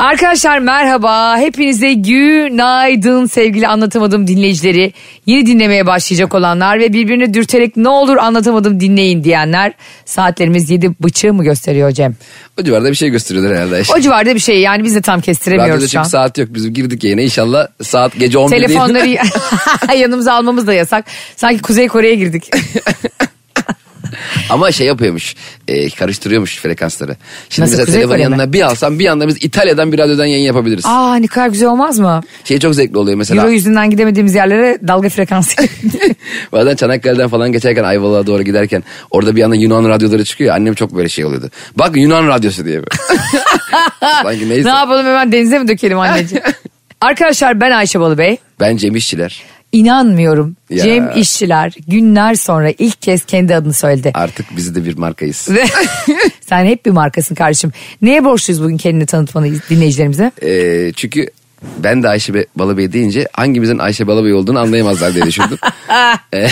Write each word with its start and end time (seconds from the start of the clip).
Arkadaşlar 0.00 0.58
merhaba. 0.58 1.38
Hepinize 1.38 1.92
günaydın 1.92 3.26
sevgili 3.26 3.68
anlatamadım 3.68 4.26
dinleyicileri. 4.26 4.92
Yeni 5.26 5.46
dinlemeye 5.46 5.86
başlayacak 5.86 6.34
olanlar 6.34 6.78
ve 6.78 6.92
birbirini 6.92 7.34
dürterek 7.34 7.76
ne 7.76 7.88
olur 7.88 8.16
anlatamadım 8.16 8.80
dinleyin 8.80 9.24
diyenler. 9.24 9.72
Saatlerimiz 10.04 10.70
yedi 10.70 10.90
bıçığı 11.00 11.34
mı 11.34 11.44
gösteriyor 11.44 11.90
Cem? 11.90 12.14
O 12.60 12.64
civarda 12.64 12.90
bir 12.90 12.94
şey 12.94 13.08
gösteriyorlar 13.08 13.56
herhalde. 13.56 13.82
O 13.96 14.00
civarda 14.00 14.34
bir 14.34 14.40
şey 14.40 14.60
yani 14.60 14.84
biz 14.84 14.94
de 14.94 15.00
tam 15.00 15.14
Radyoda 15.14 15.26
kestiremiyoruz 15.26 15.82
şu 15.82 15.88
çünkü 15.88 15.98
an. 15.98 16.04
saat 16.04 16.38
yok. 16.38 16.48
Biz 16.50 16.74
girdik 16.74 17.04
yayına 17.04 17.20
inşallah 17.20 17.66
saat 17.82 18.18
gece 18.18 18.38
11 18.38 18.56
değil. 18.56 18.66
Telefonları 18.66 19.08
yanımıza 19.96 20.32
almamız 20.32 20.66
da 20.66 20.74
yasak. 20.74 21.04
Sanki 21.36 21.62
Kuzey 21.62 21.88
Kore'ye 21.88 22.14
girdik. 22.14 22.50
Ama 24.50 24.72
şey 24.72 24.86
yapıyormuş. 24.86 25.34
e, 25.68 25.90
karıştırıyormuş 25.90 26.58
frekansları. 26.58 27.16
Şimdi 27.48 27.64
Nasıl, 27.64 27.72
mesela 27.72 27.84
Kuzey 27.86 28.00
telefon 28.00 28.08
Kore 28.14 28.18
mi? 28.18 28.22
yanına 28.32 28.52
bir 28.52 28.62
alsam 28.62 28.98
bir 28.98 29.06
anda 29.06 29.28
biz 29.28 29.36
İtalya'dan 29.40 29.92
bir 29.92 29.98
radyodan 29.98 30.26
yayın 30.26 30.44
yapabiliriz. 30.46 30.84
Aa 30.86 31.14
ne 31.16 31.26
kadar 31.26 31.48
güzel 31.48 31.68
olmaz 31.68 31.98
mı? 31.98 32.20
Şey 32.44 32.58
çok 32.58 32.74
zevkli 32.74 32.98
oluyor 32.98 33.16
mesela. 33.18 33.42
Euro 33.42 33.50
yüzünden 33.52 33.90
gidemediğimiz 33.90 34.34
yerlere 34.34 34.78
dalga 34.88 35.08
frekansı. 35.08 35.56
Bazen 36.52 36.76
Çanakkale'den 36.76 37.28
falan 37.28 37.52
geçerken 37.52 37.84
Ayvalık'a 37.84 38.26
doğru 38.26 38.42
giderken 38.42 38.84
orada 39.10 39.36
bir 39.36 39.42
anda 39.42 39.56
Yunan 39.56 39.88
radyoları 39.88 40.24
çıkıyor. 40.24 40.54
Annem 40.54 40.74
çok 40.74 40.96
böyle 40.96 41.08
şey 41.08 41.24
oluyordu. 41.24 41.50
Bak 41.76 41.96
Yunan 41.96 42.28
radyosu 42.28 42.64
diye. 42.64 42.80
Sanki 44.22 44.48
neyse. 44.48 44.68
ne 44.68 44.74
yapalım 44.74 45.06
hemen 45.06 45.32
denize 45.32 45.58
mi 45.58 45.68
dökelim 45.68 45.98
anneciğim? 45.98 46.44
Arkadaşlar 47.00 47.60
ben 47.60 47.70
Ayşe 47.70 48.00
Balıbey. 48.00 48.36
Ben 48.60 48.76
Cem 48.76 48.96
İşçiler. 48.96 49.42
İnanmıyorum. 49.72 50.56
Ya. 50.70 50.84
Cem 50.84 51.10
İşçiler 51.16 51.74
günler 51.88 52.34
sonra 52.34 52.72
ilk 52.78 53.02
kez 53.02 53.24
kendi 53.24 53.54
adını 53.54 53.72
söyledi. 53.72 54.10
Artık 54.14 54.46
biz 54.56 54.74
de 54.74 54.84
bir 54.84 54.98
markayız. 54.98 55.48
Sen 56.40 56.64
hep 56.64 56.86
bir 56.86 56.90
markasın 56.90 57.34
kardeşim. 57.34 57.72
Neye 58.02 58.24
borçluyuz 58.24 58.62
bugün 58.62 58.76
kendini 58.76 59.06
tanıtmanı 59.06 59.46
dinleyicilerimize? 59.70 60.32
Ee, 60.42 60.92
çünkü 60.96 61.26
ben 61.78 62.02
de 62.02 62.08
Ayşe 62.08 62.34
Be- 62.34 62.46
Balıbey 62.56 62.92
deyince 62.92 63.28
hangimizin 63.32 63.78
Ayşe 63.78 64.06
Balıbey 64.06 64.32
olduğunu 64.34 64.58
anlayamazlar 64.58 65.14
diye 65.14 65.24
düşündüm. 65.26 65.58
Ee, 66.34 66.48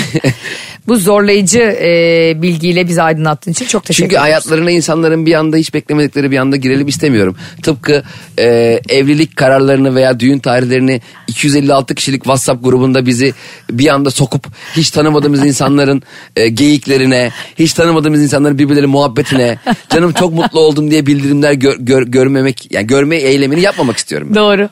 Bu 0.87 0.97
zorlayıcı 0.97 1.59
e, 1.59 2.33
bilgiyle 2.43 2.89
bizi 2.89 3.03
aydınlattığın 3.03 3.51
için 3.53 3.67
çok 3.67 3.85
teşekkür 3.85 4.05
Çünkü 4.05 4.15
ederim. 4.15 4.23
hayatlarına 4.23 4.71
insanların 4.71 5.27
bir 5.27 5.35
anda 5.35 5.57
hiç 5.57 5.75
beklemedikleri 5.75 6.31
bir 6.31 6.37
anda 6.39 6.57
girelim 6.57 6.89
istemiyorum. 6.89 7.37
Tıpkı 7.63 8.03
e, 8.39 8.47
evlilik 8.89 9.37
kararlarını 9.37 9.95
veya 9.95 10.21
düğün 10.21 10.39
tarihlerini 10.39 11.01
256 11.29 11.95
kişilik 11.95 12.23
WhatsApp 12.25 12.65
grubunda 12.65 13.07
bizi 13.07 13.35
bir 13.71 13.89
anda 13.89 14.11
sokup 14.11 14.47
hiç 14.77 14.91
tanımadığımız 14.91 15.47
insanların 15.47 16.03
e, 16.37 16.49
geyiklerine, 16.49 17.31
hiç 17.59 17.73
tanımadığımız 17.73 18.23
insanların 18.23 18.59
birbirleri 18.59 18.87
muhabbetine, 18.87 19.59
canım 19.95 20.13
çok 20.13 20.33
mutlu 20.33 20.61
oldum 20.61 20.91
diye 20.91 21.07
bildirimler 21.07 21.53
gör, 21.53 21.77
gör- 21.79 22.07
görmemek, 22.07 22.73
yani 22.73 22.87
görme 22.87 23.17
eylemini 23.17 23.61
yapmamak 23.61 23.97
istiyorum. 23.97 24.29
ben. 24.31 24.35
Doğru. 24.37 24.69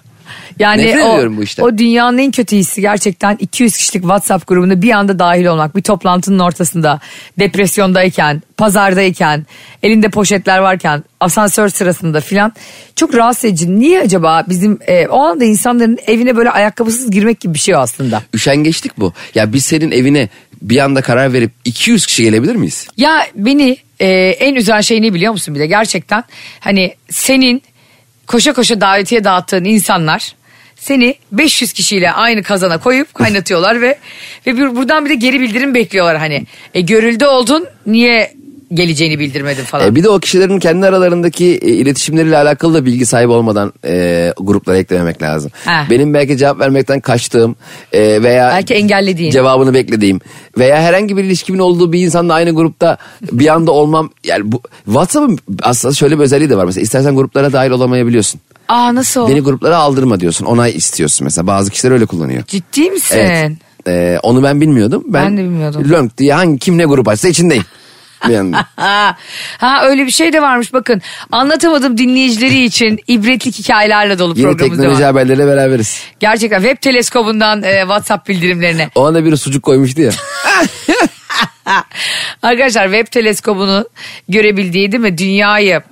Yani 0.59 0.87
Nefret 0.87 1.05
o, 1.05 1.37
bu 1.37 1.43
işten. 1.43 1.63
o 1.63 1.79
dünyanın 1.79 2.19
en 2.19 2.31
kötü 2.31 2.57
hissi 2.57 2.81
gerçekten 2.81 3.37
200 3.41 3.77
kişilik 3.77 4.03
WhatsApp 4.03 4.47
grubunda 4.47 4.83
bir 4.83 4.91
anda 4.91 5.19
dahil 5.19 5.47
olmak. 5.47 5.77
Bir 5.77 5.83
toplantının 5.83 6.39
ortasında, 6.39 7.01
depresyondayken, 7.39 8.43
pazardayken, 8.57 9.47
elinde 9.83 10.09
poşetler 10.09 10.59
varken, 10.59 11.05
asansör 11.21 11.69
sırasında 11.69 12.21
filan. 12.21 12.53
Çok 12.97 13.15
rahatsız 13.15 13.45
edici. 13.45 13.81
Niye 13.81 14.01
acaba 14.01 14.45
bizim 14.49 14.79
e, 14.87 15.07
o 15.07 15.21
anda 15.21 15.45
insanların 15.45 15.99
evine 16.07 16.37
böyle 16.37 16.51
ayakkabısız 16.51 17.11
girmek 17.11 17.41
gibi 17.41 17.55
bir 17.55 17.59
şey 17.59 17.75
aslında. 17.75 18.23
Üşengeçlik 18.35 18.99
bu. 18.99 19.13
Ya 19.35 19.53
biz 19.53 19.65
senin 19.65 19.91
evine 19.91 20.29
bir 20.63 20.79
anda 20.79 21.03
karar 21.03 21.33
verip 21.33 21.53
200 21.65 22.07
kişi 22.07 22.23
gelebilir 22.23 22.57
miyiz? 22.57 22.89
Ya 22.97 23.27
beni 23.35 23.77
e, 24.01 24.09
en 24.17 24.55
üzen 24.55 24.81
şey 24.81 25.03
ne 25.03 25.15
biliyor 25.15 25.33
musun 25.33 25.55
bir 25.55 25.61
de 25.61 25.67
gerçekten 25.67 26.25
hani 26.61 26.95
senin 27.11 27.63
koşa 28.27 28.53
koşa 28.53 28.81
davetiye 28.81 29.25
dağıttığın 29.25 29.65
insanlar 29.65 30.35
seni 30.77 31.15
500 31.33 31.73
kişiyle 31.73 32.13
aynı 32.13 32.43
kazana 32.43 32.79
koyup 32.79 33.15
kaynatıyorlar 33.15 33.81
ve 33.81 33.99
ve 34.47 34.57
bir, 34.57 34.77
buradan 34.77 35.05
bir 35.05 35.11
de 35.11 35.15
geri 35.15 35.41
bildirim 35.41 35.75
bekliyorlar 35.75 36.19
hani. 36.19 36.47
E, 36.75 36.81
görüldü 36.81 37.25
oldun 37.25 37.67
niye 37.87 38.35
geleceğini 38.75 39.19
bildirmedin 39.19 39.65
falan. 39.65 39.87
E, 39.89 39.95
bir 39.95 40.03
de 40.05 40.09
o 40.09 40.19
kişilerin 40.19 40.59
kendi 40.59 40.87
aralarındaki 40.87 41.47
e, 41.47 41.69
iletişimleriyle 41.69 42.37
alakalı 42.37 42.75
da 42.75 42.85
bilgi 42.85 43.07
sahibi 43.07 43.33
olmadan 43.33 43.73
e, 43.85 44.33
gruplara 44.41 44.77
eklememek 44.77 45.23
lazım. 45.23 45.51
Ha. 45.65 45.87
Benim 45.91 46.15
belki 46.15 46.37
cevap 46.37 46.61
vermekten 46.61 47.01
kaçtığım 47.01 47.57
e, 47.93 48.23
veya 48.23 48.49
Belki 48.57 48.75
engellediğin. 48.75 49.31
cevabını 49.31 49.75
beklediğim 49.75 50.21
veya 50.59 50.83
herhangi 50.83 51.17
bir 51.17 51.25
ilişkimin 51.25 51.59
olduğu 51.59 51.93
bir 51.93 52.01
insanla 52.01 52.35
aynı 52.35 52.51
grupta 52.51 52.97
bir 53.33 53.49
anda 53.49 53.73
olmam 53.73 54.11
yani 54.25 54.53
bu 54.53 54.61
WhatsApp'ın 54.85 55.39
aslında 55.63 55.95
şöyle 55.95 56.19
bir 56.19 56.23
özelliği 56.25 56.51
de 56.51 56.57
var 56.57 56.65
mesela 56.65 56.83
istersen 56.83 57.15
gruplara 57.17 57.53
dahil 57.53 57.71
olamayabiliyorsun. 57.71 58.41
Aa 58.69 58.95
nasıl? 58.95 59.29
Beni 59.29 59.41
gruplara 59.41 59.77
aldırma 59.77 60.21
diyorsun 60.21 60.45
onay 60.47 60.77
istiyorsun 60.77 61.25
mesela 61.25 61.47
bazı 61.47 61.71
kişiler 61.71 61.93
öyle 61.93 62.07
kullanıyor. 62.07 62.43
Ciddi 62.47 62.91
misin? 62.91 63.17
Evet. 63.19 63.53
E, 63.89 64.19
onu 64.23 64.43
ben 64.43 64.61
bilmiyordum. 64.61 65.05
Ben, 65.07 65.25
Ben 65.27 65.37
de 65.37 65.41
bilmiyordum. 65.43 65.85
Lönk 65.91 66.19
diye 66.19 66.35
hangi 66.35 66.59
kim 66.59 66.79
ne 66.79 66.85
grup 66.85 67.09
açsa 67.09 67.29
içindeyim. 67.29 67.65
Anda. 68.35 68.67
Ha, 68.77 69.17
ha 69.59 69.87
öyle 69.87 70.07
bir 70.07 70.11
şey 70.11 70.33
de 70.33 70.43
varmış 70.43 70.73
bakın. 70.73 71.03
Anlatamadım 71.33 71.99
dinleyicileri 71.99 72.65
için 72.65 72.99
ibretlik 73.07 73.59
hikayelerle 73.59 74.19
dolu 74.19 74.35
Yeni 74.39 74.43
programımız 74.43 74.79
teknoloji 74.79 75.03
var. 75.03 75.07
haberleriyle 75.07 75.47
beraberiz. 75.47 76.01
Gerçekten 76.21 76.63
web 76.63 76.81
teleskobundan 76.81 77.63
e, 77.63 77.81
WhatsApp 77.81 78.29
bildirimlerine. 78.29 78.91
O 78.95 79.07
anda 79.07 79.25
biri 79.25 79.37
sucuk 79.37 79.63
koymuştu 79.63 80.01
ya. 80.03 80.11
Arkadaşlar 82.43 82.85
web 82.85 83.07
teleskobunu 83.13 83.89
görebildiği 84.29 84.93
değil 84.93 85.03
mi 85.03 85.19
dünyayı 85.19 85.83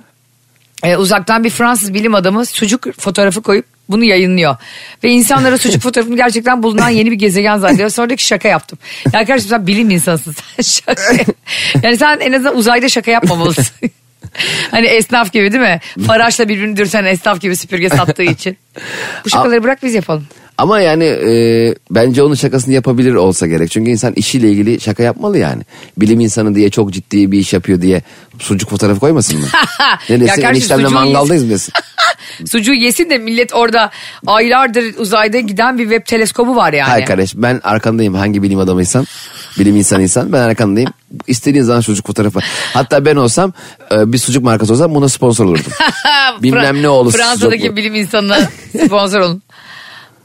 e, 0.83 0.97
uzaktan 0.97 1.43
bir 1.43 1.49
Fransız 1.49 1.93
bilim 1.93 2.15
adamı 2.15 2.45
sucuk 2.45 2.99
fotoğrafı 2.99 3.41
koyup 3.41 3.65
bunu 3.89 4.03
yayınlıyor. 4.03 4.55
Ve 5.03 5.09
insanlara 5.09 5.57
sucuk 5.57 5.81
fotoğrafını 5.83 6.15
gerçekten 6.15 6.63
bulunan 6.63 6.89
yeni 6.89 7.11
bir 7.11 7.15
gezegen 7.15 7.57
zannediyor. 7.57 7.89
Sonra 7.89 8.15
ki 8.15 8.25
şaka 8.25 8.47
yaptım. 8.47 8.79
Ya 9.13 9.19
arkadaşım 9.19 9.49
sen 9.49 9.67
bilim 9.67 9.89
insansın 9.89 10.35
sen 10.57 10.63
şaka. 10.63 11.13
Yani 11.83 11.97
sen 11.97 12.19
en 12.19 12.33
azından 12.33 12.57
uzayda 12.57 12.89
şaka 12.89 13.11
yapmamalısın. 13.11 13.65
hani 14.71 14.87
esnaf 14.87 15.33
gibi 15.33 15.51
değil 15.51 15.63
mi? 15.63 15.79
Faraşla 16.07 16.49
birbirini 16.49 16.77
dürten 16.77 17.05
esnaf 17.05 17.41
gibi 17.41 17.55
süpürge 17.55 17.89
sattığı 17.89 18.23
için. 18.23 18.57
Bu 19.25 19.29
şakaları 19.29 19.63
bırak 19.63 19.83
biz 19.83 19.93
yapalım. 19.93 20.27
Ama 20.57 20.79
yani 20.79 21.03
e, 21.03 21.75
bence 21.91 22.23
onun 22.23 22.35
şakasını 22.35 22.73
yapabilir 22.73 23.13
olsa 23.13 23.47
gerek. 23.47 23.71
Çünkü 23.71 23.91
insan 23.91 24.13
işiyle 24.13 24.49
ilgili 24.51 24.81
şaka 24.81 25.03
yapmalı 25.03 25.37
yani. 25.37 25.63
Bilim 25.97 26.19
insanı 26.19 26.55
diye 26.55 26.69
çok 26.69 26.93
ciddi 26.93 27.31
bir 27.31 27.39
iş 27.39 27.53
yapıyor 27.53 27.81
diye 27.81 28.01
sucuk 28.39 28.69
fotoğrafı 28.69 28.99
koymasın 28.99 29.39
mı? 29.39 29.45
ne 30.09 30.19
desin 30.19 30.41
eniştemle 30.41 30.87
mangaldayız 30.87 31.43
mı 31.43 31.49
desin? 31.49 31.73
Sucuğu 32.45 32.73
yesin 32.73 33.09
de 33.09 33.17
millet 33.17 33.53
orada 33.53 33.91
aylardır 34.27 34.97
uzayda 34.97 35.39
giden 35.39 35.77
bir 35.77 35.83
web 35.83 36.05
teleskobu 36.05 36.55
var 36.55 36.73
yani. 36.73 36.89
Hayır 36.89 37.05
kardeş 37.05 37.33
ben 37.35 37.61
arkandayım 37.63 38.13
hangi 38.13 38.43
bilim 38.43 38.59
adamıysan. 38.59 39.07
Bilim 39.59 39.75
insanıysan 39.75 40.33
ben 40.33 40.41
arkandayım. 40.41 40.89
İstediğin 41.27 41.63
zaman 41.63 41.81
sucuk 41.81 42.07
fotoğrafı. 42.07 42.39
Hatta 42.73 43.05
ben 43.05 43.15
olsam 43.15 43.53
e, 43.91 44.13
bir 44.13 44.17
sucuk 44.17 44.43
markası 44.43 44.73
olsam 44.73 44.95
buna 44.95 45.09
sponsor 45.09 45.45
olurdum. 45.45 45.71
Bilmem 46.41 46.81
ne 46.81 46.89
oğlu 46.89 47.09
Fransa'daki 47.11 47.57
sucuk 47.57 47.73
bu. 47.73 47.77
bilim 47.77 47.95
insanına 47.95 48.39
sponsor 48.85 49.19
olun. 49.19 49.41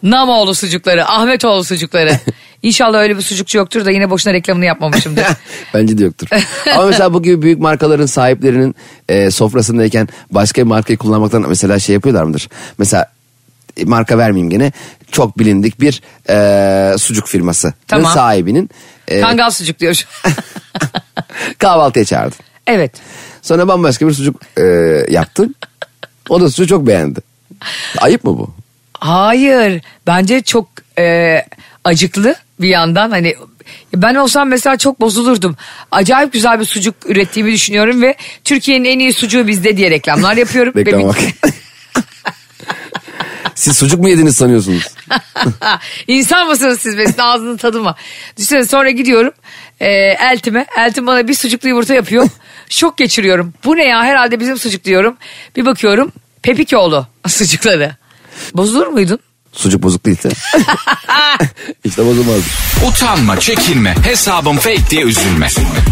Namoğlu 0.02 0.54
sucukları, 0.54 1.08
Ahmetoğlu 1.08 1.64
sucukları. 1.64 2.18
İnşallah 2.62 2.98
öyle 2.98 3.16
bir 3.16 3.22
sucukçu 3.22 3.58
yoktur 3.58 3.84
da 3.84 3.90
yine 3.90 4.10
boşuna 4.10 4.32
reklamını 4.32 4.64
yapmamışımdır. 4.64 5.24
Bence 5.74 5.98
de 5.98 6.04
yoktur. 6.04 6.28
Ama 6.74 6.86
mesela 6.86 7.14
bu 7.14 7.22
gibi 7.22 7.42
büyük 7.42 7.58
markaların 7.60 8.06
sahiplerinin 8.06 8.74
e, 9.08 9.30
sofrasındayken 9.30 10.08
başka 10.30 10.62
bir 10.62 10.66
markayı 10.66 10.98
kullanmaktan 10.98 11.44
mesela 11.48 11.78
şey 11.78 11.94
yapıyorlar 11.94 12.24
mıdır? 12.24 12.48
Mesela 12.78 13.06
e, 13.76 13.84
marka 13.84 14.18
vermeyeyim 14.18 14.50
gene 14.50 14.72
çok 15.10 15.38
bilindik 15.38 15.80
bir 15.80 16.02
e, 16.30 16.98
sucuk 16.98 17.26
firması 17.26 17.74
Tamam. 17.88 18.12
sahibinin 18.12 18.70
e, 19.08 19.20
Kangal 19.20 19.50
sucuk 19.50 19.78
diyor 19.78 20.04
kahvaltıya 21.58 22.04
çağırdı. 22.04 22.36
Evet. 22.66 22.92
Sonra 23.42 23.68
bambaşka 23.68 24.08
bir 24.08 24.12
sucuk 24.12 24.40
e, 24.58 24.62
yaptın. 25.10 25.54
O 26.28 26.40
da 26.40 26.50
sucuğu 26.50 26.68
çok 26.68 26.86
beğendi. 26.86 27.20
Ayıp 27.98 28.24
mı 28.24 28.38
bu? 28.38 28.54
Hayır. 29.00 29.82
Bence 30.06 30.42
çok 30.42 30.68
e, 30.98 31.36
acıklı 31.84 32.34
bir 32.60 32.68
yandan. 32.68 33.10
Hani 33.10 33.34
ben 33.94 34.14
olsam 34.14 34.48
mesela 34.48 34.76
çok 34.76 35.00
bozulurdum. 35.00 35.56
Acayip 35.90 36.32
güzel 36.32 36.60
bir 36.60 36.64
sucuk 36.64 36.94
ürettiğimi 37.06 37.52
düşünüyorum 37.52 38.02
ve 38.02 38.14
Türkiye'nin 38.44 38.84
en 38.84 38.98
iyi 38.98 39.12
sucuğu 39.12 39.46
bizde 39.46 39.76
diye 39.76 39.90
reklamlar 39.90 40.36
yapıyorum. 40.36 40.74
Bir- 40.76 40.92
bak. 40.92 41.18
Siz 43.54 43.76
sucuk 43.76 44.00
mu 44.00 44.08
yediniz 44.08 44.36
sanıyorsunuz? 44.36 44.94
İnsan 46.06 46.48
mısınız 46.48 46.80
siz 46.80 46.98
be? 46.98 47.06
Sizin 47.06 47.18
ağzının 47.18 47.56
tadı 47.56 47.80
mı? 47.80 47.94
Düşünsene 48.36 48.64
sonra 48.64 48.90
gidiyorum 48.90 49.32
e, 49.80 49.90
eltime. 50.32 50.66
Eltim 50.78 51.06
bana 51.06 51.28
bir 51.28 51.34
sucuklu 51.34 51.68
yumurta 51.68 51.94
yapıyor. 51.94 52.28
Şok 52.68 52.98
geçiriyorum. 52.98 53.54
Bu 53.64 53.76
ne 53.76 53.84
ya 53.84 54.04
herhalde 54.04 54.40
bizim 54.40 54.58
sucuk 54.58 54.84
diyorum. 54.84 55.16
Bir 55.56 55.66
bakıyorum 55.66 56.12
Pepikoğlu 56.42 57.06
sucukları. 57.28 57.96
Bozulur 58.54 58.86
muydun? 58.86 59.18
Sucuk 59.52 59.82
bozuk 59.82 60.06
değilse. 60.06 60.28
işte 61.84 62.06
bozulmaz. 62.06 62.40
Utanma, 62.88 63.40
çekinme, 63.40 63.94
hesabım 64.04 64.56
fake 64.56 64.90
diye 64.90 65.02
üzülme. 65.02 65.48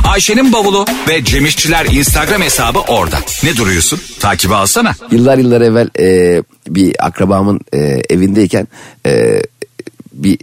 Ayşe'nin 0.07 0.53
bavulu 0.53 0.87
ve 1.09 1.25
Cemişçiler 1.25 1.87
Instagram 1.87 2.43
hesabı 2.43 2.79
orada. 2.79 3.19
Ne 3.43 3.57
duruyorsun? 3.57 4.01
Takibi 4.21 4.55
alsana. 4.55 4.95
Yıllar 5.11 5.39
yıllar 5.39 5.61
evvel 5.61 5.89
e, 5.99 6.43
bir 6.69 7.07
akrabamın 7.07 7.61
e, 7.73 7.79
evindeyken 8.11 8.69
e, 9.07 9.43
bir 10.13 10.39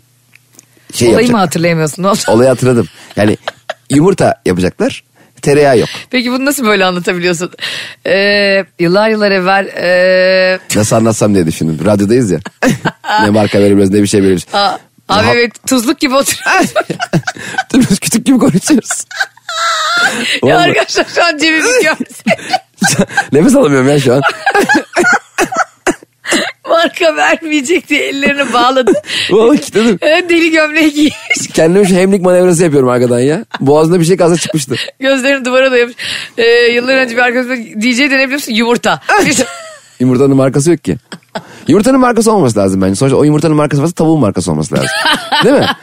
şey 0.93 1.07
Olayı 1.07 1.13
yapacak. 1.13 1.31
mı 1.33 1.37
hatırlayamıyorsun? 1.39 2.03
Ne 2.03 2.07
oldu? 2.07 2.19
Olayı 2.27 2.49
hatırladım. 2.49 2.87
Yani 3.15 3.37
yumurta 3.89 4.41
yapacaklar. 4.45 5.03
Tereyağı 5.41 5.79
yok. 5.79 5.89
Peki 6.09 6.31
bunu 6.31 6.45
nasıl 6.45 6.65
böyle 6.65 6.85
anlatabiliyorsun? 6.85 7.51
Ee, 8.07 8.65
yıllar 8.79 9.09
yıllar 9.09 9.31
evvel... 9.31 9.67
ee, 9.67 10.59
Nasıl 10.75 10.95
anlatsam 10.95 11.35
diye 11.35 11.45
düşündüm. 11.47 11.85
Radyodayız 11.85 12.31
ya. 12.31 12.39
ne 13.23 13.29
marka 13.29 13.59
verebiliriz 13.59 13.89
ne 13.89 14.01
bir 14.01 14.07
şey 14.07 14.19
verebiliriz. 14.21 14.45
Aa, 14.53 14.77
abi 15.09 15.25
Ha- 15.25 15.33
evet 15.33 15.51
tuzluk 15.67 15.99
gibi 15.99 16.15
oturuyoruz. 16.15 16.73
Biz 17.89 17.99
kütük 17.99 18.25
gibi 18.25 18.37
konuşuyoruz. 18.39 19.05
ya 20.45 20.59
arkadaşlar 20.59 21.05
şu 21.15 21.23
an 21.25 21.37
cebimi 21.37 21.61
görse 21.83 22.37
Nefes 23.31 23.55
alamıyorum 23.55 23.89
ya 23.89 23.99
şu 23.99 24.13
an. 24.13 24.21
Marka 26.69 27.15
vermeyecek 27.15 27.89
diye 27.89 28.07
ellerini 28.07 28.53
bağladı. 28.53 28.91
Vallahi 29.31 29.57
kilitledim. 29.61 29.97
Evet, 30.01 30.29
Deli 30.29 30.51
gömleği 30.51 30.93
giymiş. 30.93 31.47
Kendime 31.53 31.85
şu 31.85 31.95
hemlik 31.95 32.21
manevrası 32.21 32.63
yapıyorum 32.63 32.89
arkadan 32.89 33.19
ya. 33.19 33.45
Boğazında 33.59 33.99
bir 33.99 34.05
şey 34.05 34.17
kalsa 34.17 34.37
çıkmıştı. 34.37 34.75
Gözlerini 34.99 35.45
duvara 35.45 35.71
dayamış. 35.71 35.95
Ee, 36.37 36.43
yıllar 36.71 36.97
önce 36.97 37.15
bir 37.17 37.21
arkadaşım 37.21 37.65
DJ 37.81 37.99
denebiliyor 37.99 38.31
musun? 38.31 38.53
Yumurta. 38.53 39.01
Yumurtanın 39.99 40.35
markası 40.35 40.71
yok 40.71 40.83
ki. 40.83 40.97
Yumurtanın 41.67 41.99
markası 41.99 42.31
olması 42.31 42.59
lazım 42.59 42.81
bence. 42.81 42.95
Sonuçta 42.95 43.17
o 43.17 43.23
yumurtanın 43.23 43.55
markası 43.55 43.81
varsa 43.83 43.93
tavuğun 43.93 44.19
markası 44.19 44.51
olması 44.51 44.75
lazım. 44.75 44.89
Değil 45.43 45.55
mi? 45.55 45.67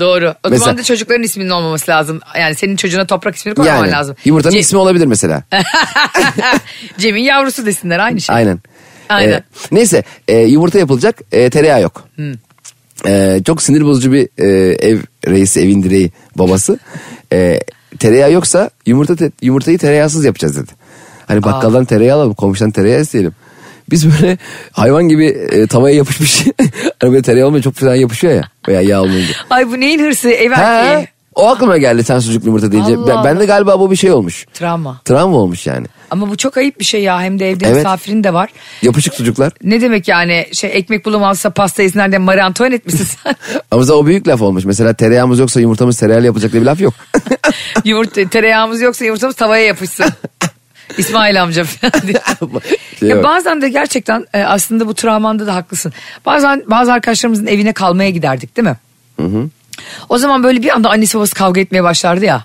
Doğru. 0.00 0.28
O 0.28 0.34
Mesela- 0.50 0.58
zaman 0.58 0.78
da 0.78 0.82
çocukların 0.82 1.22
isminin 1.22 1.50
olmaması 1.50 1.90
lazım. 1.90 2.20
Yani 2.38 2.54
senin 2.54 2.76
çocuğuna 2.76 3.06
toprak 3.06 3.36
ismini 3.36 3.54
koymaman 3.54 3.78
Yani 3.84 3.92
lazım. 3.92 4.16
yumurtanın 4.24 4.54
Ce- 4.54 4.58
ismi 4.58 4.78
olabilir 4.78 5.06
mesela. 5.06 5.42
Cem'in 6.98 7.22
yavrusu 7.22 7.66
desinler 7.66 7.98
aynı 7.98 8.20
şey. 8.20 8.36
Aynen. 8.36 8.58
Aynen. 9.10 9.32
Ee, 9.32 9.42
neyse 9.72 10.02
e, 10.28 10.38
yumurta 10.38 10.78
yapılacak 10.78 11.20
e, 11.32 11.50
tereyağı 11.50 11.82
yok. 11.82 12.08
E, 13.06 13.40
çok 13.46 13.62
sinir 13.62 13.84
bozucu 13.84 14.12
bir 14.12 14.28
e, 14.38 14.46
ev 14.88 14.98
reisi 15.28 15.60
evin 15.60 15.82
direği 15.82 16.10
babası. 16.36 16.78
E, 17.32 17.60
tereyağı 17.98 18.32
yoksa 18.32 18.70
yumurta 18.86 19.16
te- 19.16 19.32
yumurtayı 19.42 19.78
tereyağsız 19.78 20.24
yapacağız 20.24 20.56
dedi. 20.56 20.70
Hani 21.26 21.42
bakkaldan 21.42 21.84
tereyağı 21.84 22.16
alalım 22.16 22.34
komşudan 22.34 22.70
tereyağı 22.70 23.00
isteyelim. 23.00 23.32
Biz 23.90 24.06
böyle 24.06 24.38
hayvan 24.72 25.08
gibi 25.08 25.26
e, 25.26 25.66
tavaya 25.66 25.96
yapışmış. 25.96 26.44
hani 27.00 27.12
böyle 27.12 27.22
tereyağı 27.22 27.46
olmayınca 27.48 27.70
çok 27.70 27.74
falan 27.80 27.94
yapışıyor 27.94 28.32
ya. 28.34 28.48
Veya 28.68 28.80
yağ 28.80 29.02
olmayınca. 29.02 29.34
Ay 29.50 29.68
bu 29.68 29.80
neyin 29.80 29.98
hırsı? 29.98 30.30
Ev 30.30 30.50
erkeği. 30.50 31.08
O 31.34 31.48
aklıma 31.48 31.76
geldi 31.78 32.04
sen 32.04 32.18
sucuklu 32.18 32.46
yumurta 32.46 32.72
deyince. 32.72 32.96
Allah 32.96 33.06
Ben, 33.06 33.24
ben 33.24 33.40
de 33.40 33.46
galiba 33.46 33.80
bu 33.80 33.90
bir 33.90 33.96
şey 33.96 34.12
olmuş. 34.12 34.46
Travma. 34.54 35.00
Travma 35.04 35.36
olmuş 35.36 35.66
yani. 35.66 35.86
Ama 36.10 36.28
bu 36.28 36.36
çok 36.36 36.56
ayıp 36.56 36.80
bir 36.80 36.84
şey 36.84 37.02
ya. 37.02 37.22
Hem 37.22 37.38
de 37.38 37.50
evde 37.50 37.66
Evet. 37.66 37.76
misafirin 37.76 38.24
de 38.24 38.34
var. 38.34 38.50
Yapışık 38.82 39.14
sucuklar. 39.14 39.52
Ne 39.62 39.80
demek 39.80 40.08
yani 40.08 40.46
şey 40.52 40.70
ekmek 40.74 41.04
bulamazsa 41.04 41.50
pasta 41.50 41.82
yesinler 41.82 42.12
de 42.12 42.18
Marie 42.18 42.42
Antoinette 42.42 42.92
misin 42.92 43.06
sen? 43.22 43.36
Ama 43.70 43.82
o 43.92 44.06
büyük 44.06 44.28
laf 44.28 44.42
olmuş. 44.42 44.64
Mesela 44.64 44.94
tereyağımız 44.94 45.38
yoksa 45.38 45.60
yumurtamız 45.60 45.98
tereyağıyla 45.98 46.26
yapılacak 46.26 46.52
diye 46.52 46.62
bir 46.62 46.66
laf 46.66 46.80
yok. 46.80 46.94
Yumurta, 47.84 48.28
tereyağımız 48.28 48.80
yoksa 48.80 49.04
yumurtamız 49.04 49.36
tavaya 49.36 49.64
yapışsın. 49.66 50.06
İsmail 50.98 51.42
amca 51.42 51.64
falan 51.64 51.92
diye. 52.02 52.20
Şey 52.98 53.08
ya 53.08 53.24
bazen 53.24 53.62
de 53.62 53.68
gerçekten 53.68 54.26
e, 54.34 54.42
aslında 54.42 54.88
bu 54.88 54.94
travmanda 54.94 55.46
da 55.46 55.54
haklısın. 55.54 55.92
Bazen 56.26 56.62
bazı 56.66 56.92
arkadaşlarımızın 56.92 57.46
evine 57.46 57.72
kalmaya 57.72 58.10
giderdik 58.10 58.56
değil 58.56 58.68
mi? 58.68 58.76
O 60.08 60.18
zaman 60.18 60.42
böyle 60.42 60.62
bir 60.62 60.74
anda 60.74 60.90
annesi 60.90 61.18
babası 61.18 61.34
kavga 61.34 61.60
etmeye 61.60 61.82
başlardı 61.82 62.24
ya. 62.24 62.44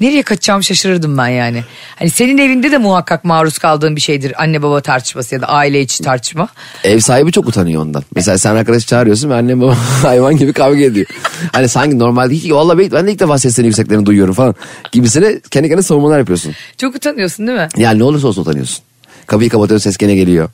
Nereye 0.00 0.22
kaçacağımı 0.22 0.64
şaşırırdım 0.64 1.18
ben 1.18 1.28
yani. 1.28 1.64
Hani 1.96 2.10
senin 2.10 2.38
evinde 2.38 2.72
de 2.72 2.78
muhakkak 2.78 3.24
maruz 3.24 3.58
kaldığın 3.58 3.96
bir 3.96 4.00
şeydir 4.00 4.42
anne 4.42 4.62
baba 4.62 4.80
tartışması 4.80 5.34
ya 5.34 5.40
da 5.40 5.46
aile 5.46 5.80
içi 5.80 6.02
tartışma. 6.04 6.48
Ev 6.84 6.98
sahibi 7.00 7.32
çok 7.32 7.48
utanıyor 7.48 7.82
ondan. 7.82 8.02
Mesela 8.14 8.38
sen 8.38 8.56
arkadaşı 8.56 8.86
çağırıyorsun 8.86 9.30
ve 9.30 9.34
annem 9.34 9.60
babam 9.60 9.76
hayvan 10.02 10.36
gibi 10.36 10.52
kavga 10.52 10.80
ediyor. 10.80 11.06
Hani 11.52 11.68
sanki 11.68 11.98
normalde 11.98 12.34
hiç 12.34 12.50
valla 12.50 12.78
ben 12.78 13.06
de 13.06 13.12
ilk 13.12 13.20
defa 13.20 13.38
seslerini 13.38 13.66
yükseklerini 13.68 14.06
duyuyorum 14.06 14.34
falan. 14.34 14.54
Gibisine 14.92 15.40
kendi 15.50 15.68
kendine 15.68 15.82
savunmalar 15.82 16.18
yapıyorsun. 16.18 16.52
Çok 16.78 16.94
utanıyorsun 16.94 17.46
değil 17.46 17.58
mi? 17.58 17.68
Yani 17.76 17.98
ne 17.98 18.04
olursa 18.04 18.28
olsun 18.28 18.42
utanıyorsun. 18.42 18.84
Kapıyı 19.26 19.50
kapatıyorsun 19.50 19.90
ses 19.90 19.96
gene 19.96 20.14
geliyor. 20.14 20.48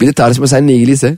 Bir 0.00 0.06
de 0.06 0.12
tartışma 0.12 0.46
seninle 0.46 0.72
ilgiliyse. 0.72 1.16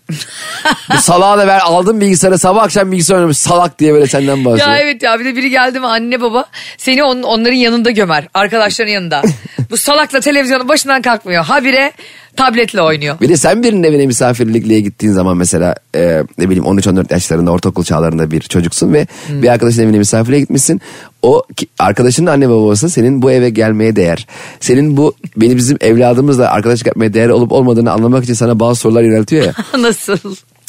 bu 0.92 0.96
salağa 1.00 1.38
da 1.38 1.46
ver 1.46 1.60
aldım 1.60 2.00
bilgisayarı 2.00 2.38
sabah 2.38 2.62
akşam 2.62 2.92
bilgisayar 2.92 3.16
oynamış 3.16 3.38
salak 3.38 3.78
diye 3.78 3.92
böyle 3.92 4.06
senden 4.06 4.44
bahsediyor. 4.44 4.68
Ya 4.68 4.78
evet 4.78 5.02
ya 5.02 5.20
bir 5.20 5.24
de 5.24 5.36
biri 5.36 5.50
geldi 5.50 5.80
mi 5.80 5.86
anne 5.86 6.20
baba 6.20 6.44
seni 6.76 7.04
on, 7.04 7.22
onların 7.22 7.56
yanında 7.56 7.90
gömer 7.90 8.28
arkadaşların 8.34 8.92
yanında. 8.92 9.22
Bu 9.70 9.76
salakla 9.76 10.20
televizyonun 10.20 10.68
başından 10.68 11.02
kalkmıyor. 11.02 11.44
Habire 11.44 11.92
tabletle 12.36 12.82
oynuyor. 12.82 13.20
Bir 13.20 13.28
de 13.28 13.36
sen 13.36 13.62
birinin 13.62 13.82
evine 13.82 14.06
misafirlikliğe 14.06 14.80
gittiğin 14.80 15.12
zaman 15.12 15.36
mesela 15.36 15.74
e, 15.94 16.22
ne 16.38 16.50
bileyim 16.50 16.64
13-14 16.64 17.12
yaşlarında 17.12 17.50
ortaokul 17.50 17.84
çağlarında 17.84 18.30
bir 18.30 18.40
çocuksun 18.40 18.92
ve 18.92 19.06
bir 19.28 19.48
arkadaşın 19.48 19.82
evine 19.82 19.98
misafirliğe 19.98 20.40
gitmişsin. 20.40 20.80
O 21.22 21.42
arkadaşının 21.78 22.30
anne 22.30 22.48
babası 22.48 22.90
senin 22.90 23.22
bu 23.22 23.30
eve 23.30 23.50
gelmeye 23.50 23.96
değer. 23.96 24.26
Senin 24.60 24.96
bu 24.96 25.14
beni 25.36 25.56
bizim 25.56 25.78
evladımızla 25.80 26.50
arkadaşlık 26.50 26.86
yapmaya 26.86 27.14
değer 27.14 27.28
olup 27.28 27.52
olmadığını 27.52 27.92
anlamak 27.92 28.24
için 28.24 28.34
sana 28.34 28.60
bazı 28.60 28.80
sorular 28.80 29.02
yöneltiyor 29.02 29.44
ya. 29.44 29.52
Nasıl? 29.78 30.18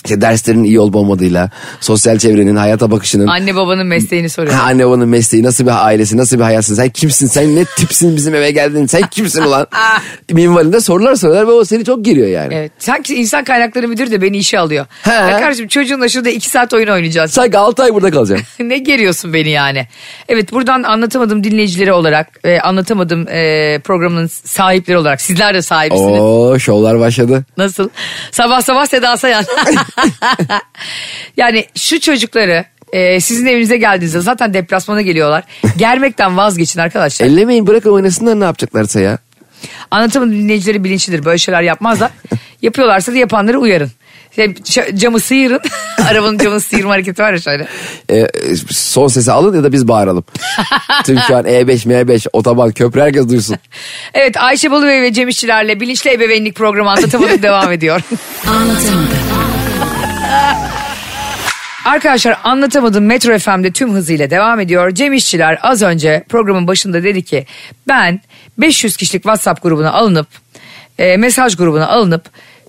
İşte 0.05 0.21
derslerin 0.21 0.63
iyi 0.63 0.79
olup 0.79 0.95
olmadığıyla, 0.95 1.49
sosyal 1.79 2.17
çevrenin, 2.17 2.55
hayata 2.55 2.91
bakışının, 2.91 3.27
Anne 3.27 3.55
babanın 3.55 3.87
mesleğini 3.87 4.29
soruyor. 4.29 4.53
Ha, 4.53 4.63
anne 4.63 4.85
babanın 4.85 5.09
mesleği, 5.09 5.43
nasıl 5.43 5.63
bir 5.65 5.85
ailesi, 5.85 6.17
nasıl 6.17 6.37
bir 6.37 6.43
hayatsın, 6.43 6.75
sen 6.75 6.89
kimsin, 6.89 7.27
sen 7.27 7.55
ne 7.55 7.65
tipsin 7.65 8.15
bizim 8.15 8.35
eve 8.35 8.51
geldin, 8.51 8.85
sen 8.85 9.07
kimsin 9.07 9.41
ulan? 9.41 9.67
Minvalinde 10.31 10.79
sorular 10.81 11.15
sorular 11.15 11.47
ve 11.47 11.51
o 11.51 11.65
seni 11.65 11.85
çok 11.85 12.05
giriyor 12.05 12.27
yani. 12.27 12.53
Evet. 12.55 12.71
Sanki 12.79 13.15
insan 13.15 13.43
kaynakları 13.43 13.87
müdürü 13.87 14.11
de 14.11 14.21
beni 14.21 14.37
işe 14.37 14.59
alıyor. 14.59 14.85
He. 15.03 15.13
Ya 15.13 15.39
kardeşim 15.39 15.67
çocuğunla 15.67 16.09
şurada 16.09 16.29
iki 16.29 16.49
saat 16.49 16.73
oyun 16.73 16.87
oynayacağız. 16.87 17.31
Sanki 17.31 17.57
6 17.57 17.83
ay 17.83 17.93
burada 17.93 18.11
kalacaksın. 18.11 18.47
ne 18.69 18.77
geriyorsun 18.77 19.33
beni 19.33 19.49
yani? 19.49 19.87
Evet 20.29 20.51
buradan 20.51 20.83
anlatamadım 20.83 21.43
dinleyicileri 21.43 21.93
olarak 21.93 22.27
e, 22.43 22.59
anlatamadım 22.59 23.27
e, 23.27 23.79
programının 23.83 24.27
sahipleri 24.27 24.97
olarak 24.97 25.21
sizler 25.21 25.53
de 25.55 25.61
sahipsiniz. 25.61 26.19
Oo 26.21 26.59
şovlar 26.59 26.99
başladı. 26.99 27.45
Nasıl? 27.57 27.89
Sabah 28.31 28.61
sabah 28.61 28.85
Seda 28.85 29.17
Sayan. 29.17 29.45
yani 31.37 31.65
şu 31.75 31.99
çocukları 31.99 32.65
e, 32.93 33.19
sizin 33.19 33.45
evinize 33.45 33.77
geldiğinizde 33.77 34.21
zaten 34.21 34.53
deplasmana 34.53 35.01
geliyorlar. 35.01 35.43
Germekten 35.77 36.37
vazgeçin 36.37 36.79
arkadaşlar. 36.79 37.25
Ellemeyin 37.25 37.67
bırakın 37.67 37.91
oynasınlar 37.91 38.39
ne 38.39 38.43
yapacaklarsa 38.43 38.99
ya. 38.99 39.17
Anlatamadım 39.91 40.33
dinleyicileri 40.33 40.83
bilinçlidir. 40.83 41.25
Böyle 41.25 41.37
şeyler 41.37 41.61
yapmazlar. 41.61 42.11
Yapıyorlarsa 42.61 43.13
da 43.13 43.17
yapanları 43.17 43.59
uyarın. 43.59 43.91
Ç- 44.37 44.97
camı 44.97 45.19
sıyırın. 45.19 45.59
Arabanın 46.09 46.37
camını 46.37 46.59
sıyırma 46.59 46.91
hareketi 46.91 47.21
var 47.21 47.33
ya 47.33 47.39
şöyle. 47.39 47.67
Ee, 48.11 48.27
son 48.69 49.07
sesi 49.07 49.31
alın 49.31 49.55
ya 49.55 49.63
da 49.63 49.71
biz 49.71 49.87
bağıralım. 49.87 50.23
Tüm 51.05 51.19
şu 51.27 51.35
an 51.35 51.45
E5, 51.45 51.87
M5, 51.87 52.27
otoban, 52.33 52.71
köprü 52.71 53.01
herkes 53.01 53.29
duysun. 53.29 53.57
Evet 54.13 54.37
Ayşe 54.37 54.71
Balıbey 54.71 55.01
ve 55.01 55.13
Cem 55.13 55.27
İşçilerle 55.27 55.79
Bilinçli 55.79 56.11
Ebeveynlik 56.13 56.55
programı 56.55 56.89
anlatamadım 56.89 57.41
devam 57.41 57.71
ediyor. 57.71 58.01
Arkadaşlar 61.85 62.37
anlatamadım 62.43 63.05
Metro 63.05 63.39
FM'de 63.39 63.71
tüm 63.71 63.93
hızıyla 63.93 64.29
devam 64.29 64.59
ediyor. 64.59 64.91
Cem 64.91 65.13
İşçiler 65.13 65.59
az 65.61 65.81
önce 65.81 66.23
programın 66.29 66.67
başında 66.67 67.03
dedi 67.03 67.23
ki 67.23 67.45
ben 67.87 68.21
500 68.57 68.97
kişilik 68.97 69.23
WhatsApp 69.23 69.63
grubuna 69.63 69.91
alınıp 69.91 70.27
e, 70.97 71.17
mesaj 71.17 71.55
grubuna 71.55 71.87
alınıp 71.87 72.23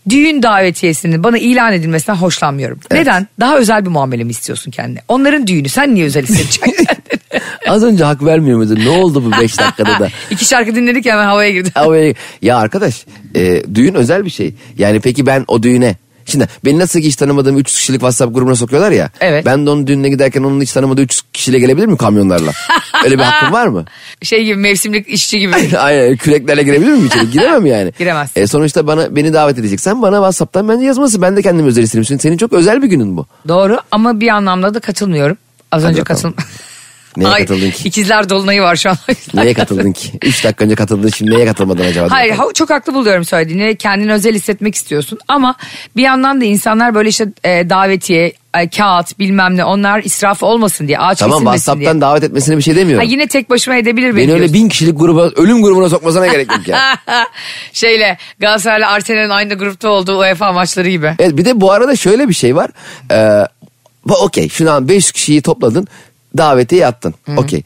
düğün 0.09 0.43
davetiyesinin 0.43 1.25
bana 1.25 1.39
ilan 1.39 1.73
edilmesinden 1.73 2.17
hoşlanmıyorum. 2.17 2.81
Neden? 2.93 3.29
Daha 3.41 3.59
özel 3.59 3.85
bir 3.85 3.91
muamele 3.91 4.25
mi 4.25 4.31
istiyorsun 4.31 4.71
kendine? 4.71 5.01
Onların 5.09 5.47
düğünü 5.47 5.69
sen 5.69 5.95
niye 5.95 6.07
özel 6.07 6.23
hissedeceksin? 6.23 6.87
Az 7.69 7.85
önce 7.85 8.05
hak 8.05 8.25
vermiyor 8.25 8.59
muydun? 8.59 8.81
Ne 8.85 8.89
oldu 8.89 9.25
bu 9.25 9.43
5 9.43 9.59
dakikada 9.59 10.01
da? 10.01 10.09
İki 10.31 10.45
şarkı 10.45 10.75
dinledik 10.75 11.07
hemen 11.07 11.25
havaya 11.25 11.51
girdi. 11.51 11.71
Ama 11.75 11.97
ya 12.43 12.57
arkadaş 12.57 13.07
e, 13.35 13.63
düğün 13.75 13.95
özel 13.95 14.25
bir 14.25 14.31
şey. 14.31 14.55
Yani 14.79 15.01
peki 15.01 15.27
ben 15.27 15.45
o 15.49 15.63
düğüne 15.63 15.97
Şimdi 16.27 16.49
beni 16.65 16.79
nasıl 16.79 17.01
ki 17.01 17.07
hiç 17.07 17.17
tanımadığım 17.17 17.59
300 17.59 17.79
kişilik 17.79 18.01
WhatsApp 18.01 18.35
grubuna 18.35 18.55
sokuyorlar 18.57 18.91
ya. 18.91 19.11
Evet. 19.21 19.47
Ben 19.47 19.67
de 19.67 19.71
onun 19.71 19.87
düğününe 19.87 20.09
giderken 20.09 20.43
onun 20.43 20.61
hiç 20.61 20.73
tanımadığı 20.73 21.03
300 21.03 21.23
kişiyle 21.33 21.59
gelebilir 21.59 21.87
mi 21.87 21.97
kamyonlarla? 21.97 22.53
Öyle 23.05 23.19
bir 23.19 23.23
hakkım 23.23 23.53
var 23.53 23.67
mı? 23.67 23.85
Şey 24.23 24.45
gibi 24.45 24.57
mevsimlik 24.57 25.09
işçi 25.09 25.39
gibi. 25.39 25.55
Aynen 25.79 26.17
küreklerle 26.17 26.63
girebilir 26.63 26.93
miyim 26.93 27.07
içeri? 27.07 27.31
Giremem 27.31 27.67
yani. 27.67 27.93
Giremez. 27.99 28.31
E, 28.37 28.47
sonuçta 28.47 28.87
bana 28.87 29.17
beni 29.17 29.33
davet 29.33 29.59
edeceksen 29.59 30.03
bana 30.03 30.17
WhatsApp'tan 30.17 30.69
bence 30.69 30.87
yazması. 30.87 31.23
Ben 31.23 31.37
de 31.37 31.43
kendimi 31.43 31.69
özel 31.69 31.83
isterim. 31.83 32.19
Senin 32.21 32.37
çok 32.37 32.53
özel 32.53 32.83
bir 32.83 32.89
günün 32.89 33.17
bu. 33.17 33.27
Doğru 33.49 33.79
ama 33.91 34.21
bir 34.21 34.29
anlamda 34.29 34.75
da 34.75 34.81
katılmıyorum. 34.81 35.37
Az 35.73 35.83
Hadi 35.83 35.91
önce 35.91 36.05
katıl 36.05 36.33
Neye 37.17 37.29
Ay, 37.29 37.41
katıldın 37.41 37.71
ki? 37.71 37.89
İkizler 37.89 38.29
dolunayı 38.29 38.63
var 38.63 38.77
şu 38.77 38.91
an. 38.91 38.97
Neye 39.35 39.55
katıldın 39.55 39.93
ki? 39.93 40.13
Üç 40.23 40.45
dakika 40.45 40.65
önce 40.65 40.75
katıldın 40.75 41.09
şimdi 41.09 41.31
neye 41.31 41.47
katılmadın 41.47 41.85
acaba? 41.85 42.11
Hayır 42.11 42.33
ha- 42.33 42.53
çok 42.55 42.71
haklı 42.71 42.95
buluyorum 42.95 43.25
söylediğini. 43.25 43.77
Kendini 43.77 44.13
özel 44.13 44.35
hissetmek 44.35 44.75
istiyorsun. 44.75 45.19
Ama 45.29 45.55
bir 45.97 46.03
yandan 46.03 46.41
da 46.41 46.45
insanlar 46.45 46.95
böyle 46.95 47.09
işte 47.09 47.27
e, 47.45 47.71
davetiye, 47.71 48.33
e, 48.59 48.69
kağıt 48.69 49.19
bilmem 49.19 49.57
ne 49.57 49.65
onlar 49.65 50.03
israf 50.05 50.43
olmasın 50.43 50.89
diye. 50.89 50.99
Ağaç 50.99 51.19
Tamam 51.19 51.39
kesilmesin 51.39 51.57
WhatsApp'tan 51.65 51.95
diye. 51.95 52.01
davet 52.01 52.25
etmesine 52.25 52.57
bir 52.57 52.63
şey 52.63 52.75
Ha, 52.75 52.81
demiyorum. 52.81 53.09
yine 53.09 53.27
tek 53.27 53.51
başıma 53.51 53.77
edebilir 53.77 54.09
beni 54.09 54.17
Beni 54.17 54.33
öyle 54.33 54.39
diyorsun. 54.39 54.55
bin 54.55 54.69
kişilik 54.69 54.99
gruba, 55.01 55.23
ölüm 55.37 55.63
grubuna 55.63 55.89
sokmasına 55.89 56.27
gerek 56.27 56.53
yok 56.53 56.69
ya. 56.69 56.79
Şeyle 57.73 58.19
Galatasaray'la 58.41 58.91
Arsenal'in 58.91 59.31
aynı 59.31 59.55
grupta 59.55 59.89
olduğu 59.89 60.19
UEFA 60.19 60.53
maçları 60.53 60.89
gibi. 60.91 61.15
Evet 61.19 61.37
bir 61.37 61.45
de 61.45 61.61
bu 61.61 61.73
arada 61.73 61.97
şöyle 61.97 62.29
bir 62.29 62.35
şey 62.35 62.57
var. 62.57 62.71
Ee, 63.13 63.47
Okey 64.21 64.49
şunu 64.49 64.71
an 64.71 64.89
500 64.89 65.13
kişiyi 65.13 65.43
topladın 65.43 65.89
davetiye 66.37 66.87
attın. 66.87 67.15
Okey. 67.37 67.63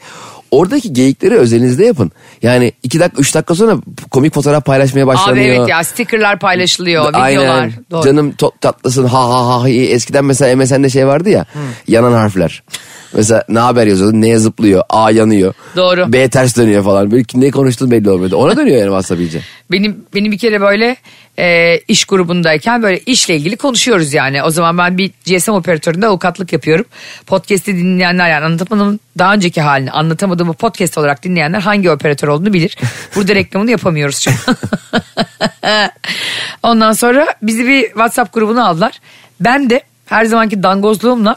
Oradaki 0.50 0.92
geyikleri 0.92 1.34
özelinizde 1.36 1.84
yapın. 1.86 2.12
Yani 2.42 2.72
2 2.82 3.00
dakika 3.00 3.20
3 3.20 3.34
dakika 3.34 3.54
sonra 3.54 3.76
komik 4.10 4.34
fotoğraf 4.34 4.64
paylaşmaya 4.64 5.02
Abi 5.02 5.06
başlanıyor. 5.06 5.46
evet 5.56 5.68
ya 5.68 5.84
stickerlar 5.84 6.38
paylaşılıyor, 6.38 7.14
Aynen. 7.14 7.40
videolar. 7.42 7.70
Doğru. 7.90 8.04
Canım 8.04 8.30
to- 8.38 8.52
tatlısın 8.60 9.04
ha 9.04 9.28
ha 9.28 9.62
ha. 9.62 9.68
Eskiden 9.68 10.24
mesela 10.24 10.56
MSN'de 10.56 10.90
şey 10.90 11.06
vardı 11.06 11.30
ya. 11.30 11.46
Yanan 11.88 12.12
harfler. 12.12 12.62
Mesela 13.12 13.44
ne 13.48 13.58
haber 13.58 13.86
yazıyordu? 13.86 14.20
Neye 14.20 14.38
zıplıyor? 14.38 14.82
A 14.88 15.10
yanıyor. 15.10 15.54
Doğru. 15.76 16.12
B 16.12 16.28
ters 16.28 16.56
dönüyor 16.56 16.84
falan. 16.84 17.10
Böyle 17.10 17.24
ne 17.34 17.50
konuştuğun 17.50 17.90
belli 17.90 18.10
olmuyordu. 18.10 18.36
Ona 18.36 18.56
dönüyor 18.56 18.76
yani 18.76 18.86
WhatsApp 18.86 19.20
iyice. 19.20 19.40
Benim 19.70 20.04
benim 20.14 20.32
bir 20.32 20.38
kere 20.38 20.60
böyle 20.60 20.96
e, 21.38 21.78
iş 21.88 22.04
grubundayken 22.04 22.82
böyle 22.82 22.98
işle 22.98 23.36
ilgili 23.36 23.56
konuşuyoruz 23.56 24.12
yani. 24.14 24.42
O 24.42 24.50
zaman 24.50 24.78
ben 24.78 24.98
bir 24.98 25.10
GSM 25.26 25.50
operatöründe 25.50 26.06
avukatlık 26.06 26.52
yapıyorum. 26.52 26.84
Podcast'i 27.26 27.76
dinleyenler 27.76 28.30
yani 28.30 28.44
anlatamadığım 28.44 29.00
daha 29.18 29.34
önceki 29.34 29.60
halini 29.60 29.90
anlatamadığımı 29.90 30.52
podcast 30.52 30.98
olarak 30.98 31.22
dinleyenler 31.22 31.60
hangi 31.60 31.90
operatör 31.90 32.28
olduğunu 32.28 32.52
bilir. 32.52 32.76
Burada 33.16 33.34
reklamını 33.34 33.70
yapamıyoruz 33.70 34.20
çünkü. 34.20 34.38
Ondan 36.62 36.92
sonra 36.92 37.26
bizi 37.42 37.66
bir 37.66 37.82
WhatsApp 37.82 38.34
grubuna 38.34 38.66
aldılar. 38.66 39.00
Ben 39.40 39.70
de 39.70 39.82
her 40.06 40.24
zamanki 40.24 40.62
dangozluğumla 40.62 41.36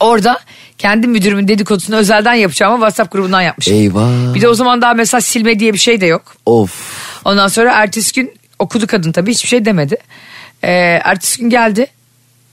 orada 0.00 0.38
kendi 0.84 1.06
müdürümün 1.06 1.48
dedikodusunu 1.48 1.96
özelden 1.96 2.34
yapacağım 2.34 2.72
ama 2.72 2.86
WhatsApp 2.86 3.12
grubundan 3.12 3.40
yapmışım. 3.40 3.74
Eyvah. 3.74 4.34
Bir 4.34 4.40
de 4.40 4.48
o 4.48 4.54
zaman 4.54 4.82
daha 4.82 4.94
mesaj 4.94 5.24
silme 5.24 5.58
diye 5.58 5.72
bir 5.72 5.78
şey 5.78 6.00
de 6.00 6.06
yok. 6.06 6.22
Of. 6.46 6.72
Ondan 7.24 7.48
sonra 7.48 7.72
ertesi 7.72 8.12
gün 8.12 8.32
okudu 8.58 8.86
kadın 8.86 9.12
tabii 9.12 9.30
hiçbir 9.30 9.48
şey 9.48 9.64
demedi. 9.64 9.96
Ee, 10.62 10.70
ertesi 11.04 11.40
gün 11.40 11.50
geldi. 11.50 11.86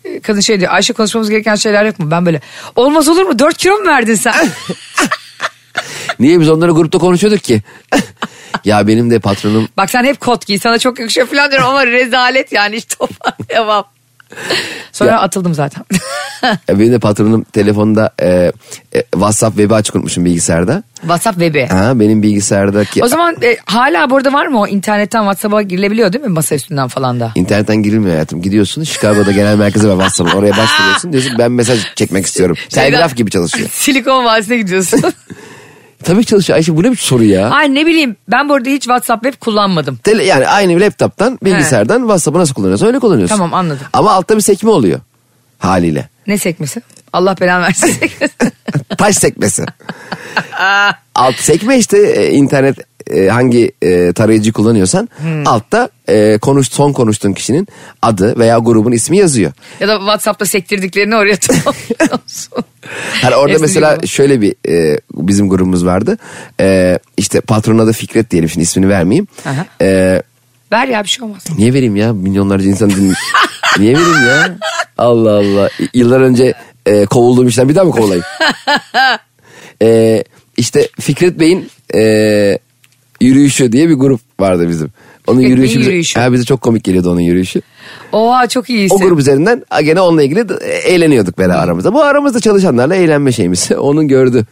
Ee, 0.06 0.20
Kadın 0.20 0.40
şey 0.40 0.60
diyor 0.60 0.74
Ayşe 0.74 0.94
konuşmamız 0.94 1.30
gereken 1.30 1.56
şeyler 1.56 1.86
yok 1.86 2.00
mu? 2.00 2.12
Ben 2.12 2.26
böyle 2.26 2.42
olmaz 2.76 3.10
olur 3.10 3.26
mu 3.26 3.40
4 3.40 3.58
kilo 3.58 3.74
mu 3.74 3.88
verdin 3.88 4.16
sen? 4.16 4.36
Niye 6.20 6.40
biz 6.40 6.50
onları 6.50 6.72
grupta 6.72 6.98
konuşuyorduk 6.98 7.44
ki? 7.44 7.62
ya 8.66 8.88
benim 8.88 9.12
de 9.12 9.20
patronum 9.20 9.68
Bak 9.78 9.90
sen 9.90 10.04
hep 10.04 10.20
kot 10.20 10.46
giy 10.46 10.60
sana 10.60 10.80
çok 10.80 11.00
yakışıyor 11.00 11.28
falan 11.28 11.52
diyorum 11.52 11.70
ama 11.70 11.88
rezalet 11.88 12.52
yani 12.52 12.76
hiç 12.76 12.86
toparlayamam. 13.00 13.86
Sonra 14.92 15.12
Ya- 15.12 15.20
atıldım 15.20 15.54
zaten. 15.54 15.84
Ya 16.68 16.80
benim 16.80 16.92
de 16.94 17.00
patronum 17.00 17.44
telefonda 17.44 18.12
e, 18.22 18.52
e, 18.96 19.02
WhatsApp 19.12 19.58
web'i 19.58 19.74
açık 19.76 19.96
unutmuşum 19.96 20.26
bilgisayarda. 20.26 20.84
WhatsApp 21.02 21.40
web'i. 21.40 21.66
Ha, 21.66 22.00
benim 22.00 22.24
bilgisayardaki 22.24 23.04
O 23.04 23.08
zaman 23.08 23.36
e, 23.44 23.58
hala 23.66 24.10
burada 24.10 24.34
var 24.34 24.48
mı 24.48 24.60
o 24.62 24.68
internetten 24.68 25.20
WhatsApp'a 25.20 25.62
girilebiliyor 25.62 26.14
değil 26.14 26.24
mi 26.26 26.30
masa 26.32 26.56
üstünden 26.56 26.88
falan 26.88 27.20
da? 27.20 27.32
internetten 27.36 27.84
girilmiyor 27.84 28.12
hayatım. 28.12 28.42
Gidiyorsun 28.42 28.84
Chicago'da 28.84 29.32
genel 29.32 29.56
merkezi 29.58 29.88
var 29.88 29.94
WhatsApp'ın. 29.94 30.32
Oraya 30.40 30.58
başvuruyorsun 30.58 31.12
diyorsun 31.12 31.34
ben 31.38 31.52
mesaj 31.52 31.80
çekmek 31.96 32.26
istiyorum. 32.26 32.58
Telgraf 32.70 33.16
gibi 33.16 33.32
çalışıyor. 33.32 33.70
Silikon 33.74 34.26
Vadisi'ne 34.26 34.58
gidiyorsun. 34.58 35.02
Tabii 36.04 36.22
ki 36.22 36.26
çalışıyor. 36.28 36.58
Ayşe 36.58 36.78
bu 36.78 36.84
ne 36.84 36.92
bir 36.92 36.96
soru 36.98 37.24
ya? 37.24 37.50
Ay 37.50 37.74
ne 37.74 37.86
bileyim 37.86 38.16
ben 38.28 38.50
burada 38.50 38.70
hiç 38.70 38.82
WhatsApp 38.84 39.24
web 39.24 39.40
kullanmadım. 39.40 39.96
Tele, 39.96 40.24
yani 40.24 40.48
aynı 40.48 40.80
laptop'tan 40.80 41.40
bilgisayardan 41.44 42.00
WhatsApp'ı 42.00 42.40
nasıl 42.40 42.54
kullanıyorsun 42.54 42.88
öyle 42.88 43.00
kullanıyorsun. 43.00 43.36
Tamam, 43.36 43.54
anladım. 43.54 43.88
Ama 43.94 44.12
altta 44.12 44.36
bir 44.36 44.42
sekme 44.42 44.70
oluyor 44.70 45.00
haliyle. 45.60 46.10
Ne 46.28 46.38
sekmesi? 46.38 46.82
Allah 47.14 47.36
belanı 47.42 47.64
versin. 47.64 47.96
Taş 48.98 49.18
sekmesi. 49.18 49.66
Alt 51.16 51.36
sekme 51.36 51.78
işte 51.78 51.98
e, 51.98 52.32
internet 52.32 52.78
e, 53.12 53.28
hangi 53.28 53.72
e, 53.82 54.14
tarayıcı 54.14 54.54
kullanıyorsan 54.54 55.10
Hmm. 55.18 55.48
altta 55.48 55.90
e, 56.10 56.38
konuş 56.42 56.68
son 56.72 56.94
konuştuğun 56.94 57.34
kişinin 57.34 57.68
adı 58.02 58.40
veya 58.40 58.58
grubun 58.58 58.92
ismi 58.92 59.18
yazıyor. 59.18 59.52
ya 59.80 59.88
da 59.88 59.98
WhatsApp'ta 59.98 60.46
sektirdiklerini 60.46 61.16
oraya 61.16 61.36
tamamlıyorsun. 61.40 62.54
Hani 63.22 63.36
orada 63.36 63.50
Hepsi 63.52 63.62
mesela 63.62 63.96
gibi. 63.96 64.08
şöyle 64.08 64.42
bir 64.42 64.56
e, 64.70 65.00
bizim 65.14 65.50
grubumuz 65.50 65.86
vardı. 65.86 66.18
E, 66.60 67.00
işte 67.18 67.42
patronun 67.42 67.80
adı 67.80 67.92
Fikret 67.94 68.32
diyelim 68.32 68.50
şimdi 68.50 68.64
ismini 68.64 68.90
vermeyeyim. 68.90 69.28
Aha. 69.46 69.66
E, 69.82 70.22
Ver 70.72 70.88
ya 70.88 71.04
bir 71.04 71.10
şey 71.10 71.26
olmaz. 71.26 71.44
niye 71.58 71.74
vereyim 71.74 71.96
ya 71.96 72.14
milyonlarca 72.14 72.70
insan 72.70 72.90
din... 72.90 73.14
niye 73.80 73.94
vereyim 73.94 74.28
ya? 74.28 74.58
Allah 74.98 75.32
Allah. 75.32 75.70
Yıllar 75.94 76.20
önce 76.22 76.54
e, 76.86 77.06
kovulduğum 77.06 77.48
işten 77.48 77.70
bir 77.70 77.76
daha 77.76 77.84
mı 77.86 77.92
kovulayım? 77.92 78.24
e, 79.82 80.24
işte 80.58 80.90
Fikret 81.00 81.40
Bey'in 81.40 81.70
e, 81.96 82.60
yürüyüşü 83.22 83.72
diye 83.72 83.90
bir 83.90 83.94
grup 83.94 84.22
vardı 84.40 84.70
bizim. 84.70 84.90
Onun 85.28 85.42
yürüyüşü, 85.42 85.80
bize, 85.80 85.90
yürüyüşü. 85.90 86.20
Ha, 86.20 86.34
bize 86.34 86.44
çok 86.44 86.62
komik 86.62 86.84
geliyordu 86.84 87.12
onun 87.12 87.20
yürüyüşü. 87.20 87.62
Oha 88.12 88.48
çok 88.48 88.70
iyisin. 88.70 88.96
O 88.96 89.00
grup 89.00 89.20
üzerinden 89.20 89.64
gene 89.84 90.02
onunla 90.02 90.24
ilgili 90.24 90.50
de- 90.50 90.56
eğleniyorduk 90.66 91.38
böyle 91.38 91.54
aramızda. 91.54 91.94
Bu 91.94 92.04
aramızda 92.04 92.40
çalışanlarla 92.40 92.96
eğlenme 92.96 93.32
şeyimiz. 93.32 93.72
Onun 93.78 94.08
gördü. 94.08 94.46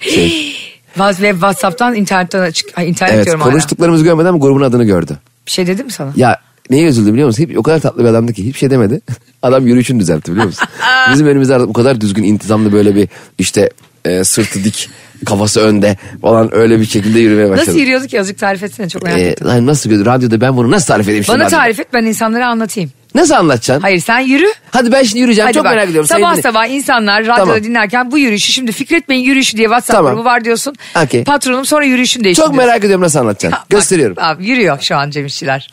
Şey. 0.00 0.56
Web 0.94 1.32
WhatsApp'tan 1.32 1.94
internetten 1.94 2.40
açık. 2.40 2.78
Ay, 2.78 2.88
internet 2.88 3.14
evet 3.14 3.24
diyorum 3.24 3.40
hala. 3.40 3.50
konuştuklarımızı 3.50 4.04
görmeden 4.04 4.40
grubun 4.40 4.60
adını 4.60 4.84
gördü. 4.84 5.18
Bir 5.46 5.50
şey 5.50 5.66
dedim 5.66 5.86
mi 5.86 5.92
sana? 5.92 6.12
Ya 6.16 6.36
neye 6.70 6.88
üzüldü 6.88 7.12
biliyor 7.12 7.26
musun? 7.26 7.42
Hep, 7.42 7.58
o 7.58 7.62
kadar 7.62 7.80
tatlı 7.80 8.04
bir 8.04 8.08
adamdı 8.08 8.32
ki 8.32 8.46
hiçbir 8.46 8.58
şey 8.58 8.70
demedi. 8.70 9.00
Adam 9.42 9.66
yürüyüşünü 9.66 10.00
düzeltti 10.00 10.30
biliyor 10.32 10.46
musun? 10.46 10.68
Bizim 11.12 11.26
önümüzde 11.26 11.54
artık 11.54 11.68
o 11.68 11.72
kadar 11.72 12.00
düzgün 12.00 12.22
intizamlı 12.22 12.72
böyle 12.72 12.94
bir 12.94 13.08
işte 13.38 13.70
e, 14.04 14.24
sırtı 14.24 14.64
dik 14.64 14.90
kafası 15.26 15.60
önde 15.60 15.96
falan 16.22 16.54
öyle 16.54 16.80
bir 16.80 16.86
şekilde 16.86 17.18
yürümeye 17.20 17.50
başladı. 17.50 17.68
Nasıl 17.68 17.78
yürüyorduk 17.80 18.08
ki 18.10 18.20
azıcık 18.20 18.38
tarif 18.38 18.62
etsene 18.62 18.88
çok 18.88 19.02
merak 19.02 19.18
Ee, 19.18 19.22
ettim. 19.22 19.46
lan 19.46 19.66
nasıl 19.66 20.04
radyoda 20.04 20.40
ben 20.40 20.56
bunu 20.56 20.70
nasıl 20.70 20.86
tarif 20.86 21.08
edeyim? 21.08 21.24
Bana 21.28 21.36
radyoda? 21.44 21.50
tarif 21.56 21.80
et 21.80 21.88
ben 21.92 22.04
insanlara 22.04 22.48
anlatayım. 22.48 22.90
Nasıl 23.14 23.34
anlatacaksın? 23.34 23.82
Hayır 23.82 24.00
sen 24.00 24.18
yürü. 24.18 24.46
Hadi 24.70 24.92
ben 24.92 25.02
şimdi 25.02 25.20
yürüyeceğim 25.20 25.46
Hadi 25.46 25.54
çok 25.54 25.64
bak. 25.64 25.72
merak 25.74 25.88
ediyorum. 25.88 26.08
Sabah 26.08 26.32
dinle- 26.34 26.42
sabah 26.42 26.66
insanlar 26.66 27.22
radyoda 27.22 27.36
Tamam. 27.36 27.64
dinlerken 27.64 28.10
bu 28.10 28.18
yürüyüşü 28.18 28.52
şimdi 28.52 28.72
Fikret 28.72 29.08
Bey'in 29.08 29.24
yürüyüşü 29.24 29.56
diye 29.56 29.66
WhatsApp 29.66 29.96
Tamam. 29.96 30.14
grubu 30.14 30.24
var 30.24 30.44
diyorsun. 30.44 30.74
Okey. 31.04 31.24
Patronum 31.24 31.64
sonra 31.66 31.84
yürüyüşünü 31.84 32.24
değiştir 32.24 32.42
Çok 32.42 32.52
diyorsun. 32.52 32.68
merak 32.68 32.84
ediyorum 32.84 33.02
nasıl 33.04 33.18
anlatacaksın. 33.18 33.60
Bak, 33.62 33.70
Gösteriyorum. 33.70 34.16
Abi, 34.20 34.46
yürüyor 34.46 34.80
şu 34.80 34.96
an 34.96 35.10
Cem 35.10 35.26
İşçiler. 35.26 35.68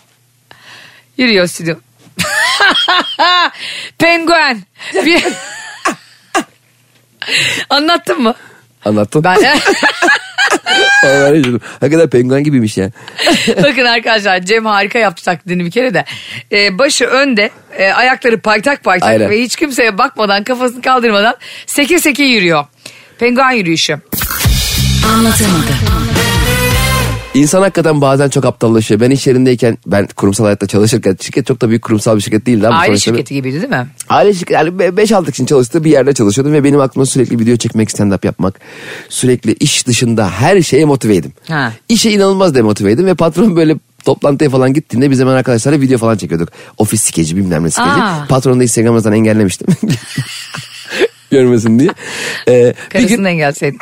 Yürüyor 1.18 1.48
stüdyo. 1.48 1.76
Penguen. 3.98 4.62
Bir... 5.06 5.24
Anlattın 7.70 8.22
mı? 8.22 8.36
Anlattın. 8.86 9.24
Ben. 9.24 9.38
Hakikaten 11.80 12.10
penguen 12.10 12.44
gibiymiş 12.44 12.78
ya. 12.78 12.90
bakın 13.64 13.86
arkadaşlar 13.86 14.42
Cem 14.42 14.66
harika 14.66 15.00
yaptı 15.00 15.24
taklidini 15.24 15.66
bir 15.66 15.72
kere 15.72 15.94
de. 15.94 16.06
Ee, 16.52 16.80
başı 16.80 17.06
önde, 17.06 17.50
e, 17.78 17.92
ayakları 17.92 18.40
paytak 18.42 18.84
paytak 18.84 19.10
Aynen. 19.10 19.30
ve 19.30 19.42
hiç 19.42 19.56
kimseye 19.56 19.98
bakmadan 19.98 20.44
kafasını 20.44 20.82
kaldırmadan 20.82 21.36
seke 21.66 22.00
seke 22.00 22.24
yürüyor. 22.24 22.66
Penguen 23.20 23.52
yürüyüşü. 23.52 24.00
Anlatamadım. 25.14 25.95
İnsan 27.36 27.62
hakikaten 27.62 28.02
bazen 28.02 28.30
çok 28.30 28.46
aptallaşıyor. 28.46 29.02
Ben 29.02 29.12
iş 29.12 29.28
yerindeyken 29.28 29.78
ben 29.88 30.08
kurumsal 30.16 30.44
hayatta 30.44 30.68
çalışırken 30.68 31.18
şirket 31.22 31.46
çok 31.48 31.62
da 31.62 31.70
büyük 31.70 31.82
kurumsal 31.84 32.16
bir 32.16 32.22
şirket 32.22 32.46
değildi. 32.46 32.68
ama 32.68 32.78
Aile 32.78 32.94
bir- 32.94 32.98
şirketi 33.00 33.34
gibiydi 33.34 33.62
değil 33.62 33.70
mi? 33.70 33.88
Aile 34.10 34.34
şirketi 34.34 34.54
yani 34.54 34.70
5-6 34.70 35.32
kişinin 35.32 35.48
çalıştığı 35.48 35.84
bir 35.84 35.92
yerde 35.92 36.14
çalışıyordum 36.14 36.54
ve 36.54 36.64
benim 36.64 36.80
aklıma 36.80 37.06
sürekli 37.06 37.40
video 37.40 37.56
çekmek, 37.58 37.90
stand-up 37.90 38.26
yapmak, 38.26 38.60
sürekli 39.10 39.54
iş 39.54 39.88
dışında 39.88 40.30
her 40.30 40.62
şeye 40.62 40.86
motiveydim. 40.86 41.34
Ha. 41.48 41.74
İşe 41.90 42.12
inanılmaz 42.12 42.56
demotiveydim 42.56 43.06
ve 43.06 43.14
patron 43.14 43.56
böyle 43.56 43.76
toplantıya 44.06 44.50
falan 44.50 44.74
gittiğinde 44.74 45.12
biz 45.12 45.20
hemen 45.20 45.34
arkadaşlarla 45.34 45.82
video 45.82 45.98
falan 45.98 46.18
çekiyorduk. 46.18 46.50
Ofis 46.78 47.02
skeci 47.02 47.36
bilmem 47.38 47.64
ne 47.64 47.70
skeci. 47.72 47.90
Aa. 47.90 48.26
Patronu 48.30 48.60
da 48.60 48.64
Instagram'dan 48.64 49.14
engellemiştim. 49.14 49.68
Görmesin 51.32 51.80
diye. 51.80 51.90
Ee, 52.48 52.74
bir 52.94 53.08
gün 53.08 53.24
engelseydin. 53.24 53.80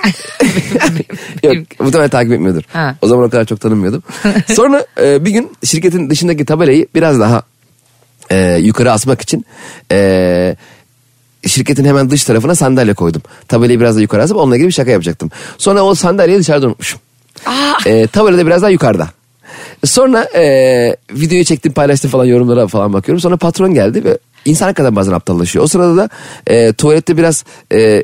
Yok 1.43 1.55
muhtemelen 1.79 2.09
takip 2.09 2.33
etmiyordur. 2.33 2.63
Ha. 2.73 2.95
O 3.01 3.07
zaman 3.07 3.25
o 3.25 3.29
kadar 3.29 3.45
çok 3.45 3.61
tanımıyordum. 3.61 4.03
Sonra 4.47 4.85
e, 5.01 5.25
bir 5.25 5.31
gün 5.31 5.51
şirketin 5.63 6.09
dışındaki 6.09 6.45
tabelayı 6.45 6.87
biraz 6.95 7.19
daha 7.19 7.43
e, 8.29 8.57
yukarı 8.61 8.91
asmak 8.91 9.21
için 9.21 9.45
e, 9.91 10.55
şirketin 11.47 11.85
hemen 11.85 12.09
dış 12.09 12.23
tarafına 12.23 12.55
sandalye 12.55 12.93
koydum. 12.93 13.21
Tabelayı 13.47 13.79
biraz 13.79 13.95
daha 13.95 14.01
yukarı 14.01 14.23
asıp 14.23 14.37
onunla 14.37 14.55
ilgili 14.55 14.67
bir 14.67 14.73
şaka 14.73 14.91
yapacaktım. 14.91 15.31
Sonra 15.57 15.83
o 15.83 15.95
sandalyeyi 15.95 16.39
dışarıda 16.39 16.67
unutmuşum. 16.67 16.99
E, 17.85 18.07
tabela 18.07 18.37
da 18.37 18.45
biraz 18.45 18.61
daha 18.61 18.69
yukarıda. 18.69 19.09
Sonra 19.85 20.23
e, 20.23 20.43
videoyu 21.11 21.43
çektim 21.43 21.73
paylaştım 21.73 22.11
falan 22.11 22.25
yorumlara 22.25 22.67
falan 22.67 22.93
bakıyorum. 22.93 23.19
Sonra 23.19 23.37
patron 23.37 23.73
geldi 23.73 24.03
ve 24.03 24.17
insan 24.45 24.65
hakikaten 24.65 24.95
bazen 24.95 25.11
aptallaşıyor. 25.11 25.65
O 25.65 25.67
sırada 25.67 25.97
da 25.97 26.09
e, 26.47 26.73
tuvalette 26.73 27.17
biraz 27.17 27.45
e, 27.73 28.03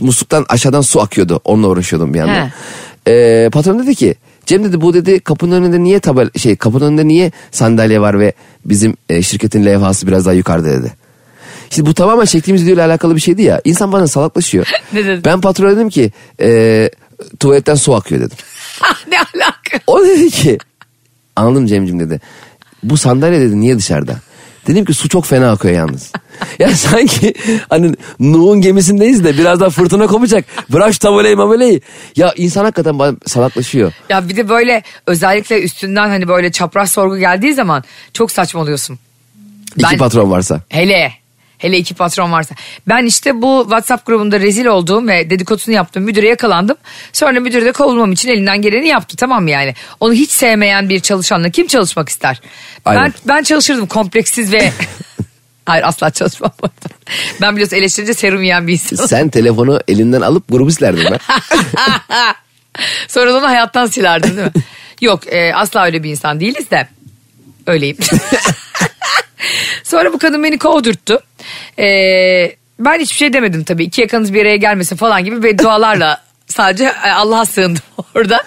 musluktan 0.00 0.46
aşağıdan 0.48 0.80
su 0.80 1.00
akıyordu. 1.00 1.40
Onunla 1.44 1.68
uğraşıyordum 1.68 2.14
bir 2.14 2.18
yandan. 2.18 2.50
E, 3.08 3.48
patron 3.52 3.78
dedi 3.78 3.94
ki 3.94 4.14
Cem 4.46 4.64
dedi 4.64 4.80
bu 4.80 4.94
dedi 4.94 5.20
kapının 5.20 5.62
önünde 5.62 5.82
niye 5.82 6.00
tabel 6.00 6.30
şey 6.36 6.56
kapının 6.56 6.86
önünde 6.86 7.08
niye 7.08 7.32
sandalye 7.50 8.00
var 8.00 8.20
ve 8.20 8.32
bizim 8.64 8.96
e, 9.08 9.22
şirketin 9.22 9.64
levhası 9.64 10.06
biraz 10.06 10.26
daha 10.26 10.34
yukarıda 10.34 10.68
dedi. 10.68 10.92
Şimdi 11.70 11.88
bu 11.90 11.94
tamamen 11.94 12.24
çektiğimiz 12.24 12.62
videoyla 12.62 12.86
alakalı 12.86 13.16
bir 13.16 13.20
şeydi 13.20 13.42
ya. 13.42 13.60
İnsan 13.64 13.92
bana 13.92 14.06
salaklaşıyor. 14.06 14.66
Ne 14.92 15.04
dedin? 15.04 15.24
Ben 15.24 15.40
patrona 15.40 15.76
dedim 15.76 15.88
ki 15.88 16.12
e, 16.40 16.90
tuvaletten 17.40 17.74
su 17.74 17.94
akıyor 17.94 18.20
dedim. 18.20 18.36
ne 19.10 19.18
alaka? 19.18 19.80
O 19.86 20.04
dedi 20.04 20.30
ki 20.30 20.58
anladım 21.36 21.66
Cem'cim 21.66 22.00
dedi. 22.00 22.20
Bu 22.82 22.96
sandalye 22.96 23.40
dedi 23.40 23.60
niye 23.60 23.78
dışarıda? 23.78 24.20
Dedim 24.66 24.84
ki 24.84 24.94
su 24.94 25.08
çok 25.08 25.26
fena 25.26 25.50
akıyor 25.50 25.74
yalnız. 25.74 26.12
ya 26.58 26.68
sanki 26.68 27.34
hani 27.68 27.94
Nuh'un 28.20 28.60
gemisindeyiz 28.60 29.24
de 29.24 29.38
birazdan 29.38 29.70
fırtına 29.70 30.06
kopacak. 30.06 30.44
Bırak 30.72 30.94
şu 30.94 31.10
mabelayı. 31.36 31.80
Ya 32.16 32.32
insan 32.36 32.64
hakikaten 32.64 33.16
salaklaşıyor. 33.26 33.92
Ya 34.08 34.28
bir 34.28 34.36
de 34.36 34.48
böyle 34.48 34.82
özellikle 35.06 35.62
üstünden 35.62 36.08
hani 36.08 36.28
böyle 36.28 36.52
çapraz 36.52 36.90
sorgu 36.90 37.18
geldiği 37.18 37.54
zaman 37.54 37.84
çok 38.12 38.30
saçmalıyorsun. 38.30 38.98
İki 39.76 39.86
Ben- 39.92 39.98
patron 39.98 40.30
varsa. 40.30 40.60
Hele. 40.68 41.12
Hele 41.58 41.78
iki 41.78 41.94
patron 41.94 42.32
varsa. 42.32 42.54
Ben 42.88 43.06
işte 43.06 43.42
bu 43.42 43.60
WhatsApp 43.62 44.06
grubunda 44.06 44.40
rezil 44.40 44.66
olduğum 44.66 45.08
ve 45.08 45.30
dedikodusunu 45.30 45.74
yaptığım 45.74 46.02
müdüre 46.02 46.28
yakalandım. 46.28 46.76
Sonra 47.12 47.40
müdür 47.40 47.64
de 47.64 47.72
kovulmam 47.72 48.12
için 48.12 48.28
elinden 48.28 48.62
geleni 48.62 48.88
yaptı 48.88 49.16
tamam 49.16 49.42
mı 49.42 49.50
yani? 49.50 49.74
Onu 50.00 50.12
hiç 50.12 50.30
sevmeyen 50.30 50.88
bir 50.88 51.00
çalışanla 51.00 51.50
kim 51.50 51.66
çalışmak 51.66 52.08
ister? 52.08 52.40
Aynen. 52.84 53.04
Ben, 53.04 53.12
ben 53.24 53.42
çalışırdım 53.42 53.86
kompleksiz 53.86 54.52
ve... 54.52 54.72
Hayır 55.66 55.84
asla 55.88 56.10
çalışmam. 56.10 56.52
Ben 57.40 57.52
biliyorsun 57.52 57.76
eleştirince 57.76 58.14
serum 58.14 58.42
yiyen 58.42 58.66
bir 58.66 58.72
insanım. 58.72 59.08
Sen 59.08 59.28
telefonu 59.28 59.80
elinden 59.88 60.20
alıp 60.20 60.48
grubu 60.48 60.70
silerdin 60.70 61.06
ben. 61.10 61.18
Sonra 63.08 63.36
onu 63.36 63.46
hayattan 63.46 63.86
silerdin 63.86 64.36
değil 64.36 64.46
mi? 64.46 64.52
Yok 65.00 65.32
e, 65.32 65.54
asla 65.54 65.84
öyle 65.84 66.02
bir 66.02 66.10
insan 66.10 66.40
değiliz 66.40 66.70
de 66.70 66.88
öyleyim. 67.66 67.96
Sonra 69.82 70.12
bu 70.12 70.18
kadın 70.18 70.44
beni 70.44 70.58
kovdurttu. 70.58 71.20
E, 71.78 72.56
ben 72.78 72.98
hiçbir 72.98 73.16
şey 73.16 73.32
demedim 73.32 73.64
tabii. 73.64 73.84
İki 73.84 74.00
yakanız 74.00 74.34
bir 74.34 74.42
araya 74.42 74.56
gelmesin 74.56 74.96
falan 74.96 75.24
gibi 75.24 75.42
beddualarla 75.42 76.22
sadece 76.46 76.84
e, 76.84 77.10
Allah'a 77.10 77.46
sığındım 77.46 77.82
orada. 78.14 78.42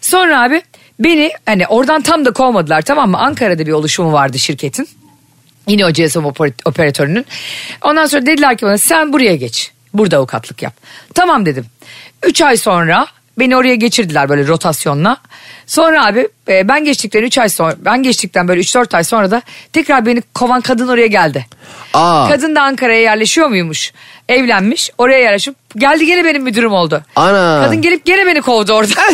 Sonra 0.00 0.42
abi 0.42 0.62
beni 1.00 1.30
hani 1.46 1.66
oradan 1.66 2.02
tam 2.02 2.24
da 2.24 2.32
kovmadılar 2.32 2.82
tamam 2.82 3.10
mı? 3.10 3.18
Ankara'da 3.18 3.66
bir 3.66 3.72
oluşumu 3.72 4.12
vardı 4.12 4.38
şirketin. 4.38 4.88
Yine 5.68 5.86
o 5.86 5.90
GSM 5.90 6.18
oper- 6.18 6.68
operatörünün. 6.68 7.26
Ondan 7.82 8.06
sonra 8.06 8.26
dediler 8.26 8.56
ki 8.56 8.66
bana 8.66 8.78
sen 8.78 9.12
buraya 9.12 9.36
geç. 9.36 9.70
Burada 9.94 10.16
avukatlık 10.16 10.62
yap. 10.62 10.74
Tamam 11.14 11.46
dedim. 11.46 11.66
Üç 12.22 12.42
ay 12.42 12.56
sonra 12.56 13.06
beni 13.38 13.56
oraya 13.56 13.74
geçirdiler 13.74 14.28
böyle 14.28 14.46
rotasyonla. 14.46 15.16
Sonra 15.72 16.06
abi 16.06 16.28
e, 16.48 16.68
ben 16.68 16.84
geçtikten 16.84 17.22
üç 17.22 17.38
ay 17.38 17.48
sonra 17.48 17.74
ben 17.78 18.02
geçtikten 18.02 18.48
böyle 18.48 18.60
üç 18.60 18.74
dört 18.74 18.94
ay 18.94 19.04
sonra 19.04 19.30
da 19.30 19.42
tekrar 19.72 20.06
beni 20.06 20.22
kovan 20.34 20.60
kadın 20.60 20.88
oraya 20.88 21.06
geldi. 21.06 21.46
Aa. 21.94 22.28
Kadın 22.28 22.56
da 22.56 22.62
Ankara'ya 22.62 23.00
yerleşiyor 23.00 23.48
muymuş? 23.48 23.92
Evlenmiş 24.28 24.90
oraya 24.98 25.18
yerleşip 25.18 25.54
geldi 25.76 26.06
gene 26.06 26.24
benim 26.24 26.42
müdürüm 26.42 26.72
oldu. 26.72 27.02
Ana. 27.16 27.64
Kadın 27.64 27.82
gelip 27.82 28.04
gene 28.04 28.26
beni 28.26 28.42
kovdu 28.42 28.72
orada. 28.72 28.94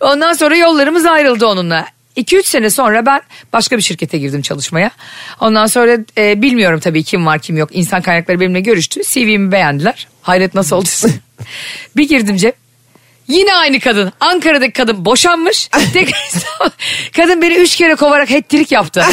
Ondan 0.00 0.32
sonra 0.32 0.56
yollarımız 0.56 1.06
ayrıldı 1.06 1.46
onunla. 1.46 1.86
2-3 2.16 2.42
sene 2.42 2.70
sonra 2.70 3.06
ben 3.06 3.20
başka 3.52 3.76
bir 3.76 3.82
şirkete 3.82 4.18
girdim 4.18 4.42
çalışmaya. 4.42 4.90
Ondan 5.40 5.66
sonra 5.66 5.98
e, 6.18 6.42
bilmiyorum 6.42 6.80
tabii 6.80 7.02
kim 7.02 7.26
var 7.26 7.38
kim 7.38 7.56
yok. 7.56 7.68
İnsan 7.72 8.02
kaynakları 8.02 8.40
benimle 8.40 8.60
görüştü. 8.60 9.00
CV'mi 9.04 9.52
beğendiler. 9.52 10.08
Hayret 10.22 10.54
nasıl 10.54 10.76
oldu? 10.76 10.88
bir 11.96 12.08
girdim 12.08 12.36
Cem. 12.36 12.52
Yine 13.30 13.54
aynı 13.54 13.80
kadın. 13.80 14.12
Ankara'daki 14.20 14.72
kadın 14.72 15.04
boşanmış. 15.04 15.70
Kadın 17.16 17.42
beni 17.42 17.54
üç 17.54 17.76
kere 17.76 17.94
kovarak 17.94 18.30
hettirik 18.30 18.72
yaptı. 18.72 19.04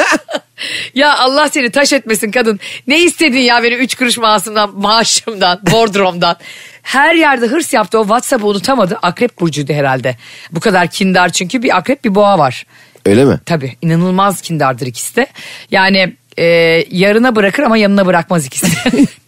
ya 0.94 1.18
Allah 1.18 1.48
seni 1.48 1.70
taş 1.70 1.92
etmesin 1.92 2.30
kadın. 2.30 2.60
Ne 2.86 3.00
istedin 3.00 3.38
ya 3.38 3.62
beni 3.62 3.74
üç 3.74 3.94
kuruş 3.94 4.18
maaşımdan, 4.18 4.74
maaşımdan, 4.80 5.60
bordromdan. 5.72 6.36
Her 6.82 7.14
yerde 7.14 7.46
hırs 7.46 7.72
yaptı. 7.72 7.98
O 7.98 8.02
WhatsApp'ı 8.02 8.46
unutamadı. 8.46 8.98
Akrep 9.02 9.40
burcuydu 9.40 9.72
herhalde. 9.72 10.16
Bu 10.52 10.60
kadar 10.60 10.88
kindar 10.88 11.28
çünkü 11.28 11.62
bir 11.62 11.76
akrep 11.76 12.04
bir 12.04 12.14
boğa 12.14 12.38
var. 12.38 12.66
Öyle 13.06 13.24
mi? 13.24 13.40
Tabii 13.46 13.76
inanılmaz 13.82 14.40
kindardır 14.40 14.86
ikisi 14.86 15.16
de. 15.16 15.26
Yani 15.70 16.14
e, 16.38 16.44
yarına 16.90 17.36
bırakır 17.36 17.62
ama 17.62 17.76
yanına 17.76 18.06
bırakmaz 18.06 18.46
ikisi 18.46 18.66
de. 18.66 19.06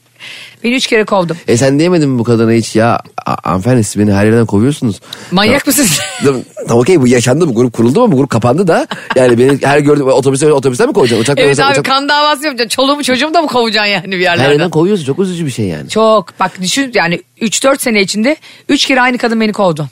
Beni 0.67 0.75
üç 0.75 0.87
kere 0.87 1.05
kovdum. 1.05 1.37
E 1.49 1.57
sen 1.57 1.79
diyemedin 1.79 2.09
mi 2.09 2.19
bu 2.19 2.25
kadına 2.25 2.51
hiç 2.53 2.77
ya 2.77 3.01
hanımefendi 3.43 3.85
siz 3.85 3.99
beni 4.03 4.13
her 4.13 4.27
yerden 4.27 4.47
kovuyorsunuz. 4.47 5.01
Manyak 5.31 5.67
mısın? 5.67 5.87
Tamam, 6.25 6.41
tamam 6.69 6.81
okey 6.81 7.01
bu 7.01 7.09
yaşandı 7.09 7.49
bu 7.49 7.55
grup 7.55 7.73
kuruldu 7.73 8.03
ama 8.03 8.13
bu 8.13 8.17
grup 8.17 8.31
kapandı 8.31 8.67
da. 8.69 8.87
Yani 9.17 9.39
beni 9.39 9.59
her 9.63 9.79
gördüğüm 9.79 10.09
otobüse 10.09 10.53
otobüsten 10.53 10.87
mi 10.89 10.93
kovacaksın? 10.93 11.23
Uçakla 11.23 11.41
evet 11.43 11.51
mesela- 11.51 11.69
abi 11.69 11.75
uçak- 11.79 11.85
kan 11.87 12.09
davası 12.09 12.45
yapacaksın. 12.47 12.69
Çoluğumu 12.69 13.03
çocuğumu 13.05 13.35
da 13.35 13.43
mı 13.43 13.49
kovacaksın 13.49 13.91
yani 13.93 14.07
bir 14.07 14.13
Her 14.13 14.19
yerlerden? 14.21 14.51
yerden 14.53 14.71
kovuyorsun 14.71 15.05
çok 15.05 15.19
üzücü 15.19 15.47
bir 15.47 15.51
şey 15.51 15.67
yani. 15.67 15.89
Çok. 15.89 16.41
Bak 16.41 16.61
düşün 16.63 16.91
yani 16.95 17.23
3-4 17.41 17.79
sene 17.83 18.01
içinde 18.01 18.37
3 18.69 18.87
kere 18.87 19.01
aynı 19.01 19.19
kadın 19.19 19.41
beni 19.41 19.53
kovdu. 19.53 19.89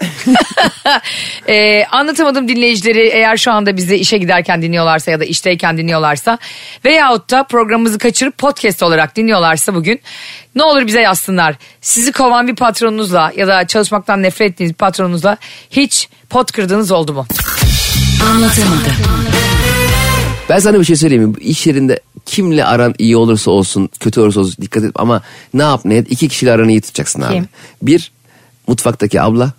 ee, 1.48 1.84
anlatamadım 1.84 2.48
dinleyicileri 2.48 3.08
eğer 3.08 3.36
şu 3.36 3.52
anda 3.52 3.76
bizi 3.76 3.96
işe 3.96 4.18
giderken 4.18 4.62
dinliyorlarsa 4.62 5.10
ya 5.10 5.20
da 5.20 5.24
işteyken 5.24 5.78
dinliyorlarsa 5.78 6.38
veyahut 6.84 7.30
da 7.30 7.42
programımızı 7.42 7.98
kaçırıp 7.98 8.38
podcast 8.38 8.82
olarak 8.82 9.16
dinliyorlarsa 9.16 9.74
bugün 9.74 10.00
ne 10.54 10.62
olur 10.62 10.86
bize 10.86 11.00
yazsınlar. 11.00 11.56
Sizi 11.80 12.12
kovan 12.12 12.48
bir 12.48 12.56
patronunuzla 12.56 13.32
ya 13.36 13.46
da 13.46 13.66
çalışmaktan 13.66 14.22
nefret 14.22 14.52
ettiğiniz 14.52 14.72
bir 14.72 14.78
patronunuzla 14.78 15.36
hiç 15.70 16.08
pot 16.30 16.52
kırdığınız 16.52 16.90
oldu 16.90 17.12
mu? 17.12 17.26
Anlatamadım. 18.30 18.92
Ben 20.48 20.58
sana 20.58 20.80
bir 20.80 20.84
şey 20.84 20.96
söyleyeyim 20.96 21.24
mi? 21.24 21.34
İş 21.40 21.66
yerinde 21.66 22.00
kimle 22.26 22.64
aran 22.64 22.94
iyi 22.98 23.16
olursa 23.16 23.50
olsun, 23.50 23.88
kötü 24.00 24.20
olursa 24.20 24.40
olsun 24.40 24.56
dikkat 24.60 24.84
et. 24.84 24.92
Ama 24.94 25.22
ne 25.54 25.62
yap 25.62 25.80
ne 25.84 25.96
et 25.96 26.06
iki 26.10 26.28
kişiyle 26.28 26.52
aranı 26.52 26.70
iyi 26.70 26.80
tutacaksın 26.80 27.22
abi. 27.22 27.34
Kim? 27.34 27.48
Bir, 27.82 28.12
mutfaktaki 28.66 29.20
abla. 29.20 29.52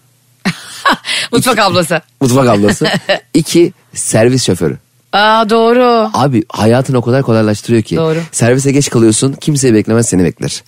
Mutfak 1.32 1.60
ablası. 1.60 2.02
Mutfak 2.22 2.48
ablası. 2.48 2.88
İki, 3.34 3.74
servis 3.94 4.46
şoförü. 4.46 4.78
Aa 5.14 5.50
doğru. 5.50 6.10
Abi 6.14 6.44
hayatını 6.50 6.98
o 6.98 7.02
kadar 7.02 7.24
kolaylaştırıyor 7.24 7.84
ki. 7.84 7.96
Doğru. 7.96 8.20
Servise 8.32 8.72
geç 8.72 8.90
kalıyorsun 8.90 9.34
kimseyi 9.34 9.74
beklemez 9.74 10.10
seni 10.10 10.24
bekler. 10.24 10.64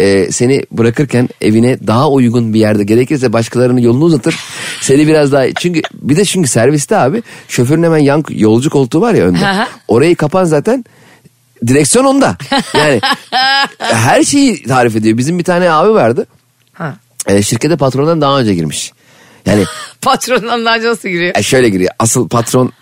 Ee, 0.00 0.32
seni 0.32 0.62
bırakırken 0.72 1.28
evine 1.40 1.78
daha 1.86 2.10
uygun 2.10 2.54
bir 2.54 2.60
yerde 2.60 2.84
gerekirse 2.84 3.32
başkalarının 3.32 3.80
yolunu 3.80 4.04
uzatır. 4.04 4.36
seni 4.80 5.06
biraz 5.06 5.32
daha 5.32 5.52
çünkü 5.52 5.82
bir 5.94 6.16
de 6.16 6.24
çünkü 6.24 6.48
serviste 6.48 6.96
abi 6.96 7.22
şoförün 7.48 7.82
hemen 7.82 7.98
yan 7.98 8.24
yolcu 8.30 8.70
koltuğu 8.70 9.00
var 9.00 9.14
ya 9.14 9.24
önde. 9.24 9.66
Orayı 9.88 10.16
kapan 10.16 10.44
zaten 10.44 10.84
direksiyon 11.66 12.04
onda. 12.04 12.36
Yani 12.74 13.00
her 13.78 14.22
şeyi 14.22 14.62
tarif 14.62 14.96
ediyor. 14.96 15.18
Bizim 15.18 15.38
bir 15.38 15.44
tane 15.44 15.70
abi 15.70 15.90
vardı. 15.90 16.26
Ha. 16.72 16.96
Ee, 17.26 17.42
şirkete 17.42 17.76
patrondan 17.76 18.20
daha 18.20 18.40
önce 18.40 18.54
girmiş. 18.54 18.92
Yani 19.46 19.64
Patronun 20.02 20.66
anca 20.66 20.88
nasıl 20.90 21.08
giriyor? 21.08 21.32
e, 21.36 21.42
şöyle 21.42 21.68
giriyor. 21.68 21.90
Asıl 21.98 22.28
patron 22.28 22.72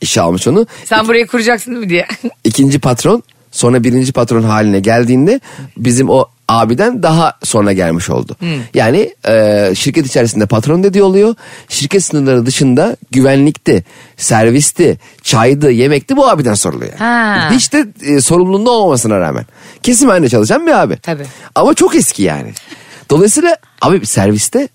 işe 0.00 0.20
almış 0.20 0.48
onu. 0.48 0.66
Sen 0.84 1.08
burayı 1.08 1.26
kuracaksın 1.26 1.78
mi 1.78 1.88
diye. 1.88 2.06
ikinci 2.44 2.78
patron 2.78 3.22
sonra 3.52 3.84
birinci 3.84 4.12
patron 4.12 4.42
haline 4.42 4.80
geldiğinde 4.80 5.40
bizim 5.76 6.10
o 6.10 6.26
abiden 6.48 7.02
daha 7.02 7.38
sonra 7.42 7.72
gelmiş 7.72 8.10
oldu. 8.10 8.36
Yani 8.74 9.14
e, 9.28 9.72
şirket 9.76 10.06
içerisinde 10.06 10.46
patron 10.46 10.82
dediği 10.82 11.02
oluyor. 11.02 11.34
Şirket 11.68 12.04
sınırları 12.04 12.46
dışında 12.46 12.96
güvenlikti, 13.10 13.84
servisti, 14.16 14.98
çaydı, 15.22 15.70
yemekti 15.70 16.16
bu 16.16 16.28
abiden 16.28 16.54
soruluyor. 16.54 16.92
Ha. 16.92 17.48
Hiç 17.52 17.72
de 17.72 17.86
e, 18.02 18.20
sorumluluğunda 18.20 18.70
olmamasına 18.70 19.20
rağmen. 19.20 19.46
Kesin 19.82 20.08
halinde 20.08 20.28
çalışan 20.28 20.66
bir 20.66 20.72
abi. 20.82 20.96
Tabii. 20.96 21.26
Ama 21.54 21.74
çok 21.74 21.94
eski 21.94 22.22
yani. 22.22 22.52
Dolayısıyla 23.10 23.56
abi 23.82 24.06
serviste 24.06 24.68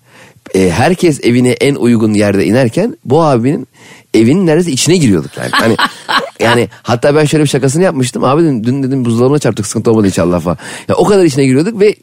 e, 0.54 0.70
herkes 0.70 1.20
evine 1.24 1.50
en 1.50 1.74
uygun 1.74 2.14
yerde 2.14 2.46
inerken 2.46 2.96
bu 3.04 3.22
abinin 3.22 3.68
evinin 4.14 4.46
neredeyse 4.46 4.72
içine 4.72 4.96
giriyorduk 4.96 5.36
yani. 5.36 5.50
Hani 5.52 5.76
yani 6.40 6.68
hatta 6.82 7.14
ben 7.14 7.24
şöyle 7.24 7.44
bir 7.44 7.48
şakasını 7.48 7.82
yapmıştım. 7.82 8.24
Abi 8.24 8.42
dedim, 8.42 8.64
dün 8.64 8.82
dedim 8.82 9.04
buzdolabına 9.04 9.38
çarptık 9.38 9.66
sıkıntı 9.66 9.90
olmadı 9.90 10.06
inşallah 10.06 10.40
falan. 10.40 10.58
Ya 10.88 10.94
o 10.94 11.04
kadar 11.04 11.24
içine 11.24 11.44
giriyorduk 11.44 11.80
ve 11.80 11.94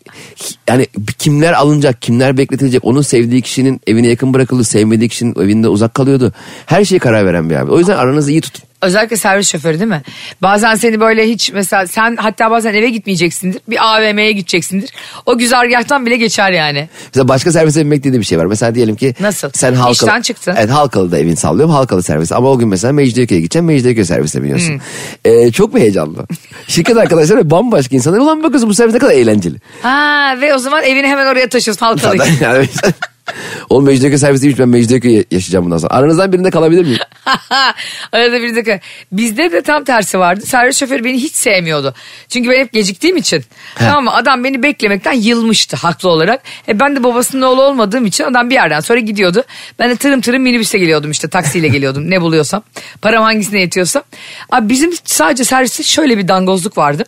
yani 0.69 0.87
kimler 1.17 1.53
alınacak, 1.53 2.01
kimler 2.01 2.37
bekletilecek, 2.37 2.85
onun 2.85 3.01
sevdiği 3.01 3.41
kişinin 3.41 3.81
evine 3.87 4.07
yakın 4.07 4.33
bırakıldı, 4.33 4.63
sevmediği 4.63 5.09
kişinin 5.09 5.35
evinde 5.39 5.69
uzak 5.69 5.93
kalıyordu. 5.93 6.33
Her 6.65 6.85
şeye 6.85 6.99
karar 6.99 7.25
veren 7.25 7.49
bir 7.49 7.55
abi. 7.55 7.71
O 7.71 7.79
yüzden 7.79 7.97
aranızı 7.97 8.31
iyi 8.31 8.41
tutun. 8.41 8.63
Özellikle 8.81 9.17
servis 9.17 9.51
şoförü 9.51 9.79
değil 9.79 9.89
mi? 9.89 10.01
Bazen 10.41 10.75
seni 10.75 10.99
böyle 10.99 11.27
hiç 11.29 11.51
mesela 11.51 11.87
sen 11.87 12.15
hatta 12.15 12.51
bazen 12.51 12.73
eve 12.73 12.89
gitmeyeceksindir. 12.89 13.61
Bir 13.67 13.85
AVM'ye 13.85 14.31
gideceksindir. 14.31 14.89
O 15.25 15.37
güzergahtan 15.37 16.05
bile 16.05 16.17
geçer 16.17 16.51
yani. 16.51 16.89
Mesela 17.13 17.27
başka 17.27 17.51
servise 17.51 17.79
binmek 17.81 18.03
diye 18.03 18.13
de 18.13 18.19
bir 18.19 18.23
şey 18.25 18.37
var. 18.39 18.45
Mesela 18.45 18.75
diyelim 18.75 18.95
ki 18.95 19.15
Nasıl? 19.19 19.49
sen 19.53 19.73
Halkalı. 19.73 19.93
İşten 19.93 20.21
çıktın. 20.21 20.55
Evet 20.57 20.69
Halkalı'da 20.69 21.17
evin 21.19 21.35
sallıyorum. 21.35 21.73
Halkalı 21.73 22.03
servis. 22.03 22.31
Ama 22.31 22.49
o 22.49 22.57
gün 22.57 22.67
mesela 22.67 22.93
Mecidiyeköy'e 22.93 23.41
gideceğim. 23.41 23.65
Mecidiyeköy 23.65 24.05
servisine 24.05 24.43
biniyorsun. 24.43 24.73
Hmm. 24.73 25.31
Ee, 25.31 25.51
çok 25.51 25.73
mu 25.73 25.79
heyecanlı? 25.79 26.25
Şirket 26.67 26.97
arkadaşları 26.97 27.49
bambaşka 27.49 27.95
insanlar. 27.95 28.19
Ulan 28.19 28.43
bakıyorsun 28.43 28.69
bu 28.69 28.73
servis 28.73 28.93
ne 28.93 28.99
kadar 28.99 29.13
eğlenceli. 29.13 29.55
Ha 29.81 30.35
ve 30.41 30.53
o 30.55 30.57
zaman 30.57 30.83
evini 30.83 31.07
hemen 31.07 31.25
oraya 31.25 31.49
taşıyorsun 31.49 31.85
halkalı. 31.85 32.17
Zaten 32.17 32.33
yani. 32.41 32.69
Oğlum 33.69 33.85
Mecidiyeköy 33.85 34.17
servisi 34.17 34.43
değilmiş. 34.43 34.59
Ben 34.59 34.69
Mecidiyeköy'e 34.69 35.25
yaşayacağım 35.31 35.65
bundan 35.65 35.77
sonra. 35.77 35.93
Aranızdan 35.93 36.33
birinde 36.33 36.49
kalabilir 36.49 36.81
miyim? 36.81 36.99
Arada 38.11 38.41
bir 38.41 38.55
dakika. 38.55 38.79
Bizde 39.11 39.51
de 39.51 39.61
tam 39.61 39.83
tersi 39.83 40.19
vardı. 40.19 40.45
Servis 40.45 40.79
şoförü 40.79 41.03
beni 41.03 41.17
hiç 41.17 41.35
sevmiyordu. 41.35 41.93
Çünkü 42.29 42.49
ben 42.49 42.59
hep 42.59 42.73
geciktiğim 42.73 43.17
için. 43.17 43.43
Tamam 43.75 44.03
mı? 44.03 44.13
Adam 44.13 44.43
beni 44.43 44.63
beklemekten 44.63 45.13
yılmıştı 45.13 45.77
haklı 45.77 46.09
olarak. 46.09 46.41
E 46.67 46.79
ben 46.79 46.95
de 46.95 47.03
babasının 47.03 47.41
oğlu 47.41 47.61
olmadığım 47.61 48.05
için 48.05 48.23
adam 48.23 48.49
bir 48.49 48.55
yerden 48.55 48.79
sonra 48.79 48.99
gidiyordu. 48.99 49.43
Ben 49.79 49.89
de 49.89 49.95
tırım 49.95 50.21
tırım 50.21 50.43
minibüse 50.43 50.77
geliyordum 50.77 51.11
işte 51.11 51.27
taksiyle 51.27 51.67
geliyordum 51.67 52.09
ne 52.09 52.21
buluyorsam. 52.21 52.63
Param 53.01 53.23
hangisine 53.23 53.59
yetiyorsa. 53.59 54.03
Abi 54.49 54.69
bizim 54.69 54.91
sadece 55.05 55.43
serviste 55.43 55.83
şöyle 55.83 56.17
bir 56.17 56.27
dangozluk 56.27 56.77
vardı. 56.77 57.03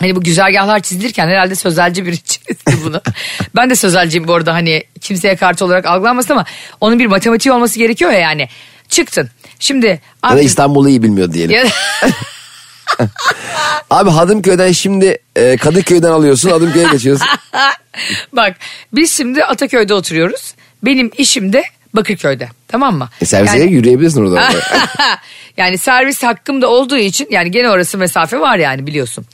Hani 0.00 0.16
bu 0.16 0.20
güzergahlar 0.22 0.80
çizilirken 0.80 1.28
herhalde 1.28 1.54
sözelci 1.54 2.06
biri 2.06 2.18
çizdi 2.24 2.54
bunu. 2.84 3.00
ben 3.56 3.70
de 3.70 3.74
sözelciyim 3.76 4.28
bu 4.28 4.34
arada 4.34 4.54
hani 4.54 4.82
kimseye 5.00 5.36
karşı 5.36 5.64
olarak 5.64 5.86
algılanmasın 5.86 6.32
ama 6.32 6.44
onun 6.80 6.98
bir 6.98 7.06
matematiği 7.06 7.52
olması 7.52 7.78
gerekiyor 7.78 8.10
ya 8.10 8.18
yani. 8.18 8.48
Çıktın. 8.88 9.30
Şimdi 9.58 9.86
Ya 9.86 9.96
da 9.96 10.34
abi, 10.34 10.40
İstanbul'u 10.40 10.88
iyi 10.88 11.02
bilmiyor 11.02 11.32
diyelim. 11.32 11.68
Abi 13.90 14.10
Hadımköy'den 14.10 14.72
şimdi 14.72 15.18
e, 15.36 15.56
Kadıköy'den 15.56 16.10
alıyorsun. 16.10 16.50
Hadımköy'e 16.50 16.88
geçiyorsun. 16.92 17.26
bak 18.32 18.56
biz 18.92 19.12
şimdi 19.16 19.44
Ataköy'de 19.44 19.94
oturuyoruz. 19.94 20.54
Benim 20.82 21.10
işim 21.18 21.52
de 21.52 21.64
Bakırköy'de 21.94 22.48
tamam 22.68 22.96
mı? 22.98 23.08
E, 23.20 23.24
servise 23.24 23.58
Yani- 23.58 23.72
yürüyebilirsin 23.72 24.24
orada. 24.24 24.48
yani 25.56 25.78
servis 25.78 26.22
hakkım 26.22 26.62
da 26.62 26.68
olduğu 26.68 26.96
için 26.96 27.28
yani 27.30 27.50
gene 27.50 27.70
orası 27.70 27.98
mesafe 27.98 28.40
var 28.40 28.56
yani 28.58 28.86
biliyorsun. 28.86 29.26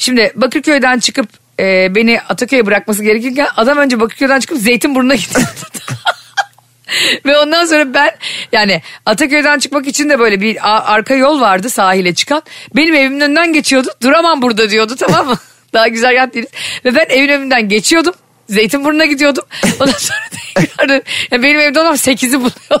Şimdi 0.00 0.32
Bakırköy'den 0.34 0.98
çıkıp 0.98 1.28
e, 1.60 1.94
beni 1.94 2.20
Ataköy'e 2.20 2.66
bırakması 2.66 3.04
gerekirken 3.04 3.48
adam 3.56 3.78
önce 3.78 4.00
Bakırköy'den 4.00 4.40
çıkıp 4.40 4.58
Zeytinburnu'na 4.58 5.14
gitti. 5.14 5.40
Ve 7.26 7.38
ondan 7.38 7.64
sonra 7.64 7.94
ben 7.94 8.10
yani 8.52 8.82
Ataköy'den 9.06 9.58
çıkmak 9.58 9.86
için 9.86 10.10
de 10.10 10.18
böyle 10.18 10.40
bir 10.40 10.58
arka 10.94 11.14
yol 11.14 11.40
vardı 11.40 11.70
sahile 11.70 12.14
çıkan. 12.14 12.42
Benim 12.76 12.94
evimin 12.94 13.20
önünden 13.20 13.52
geçiyordu. 13.52 13.88
Duramam 14.02 14.42
burada 14.42 14.70
diyordu 14.70 14.96
tamam 14.98 15.26
mı? 15.26 15.36
Daha 15.72 15.88
güzel 15.88 16.12
yer 16.12 16.32
değiliz. 16.32 16.50
Ve 16.84 16.94
ben 16.94 17.06
evin 17.08 17.28
önünden 17.28 17.68
geçiyordum. 17.68 18.14
Zeytinburnu'na 18.50 19.04
gidiyordum. 19.04 19.44
Ondan 19.80 19.92
sonra 19.92 20.18
tekrar 20.56 20.88
yani 21.32 21.42
benim 21.42 21.60
evimde 21.60 21.80
olan 21.80 21.94
8'i 21.94 22.32
buluyor. 22.38 22.80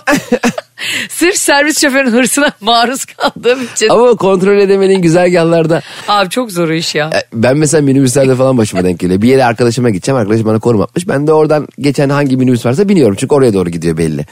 Sırf 1.08 1.36
servis 1.36 1.80
şoförünün 1.80 2.10
hırsına 2.10 2.52
maruz 2.60 3.04
kaldığım 3.04 3.64
için. 3.74 3.88
Ama 3.88 4.14
kontrol 4.16 4.58
edemediğin 4.58 5.02
güzergahlarda 5.02 5.82
Abi 6.08 6.30
çok 6.30 6.52
zor 6.52 6.68
iş 6.68 6.94
ya. 6.94 7.10
E, 7.14 7.22
Ben 7.32 7.56
mesela 7.56 7.82
minibüslerde 7.82 8.34
falan 8.34 8.58
başıma 8.58 8.84
denk 8.84 8.98
geliyor. 9.00 9.22
Bir 9.22 9.28
yere 9.28 9.44
arkadaşıma 9.44 9.90
gideceğim. 9.90 10.18
Arkadaşım 10.20 10.46
bana 10.46 10.58
konum 10.58 10.80
atmış. 10.80 11.08
Ben 11.08 11.26
de 11.26 11.32
oradan 11.32 11.68
geçen 11.78 12.08
hangi 12.08 12.36
minibüs 12.36 12.66
varsa 12.66 12.88
biniyorum. 12.88 13.16
Çünkü 13.20 13.34
oraya 13.34 13.54
doğru 13.54 13.70
gidiyor 13.70 13.96
belli. 13.96 14.26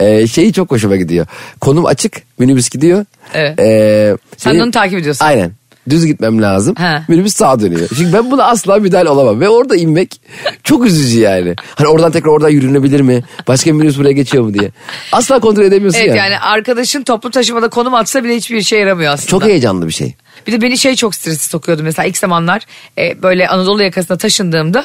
Ee, 0.00 0.26
şeyi 0.26 0.52
çok 0.52 0.70
hoşuma 0.70 0.96
gidiyor. 0.96 1.26
Konum 1.60 1.86
açık. 1.86 2.22
Minibüs 2.38 2.68
gidiyor. 2.70 3.04
Evet. 3.34 3.60
Ee, 3.60 4.16
Sen 4.36 4.50
de 4.50 4.54
benim- 4.54 4.64
onu 4.64 4.70
takip 4.72 4.98
ediyorsun. 4.98 5.24
Aynen. 5.24 5.52
Düz 5.88 6.06
gitmem 6.06 6.42
lazım. 6.42 6.74
Ha. 6.74 7.04
Minibüs 7.08 7.34
sağa 7.34 7.60
dönüyor. 7.60 7.88
Çünkü 7.96 8.12
ben 8.12 8.30
buna 8.30 8.44
asla 8.44 8.76
müdahale 8.76 9.08
olamam. 9.08 9.40
Ve 9.40 9.48
orada 9.48 9.76
inmek 9.76 10.20
çok 10.64 10.86
üzücü 10.86 11.20
yani. 11.20 11.54
Hani 11.74 11.88
oradan 11.88 12.12
tekrar 12.12 12.30
oradan 12.30 12.48
yürünebilir 12.48 13.00
mi? 13.00 13.22
Başka 13.48 13.72
minibüs 13.72 13.98
buraya 13.98 14.12
geçiyor 14.12 14.44
mu 14.44 14.54
diye. 14.54 14.70
Asla 15.12 15.40
kontrol 15.40 15.64
edemiyorsun 15.64 15.98
Evet 16.00 16.08
yani. 16.08 16.18
yani 16.18 16.38
arkadaşın 16.38 17.02
toplu 17.02 17.30
taşımada 17.30 17.68
konum 17.68 17.94
atsa 17.94 18.24
bile 18.24 18.36
hiçbir 18.36 18.56
işe 18.56 18.76
yaramıyor 18.76 19.12
aslında. 19.12 19.30
Çok 19.30 19.44
heyecanlı 19.44 19.86
bir 19.88 19.92
şey. 19.92 20.14
Bir 20.46 20.52
de 20.52 20.62
beni 20.62 20.78
şey 20.78 20.94
çok 20.96 21.14
stresi 21.14 21.48
sokuyordu 21.48 21.82
mesela 21.82 22.06
ilk 22.08 22.18
zamanlar 22.18 22.62
e, 22.98 23.22
böyle 23.22 23.48
Anadolu 23.48 23.82
yakasına 23.82 24.18
taşındığımda 24.18 24.84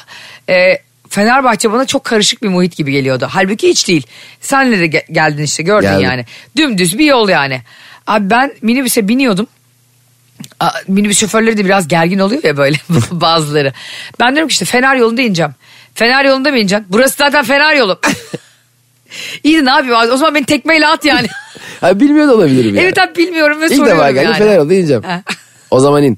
e, 0.49 0.55
Fenerbahçe 1.09 1.71
bana 1.71 1.85
çok 1.85 2.03
karışık 2.03 2.43
bir 2.43 2.47
muhit 2.49 2.75
gibi 2.77 2.91
geliyordu. 2.91 3.27
Halbuki 3.29 3.67
hiç 3.69 3.87
değil. 3.87 4.07
Senle 4.41 4.79
de 4.79 4.85
ge- 4.85 5.11
geldin 5.13 5.43
işte 5.43 5.63
gördün 5.63 5.87
Geldim. 5.87 6.01
yani. 6.03 6.25
Dümdüz 6.57 6.97
bir 6.99 7.05
yol 7.05 7.29
yani. 7.29 7.61
Abi 8.07 8.29
ben 8.29 8.51
minibüse 8.61 9.07
biniyordum. 9.07 9.47
Minibüs 10.87 11.19
şoförleri 11.19 11.57
de 11.57 11.65
biraz 11.65 11.87
gergin 11.87 12.19
oluyor 12.19 12.43
ya 12.43 12.57
böyle 12.57 12.77
bazıları. 13.11 13.73
Ben 14.19 14.35
diyorum 14.35 14.47
ki 14.47 14.53
işte 14.53 14.65
Fener 14.65 14.95
yolunda 14.95 15.21
ineceğim. 15.21 15.51
Fener 15.95 16.25
yolunda 16.25 16.51
mı 16.51 16.57
ineceksin? 16.59 16.87
Burası 16.89 17.15
zaten 17.17 17.43
Fener 17.43 17.75
yolu. 17.75 17.99
İyi 19.43 19.57
de 19.57 19.65
ne 19.65 19.69
yapayım? 19.69 20.11
O 20.13 20.17
zaman 20.17 20.35
beni 20.35 20.45
tekmeyle 20.45 20.87
at 20.87 21.05
yani. 21.05 21.27
Ha, 21.81 21.99
bilmiyor 21.99 22.27
da 22.27 22.35
olabilirim 22.35 22.75
yani. 22.75 22.79
evet 22.85 22.99
abi 22.99 23.15
bilmiyorum 23.15 23.61
ve 23.61 23.65
İlk 23.65 23.75
soruyorum 23.75 23.99
defa 23.99 24.11
geldim 24.11 24.29
yani. 24.29 24.37
Fener 24.37 24.55
yolda 24.55 24.73
ineceğim. 24.73 25.03
Ha. 25.03 25.21
o 25.71 25.79
zaman 25.79 26.03
in. 26.03 26.17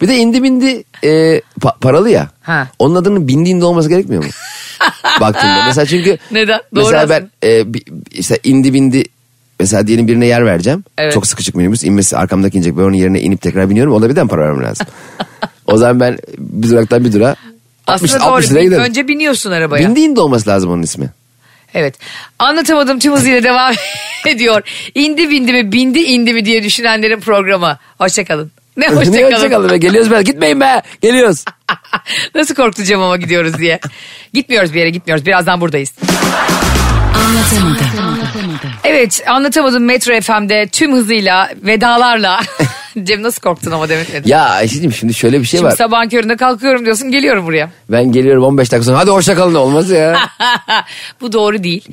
Bir 0.00 0.08
de 0.08 0.16
indi 0.16 0.42
bindi 0.42 0.84
e, 1.04 1.08
pa- 1.60 1.78
paralı 1.80 2.10
ya. 2.10 2.28
Ha. 2.42 2.68
Onun 2.78 2.94
adının 2.94 3.28
bindiğinde 3.28 3.64
olması 3.64 3.88
gerekmiyor 3.88 4.24
mu? 4.24 4.30
Baktığında. 5.20 5.64
Mesela 5.66 5.86
çünkü 5.86 6.18
Neden? 6.30 6.60
Doğru 6.74 6.84
mesela 6.84 7.08
ben 7.10 7.48
e, 7.48 7.64
işte 8.10 8.38
indi 8.44 8.72
bindi 8.74 9.04
mesela 9.60 9.86
diyelim 9.86 10.08
birine 10.08 10.26
yer 10.26 10.46
vereceğim. 10.46 10.84
Evet. 10.98 11.12
Çok 11.12 11.26
sıkışık 11.26 11.54
minibüs 11.54 11.84
inmesi 11.84 12.16
arkamdaki 12.16 12.56
inecek. 12.58 12.76
Ben 12.76 12.82
onun 12.82 12.92
yerine 12.92 13.20
inip 13.20 13.40
tekrar 13.40 13.70
biniyorum. 13.70 13.92
Ona 13.92 14.08
birden 14.10 14.28
para 14.28 14.40
vermem 14.42 14.64
lazım. 14.64 14.86
o 15.66 15.76
zaman 15.76 16.00
ben 16.00 16.18
bir 16.38 16.70
duraktan 16.70 17.04
bir 17.04 17.12
dura 17.12 17.36
60, 17.86 18.10
Aslında 18.14 18.24
60 18.32 18.50
doğru. 18.50 18.58
Bin-. 18.58 18.72
Önce 18.72 19.08
biniyorsun 19.08 19.50
arabaya. 19.50 19.88
Bindiğinde 19.88 20.20
olması 20.20 20.50
lazım 20.50 20.70
onun 20.70 20.82
ismi. 20.82 21.10
Evet. 21.74 21.94
Anlatamadım 22.38 22.98
tüm 22.98 23.12
hızıyla 23.12 23.42
devam 23.42 23.74
ediyor. 24.26 24.62
İndi 24.94 25.30
bindi 25.30 25.52
mi 25.52 25.72
bindi 25.72 25.98
indi 25.98 26.32
mi 26.32 26.44
diye 26.44 26.62
düşünenlerin 26.62 27.20
programı. 27.20 27.78
Hoşçakalın. 27.98 28.50
Ne 28.76 28.88
hoşçakalın. 28.88 29.32
hoşçakalın 29.32 29.70
be 29.70 29.76
geliyoruz 29.76 30.10
be 30.10 30.22
gitmeyin 30.22 30.60
be 30.60 30.82
geliyoruz. 31.00 31.44
Nasıl 32.34 32.54
korkutacağım 32.54 33.02
ama 33.02 33.16
gidiyoruz 33.16 33.58
diye. 33.58 33.80
Gitmiyoruz 34.32 34.74
bir 34.74 34.78
yere 34.78 34.90
gitmiyoruz. 34.90 35.26
Birazdan 35.26 35.60
buradayız. 35.60 35.92
Anlatamadım. 37.24 37.86
Evet 38.84 39.22
anlatamadım 39.26 39.84
Metro 39.84 40.20
FM'de 40.20 40.66
tüm 40.72 40.92
hızıyla 40.92 41.50
vedalarla. 41.62 42.40
Cem 43.04 43.22
nasıl 43.22 43.40
korktun 43.40 43.70
ama 43.70 43.88
demin 43.88 44.04
dedim. 44.04 44.22
Ya 44.26 44.44
Ayşe'cim 44.44 44.92
şimdi 44.92 45.14
şöyle 45.14 45.40
bir 45.40 45.44
şey 45.46 45.58
Şimdi 45.58 45.70
var. 45.70 45.76
sabahın 45.76 46.08
köründe 46.08 46.36
kalkıyorum 46.36 46.84
diyorsun 46.84 47.10
geliyorum 47.10 47.46
buraya. 47.46 47.70
Ben 47.90 48.12
geliyorum 48.12 48.44
15 48.44 48.72
dakika 48.72 48.84
sonra 48.84 48.98
hadi 48.98 49.10
hoşçakalın 49.10 49.54
olmaz 49.54 49.90
ya. 49.90 50.18
Bu 51.20 51.32
doğru 51.32 51.62
değil. 51.64 51.84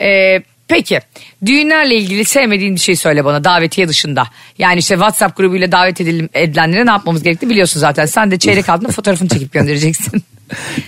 Ee, 0.00 0.42
peki 0.68 1.00
düğünlerle 1.46 1.94
ilgili 1.94 2.24
sevmediğin 2.24 2.74
bir 2.74 2.80
şey 2.80 2.96
söyle 2.96 3.24
bana 3.24 3.44
davetiye 3.44 3.88
dışında. 3.88 4.24
Yani 4.58 4.78
işte 4.78 4.94
WhatsApp 4.94 5.36
grubuyla 5.36 5.72
davet 5.72 6.00
edilim, 6.00 6.28
edilenlere 6.34 6.86
ne 6.86 6.90
yapmamız 6.90 7.22
gerektiğini 7.22 7.50
biliyorsun 7.50 7.80
zaten. 7.80 8.06
Sen 8.06 8.30
de 8.30 8.38
çeyrek 8.38 8.68
altında 8.68 8.92
fotoğrafını 8.92 9.28
çekip 9.28 9.52
göndereceksin. 9.52 10.22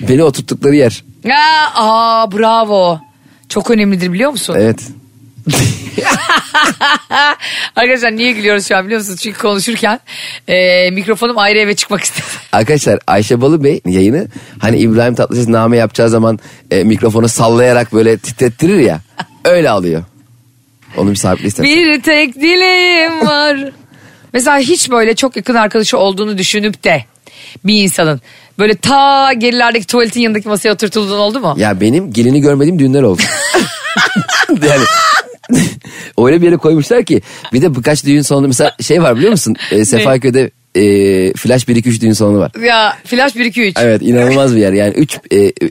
Beni 0.01 0.23
oturttukları 0.23 0.77
yer. 0.77 1.05
Aa, 1.31 1.71
aa 1.75 2.33
bravo. 2.33 3.01
Çok 3.51 3.71
önemlidir 3.71 4.13
biliyor 4.13 4.31
musun? 4.31 4.57
Evet. 4.59 4.81
Arkadaşlar 7.77 8.17
niye 8.17 8.33
gülüyoruz 8.33 8.69
şu 8.69 8.77
an 8.77 8.85
biliyor 8.85 9.01
musunuz? 9.01 9.21
Çünkü 9.23 9.39
konuşurken 9.39 10.01
e, 10.49 10.91
mikrofonum 10.91 11.39
ayrı 11.39 11.59
eve 11.59 11.77
çıkmak 11.77 12.01
istedi. 12.03 12.27
Arkadaşlar 12.53 12.99
Ayşe 13.07 13.41
Balı 13.41 13.65
Bey 13.65 13.81
yayını 13.87 14.29
hani 14.59 14.79
İbrahim 14.79 15.15
Tatlıses 15.15 15.49
name 15.49 15.77
yapacağı 15.77 16.09
zaman 16.09 16.39
e, 16.71 16.85
mikrofonu 16.85 17.29
sallayarak 17.29 17.93
böyle 17.93 18.19
titrettirir 18.19 18.79
ya 18.79 19.01
öyle 19.45 19.71
alıyor. 19.71 20.03
Onu 20.97 21.11
bir 21.11 21.17
sabitle 21.17 21.49
istersen. 21.49 21.77
Bir 21.77 22.03
tek 22.03 22.35
dileğim 22.35 23.27
var. 23.27 23.57
Mesela 24.33 24.59
hiç 24.59 24.91
böyle 24.91 25.15
çok 25.15 25.37
yakın 25.37 25.55
arkadaşı 25.55 25.99
olduğunu 25.99 26.39
düşünüp 26.39 26.85
de 26.85 27.05
bir 27.65 27.83
insanın 27.83 28.21
böyle 28.59 28.75
ta 28.75 29.33
gerilerdeki 29.33 29.87
tuvaletin 29.87 30.21
yanındaki 30.21 30.49
masaya 30.49 30.73
oturtulduğun 30.73 31.19
oldu 31.19 31.41
mu? 31.41 31.55
Ya 31.59 31.81
benim 31.81 32.13
gelini 32.13 32.41
görmediğim 32.41 32.79
düğünler 32.79 33.03
oldu. 33.03 33.23
yani 34.69 34.85
öyle 36.19 36.41
bir 36.41 36.47
yere 36.47 36.57
koymuşlar 36.57 37.05
ki 37.05 37.23
bir 37.53 37.63
de 37.63 37.75
birkaç 37.75 38.05
düğün 38.05 38.23
sonunda 38.23 38.47
mesela 38.49 38.77
şey 38.81 39.03
var 39.03 39.17
biliyor 39.17 39.31
musun? 39.31 39.57
E, 39.71 39.85
Sefaköy'de 39.85 40.51
e, 40.75 40.83
Flash 41.33 41.65
1-2-3 41.65 42.01
düğün 42.01 42.13
salonu 42.13 42.39
var. 42.39 42.53
Ya 42.65 42.97
Flash 43.05 43.37
1 43.37 43.45
2 43.45 43.63
3. 43.63 43.77
Evet 43.79 44.03
inanılmaz 44.03 44.57
bir 44.57 44.61
yer. 44.61 44.73
Yani 44.73 44.95
3 44.95 45.19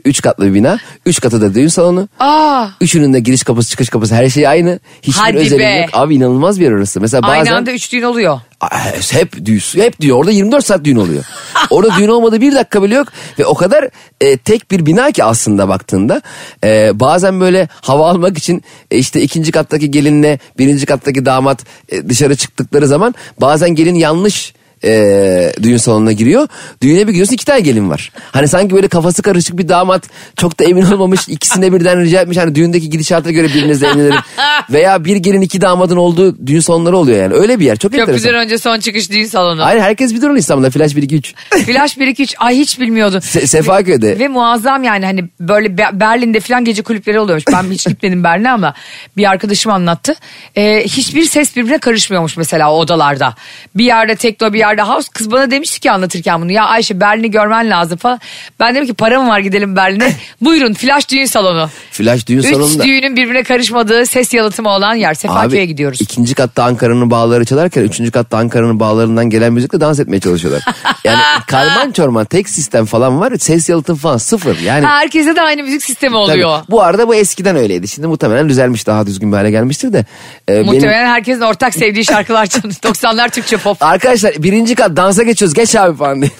üç 0.04 0.22
katlı 0.22 0.46
bir 0.46 0.54
bina. 0.54 0.78
3 1.06 1.20
katı 1.20 1.40
da 1.40 1.54
düğün 1.54 1.68
salonu. 1.68 2.08
Aa. 2.18 2.66
Üçünün 2.80 3.12
de 3.12 3.20
giriş 3.20 3.42
kapısı 3.44 3.70
çıkış 3.70 3.88
kapısı 3.88 4.14
her 4.14 4.28
şey 4.28 4.48
aynı. 4.48 4.80
Hiçbir 5.02 5.20
Hadi 5.20 5.36
özelliği 5.36 5.68
be. 5.68 5.80
yok. 5.80 5.90
Abi 5.92 6.14
inanılmaz 6.14 6.60
bir 6.60 6.64
yer 6.64 6.72
orası. 6.72 7.00
Mesela 7.00 7.22
bazen 7.22 7.40
Aynı 7.40 7.56
anda 7.56 7.72
3 7.72 7.92
düğün 7.92 8.02
oluyor. 8.02 8.40
Aa, 8.60 8.78
hep 9.10 9.46
düğün, 9.46 9.60
hep 9.74 10.00
düğün. 10.00 10.10
Orada 10.10 10.30
24 10.30 10.66
saat 10.66 10.84
düğün 10.84 10.96
oluyor. 10.96 11.24
Orada 11.70 11.96
düğün 11.98 12.08
olmadığı 12.08 12.40
bir 12.40 12.54
dakika 12.54 12.82
bile 12.82 12.94
yok. 12.94 13.08
Ve 13.38 13.46
o 13.46 13.54
kadar 13.54 13.88
e, 14.20 14.36
tek 14.36 14.70
bir 14.70 14.86
bina 14.86 15.10
ki 15.10 15.24
aslında 15.24 15.68
baktığında. 15.68 16.22
E, 16.64 17.00
bazen 17.00 17.40
böyle 17.40 17.68
hava 17.80 18.10
almak 18.10 18.38
için 18.38 18.62
e, 18.90 18.98
işte 18.98 19.22
ikinci 19.22 19.52
kattaki 19.52 19.90
gelinle 19.90 20.38
birinci 20.58 20.86
kattaki 20.86 21.26
damat 21.26 21.64
e, 21.88 22.08
dışarı 22.08 22.36
çıktıkları 22.36 22.86
zaman 22.86 23.14
bazen 23.40 23.70
gelin 23.70 23.94
yanlış 23.94 24.54
e, 24.84 25.52
düğün 25.62 25.76
salonuna 25.76 26.12
giriyor. 26.12 26.48
Düğüne 26.82 27.00
bir 27.06 27.12
gidiyorsun 27.12 27.34
iki 27.34 27.44
tane 27.44 27.60
gelin 27.60 27.90
var. 27.90 28.12
Hani 28.32 28.48
sanki 28.48 28.74
böyle 28.74 28.88
kafası 28.88 29.22
karışık 29.22 29.58
bir 29.58 29.68
damat 29.68 30.02
çok 30.36 30.60
da 30.60 30.64
emin 30.64 30.82
olmamış 30.82 31.28
ikisine 31.28 31.72
birden 31.72 32.00
rica 32.00 32.20
etmiş. 32.20 32.36
Hani 32.38 32.54
düğündeki 32.54 32.90
gidişata 32.90 33.30
göre 33.30 33.46
birinizle 33.48 33.86
evlenirim. 33.86 34.20
Veya 34.70 35.04
bir 35.04 35.16
gelin 35.16 35.40
iki 35.40 35.60
damadın 35.60 35.96
olduğu 35.96 36.46
düğün 36.46 36.60
salonları 36.60 36.96
oluyor 36.96 37.22
yani. 37.22 37.34
Öyle 37.34 37.60
bir 37.60 37.64
yer 37.64 37.76
çok 37.76 37.92
enteresan. 37.94 38.14
Köprüden 38.16 38.34
önce 38.34 38.58
son 38.58 38.80
çıkış 38.80 39.10
düğün 39.10 39.24
salonu. 39.26 39.64
Hayır 39.64 39.80
herkes 39.80 40.14
bilir 40.14 40.26
onu 40.26 40.38
İstanbul'da. 40.38 40.70
Flash 40.70 40.96
1 40.96 41.02
2 41.02 41.16
3. 41.16 41.34
Flash 41.50 41.98
1 41.98 42.06
2 42.06 42.22
3 42.22 42.34
ay 42.38 42.56
hiç 42.56 42.80
bilmiyordum. 42.80 43.18
Se- 43.18 43.46
Sefaköy'de. 43.46 44.18
Ve 44.18 44.28
muazzam 44.28 44.84
yani 44.84 45.04
hani 45.04 45.24
böyle 45.40 45.78
Be- 45.78 45.90
Berlin'de 45.92 46.40
falan 46.40 46.64
gece 46.64 46.82
kulüpleri 46.82 47.20
oluyormuş. 47.20 47.44
Ben 47.52 47.62
hiç 47.70 47.86
gitmedim 47.86 48.24
Berlin'e 48.24 48.50
ama 48.50 48.74
bir 49.16 49.30
arkadaşım 49.30 49.72
anlattı. 49.72 50.14
Ee, 50.56 50.82
hiçbir 50.84 51.24
ses 51.24 51.56
birbirine 51.56 51.78
karışmıyormuş 51.78 52.36
mesela 52.36 52.72
odalarda. 52.74 53.34
Bir 53.74 53.84
yerde 53.84 54.16
tekno 54.16 54.52
bir 54.52 54.58
yerde 54.58 54.69
house. 54.78 55.08
Kız 55.14 55.30
bana 55.30 55.50
demişti 55.50 55.80
ki 55.80 55.90
anlatırken 55.90 56.42
bunu. 56.42 56.52
Ya 56.52 56.64
Ayşe 56.64 57.00
Berlin'i 57.00 57.30
görmen 57.30 57.70
lazım 57.70 57.98
falan. 57.98 58.20
Ben 58.60 58.74
dedim 58.74 58.86
ki 58.86 58.94
para 58.94 59.20
mı 59.22 59.28
var 59.28 59.38
gidelim 59.38 59.76
Berlin'e. 59.76 60.12
Buyurun 60.40 60.74
Flash 60.74 61.08
düğün 61.10 61.24
salonu. 61.24 61.70
Flash 61.90 62.26
düğün 62.26 62.38
Üç 62.38 62.46
salonunda. 62.46 62.84
düğünün 62.84 63.16
birbirine 63.16 63.42
karışmadığı 63.42 64.06
ses 64.06 64.34
yalıtımı 64.34 64.68
olan 64.68 64.94
yer. 64.94 65.14
Sefaköy'e 65.14 65.64
gidiyoruz. 65.66 66.00
ikinci 66.00 66.34
katta 66.34 66.64
Ankara'nın 66.64 67.10
bağları 67.10 67.44
çalarken 67.44 67.82
üçüncü 67.82 68.10
katta 68.10 68.38
Ankara'nın 68.38 68.80
bağlarından 68.80 69.30
gelen 69.30 69.52
müzikle 69.52 69.80
dans 69.80 70.00
etmeye 70.00 70.20
çalışıyorlar. 70.20 70.62
yani 71.04 71.20
karman 71.46 71.92
çorman 71.92 72.24
tek 72.24 72.48
sistem 72.48 72.84
falan 72.84 73.20
var. 73.20 73.32
Ses 73.38 73.68
yalıtım 73.68 73.96
falan 73.96 74.16
sıfır. 74.16 74.58
Yani 74.58 74.86
herkese 74.86 75.36
de 75.36 75.42
aynı 75.42 75.62
müzik 75.62 75.82
sistemi 75.82 76.10
Tabii. 76.12 76.16
oluyor. 76.18 76.58
Bu 76.70 76.82
arada 76.82 77.08
bu 77.08 77.14
eskiden 77.14 77.56
öyleydi. 77.56 77.88
Şimdi 77.88 78.08
muhtemelen 78.08 78.48
düzelmiş 78.48 78.86
daha 78.86 79.06
düzgün 79.06 79.32
bir 79.32 79.36
hale 79.36 79.50
gelmiştir 79.50 79.92
de. 79.92 80.04
Ee, 80.48 80.52
benim- 80.54 80.64
Muhtemelen 80.66 81.06
herkesin 81.06 81.40
ortak 81.40 81.74
sevdiği 81.74 82.04
şarkılar 82.04 82.46
çalıyor. 82.46 82.74
90'lar 82.82 83.30
Türkçe 83.30 83.56
pop. 83.56 83.82
Arkadaşlar 83.82 84.32
birinci 84.38 84.59
kat 84.66 84.96
dansa 84.96 85.22
geçiyoruz. 85.22 85.54
Geç 85.54 85.76
abi 85.76 85.96
falan 85.96 86.20
diye. 86.22 86.30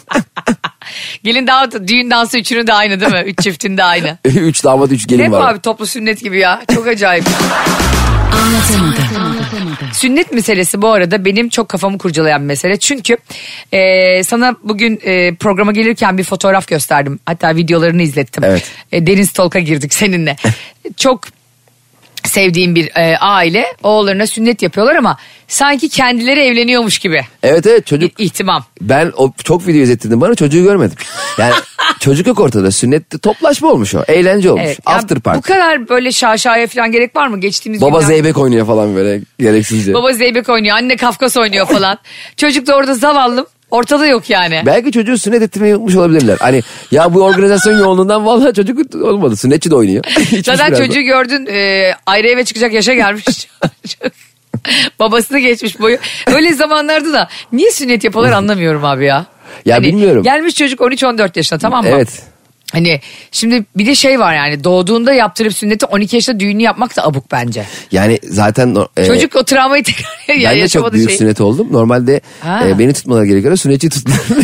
Gelin 1.25 1.47
damat 1.47 1.75
düğün 1.89 2.11
dansı 2.11 2.39
üçünün 2.39 2.67
de 2.67 2.73
aynı 2.73 3.01
değil 3.01 3.13
mi? 3.13 3.23
Üç 3.27 3.39
çiftin 3.39 3.77
de 3.77 3.85
aynı. 3.85 4.19
üç 4.25 4.65
damat 4.65 4.93
üç 4.93 5.07
gelin 5.07 5.23
Ne 5.23 5.29
bu 5.31 5.33
var. 5.33 5.53
abi 5.53 5.61
toplu 5.61 5.87
sünnet 5.87 6.21
gibi 6.21 6.39
ya. 6.39 6.63
Çok 6.75 6.87
acayip. 6.87 7.25
Anlatamadım. 8.33 8.95
sünnet 9.93 10.33
meselesi 10.33 10.83
bu 10.83 10.89
arada 10.89 11.25
benim 11.25 11.49
çok 11.49 11.69
kafamı 11.69 11.99
kurcalayan 11.99 12.41
bir 12.41 12.47
mesele. 12.47 12.77
Çünkü 12.79 13.17
e, 13.73 14.25
sana 14.25 14.55
bugün 14.65 15.01
e, 15.05 15.35
programa 15.35 15.73
gelirken 15.73 16.19
bir 16.19 16.25
fotoğraf 16.25 16.67
gösterdim. 16.69 17.21
Hatta 17.27 17.57
videolarını 17.57 18.03
izlettim. 18.03 18.45
Evet. 18.47 18.71
E, 18.93 19.07
derin 19.07 19.23
stalk'a 19.25 19.59
girdik 19.59 19.95
seninle. 19.95 20.37
çok 20.97 21.21
sevdiğim 22.25 22.75
bir 22.75 22.91
e, 22.97 23.17
aile 23.19 23.65
oğullarına 23.83 24.27
sünnet 24.27 24.63
yapıyorlar 24.63 24.95
ama 24.97 25.17
sanki 25.49 25.89
kendileri 25.89 26.41
evleniyormuş 26.41 26.99
gibi. 26.99 27.21
Evet 27.43 27.67
evet 27.67 27.87
çocuk. 27.87 28.21
İ- 28.21 28.25
ihtimam. 28.25 28.65
Ben 28.81 29.13
o 29.17 29.33
çok 29.45 29.67
video 29.67 29.83
izlettirdim 29.83 30.21
bana 30.21 30.35
çocuğu 30.35 30.63
görmedim. 30.63 30.97
Yani 31.39 31.53
çocuk 32.01 32.27
yok 32.27 32.41
ortada. 32.41 32.71
Sünnette 32.71 33.19
toplaşma 33.19 33.69
olmuş 33.69 33.95
o. 33.95 34.03
Eğlence 34.09 34.51
olmuş. 34.51 34.65
Evet. 34.67 34.79
After 34.87 35.17
Bu 35.19 35.21
party. 35.23 35.53
kadar 35.53 35.89
böyle 35.89 36.13
şaşaya 36.13 36.67
falan 36.67 36.93
gerek 36.93 37.17
var 37.17 37.27
mı? 37.29 37.41
Geçtiğimiz 37.41 37.81
Baba 37.81 37.97
günler- 37.99 38.07
zeybek 38.09 38.39
oynuyor 38.39 38.67
falan 38.67 38.95
böyle 38.97 39.21
gereksizce. 39.39 39.95
Baba 39.95 40.13
Zeybek 40.13 40.49
oynuyor. 40.49 40.77
Anne 40.77 40.97
Kafkas 40.97 41.37
oynuyor 41.37 41.67
falan. 41.67 41.99
Çocuk 42.37 42.67
da 42.67 42.77
orada 42.77 42.95
zavallım. 42.95 43.47
Ortada 43.71 44.07
yok 44.07 44.31
yani. 44.31 44.63
Belki 44.67 44.93
çocuğu 44.93 45.19
sünnet 45.19 45.43
ettirmeyi 45.43 45.75
unutmuş 45.75 45.97
olabilirler. 45.97 46.37
Hani 46.41 46.63
ya 46.91 47.15
bu 47.15 47.23
organizasyon 47.23 47.79
yoğunluğundan 47.79 48.27
vallahi 48.27 48.55
çocuk 48.55 48.95
olmadı. 48.95 49.37
Sünnetçi 49.37 49.71
de 49.71 49.75
oynuyor. 49.75 50.05
İçmiş 50.21 50.45
Zaten 50.45 50.75
çocuğu 50.75 51.01
gördün 51.01 51.47
e, 51.47 51.91
ayrı 52.07 52.29
eve 52.29 52.45
çıkacak 52.45 52.73
yaşa 52.73 52.95
gelmiş. 52.95 53.25
Babasını 54.99 55.39
geçmiş 55.39 55.81
boyu. 55.81 55.99
Öyle 56.27 56.53
zamanlarda 56.53 57.13
da 57.13 57.29
niye 57.53 57.71
sünnet 57.71 58.05
yapıyorlar 58.05 58.33
anlamıyorum 58.37 58.85
abi 58.85 59.05
ya. 59.05 59.27
Ya 59.65 59.83
bilmiyorum. 59.83 60.23
Gelmiş 60.23 60.55
çocuk 60.55 60.81
13-14 60.81 61.31
yaşında 61.35 61.59
tamam 61.61 61.85
mı? 61.85 61.91
Evet. 61.91 62.23
Hani 62.73 63.01
şimdi 63.33 63.65
bir 63.77 63.87
de 63.87 63.95
şey 63.95 64.21
var 64.21 64.35
yani 64.35 64.65
doğduğunda 64.65 65.13
yaptırıp 65.13 65.55
sünneti 65.55 65.87
12 65.87 66.17
yaşında 66.17 66.41
düğünü 66.41 66.63
yapmak 66.63 66.97
da 66.97 67.07
abuk 67.07 67.33
bence. 67.33 67.65
Yani 67.93 68.19
zaten 68.23 68.77
e, 68.97 69.07
Çocuk 69.07 69.37
o 69.37 69.45
travmayı 69.45 69.83
tekrar 69.85 70.35
ya 70.35 70.51
ben 70.51 70.61
de 70.61 70.69
çok 70.69 70.93
büyük 70.93 71.09
şey. 71.09 71.19
sünnet 71.19 71.41
oldum. 71.41 71.69
Normalde 71.71 72.21
Ha. 72.41 72.63
e, 72.69 72.79
beni 72.79 72.93
tutmaları 72.93 73.27
gerekiyor. 73.27 73.57
Sünnetçi 73.57 73.89
tuttular. 73.89 74.19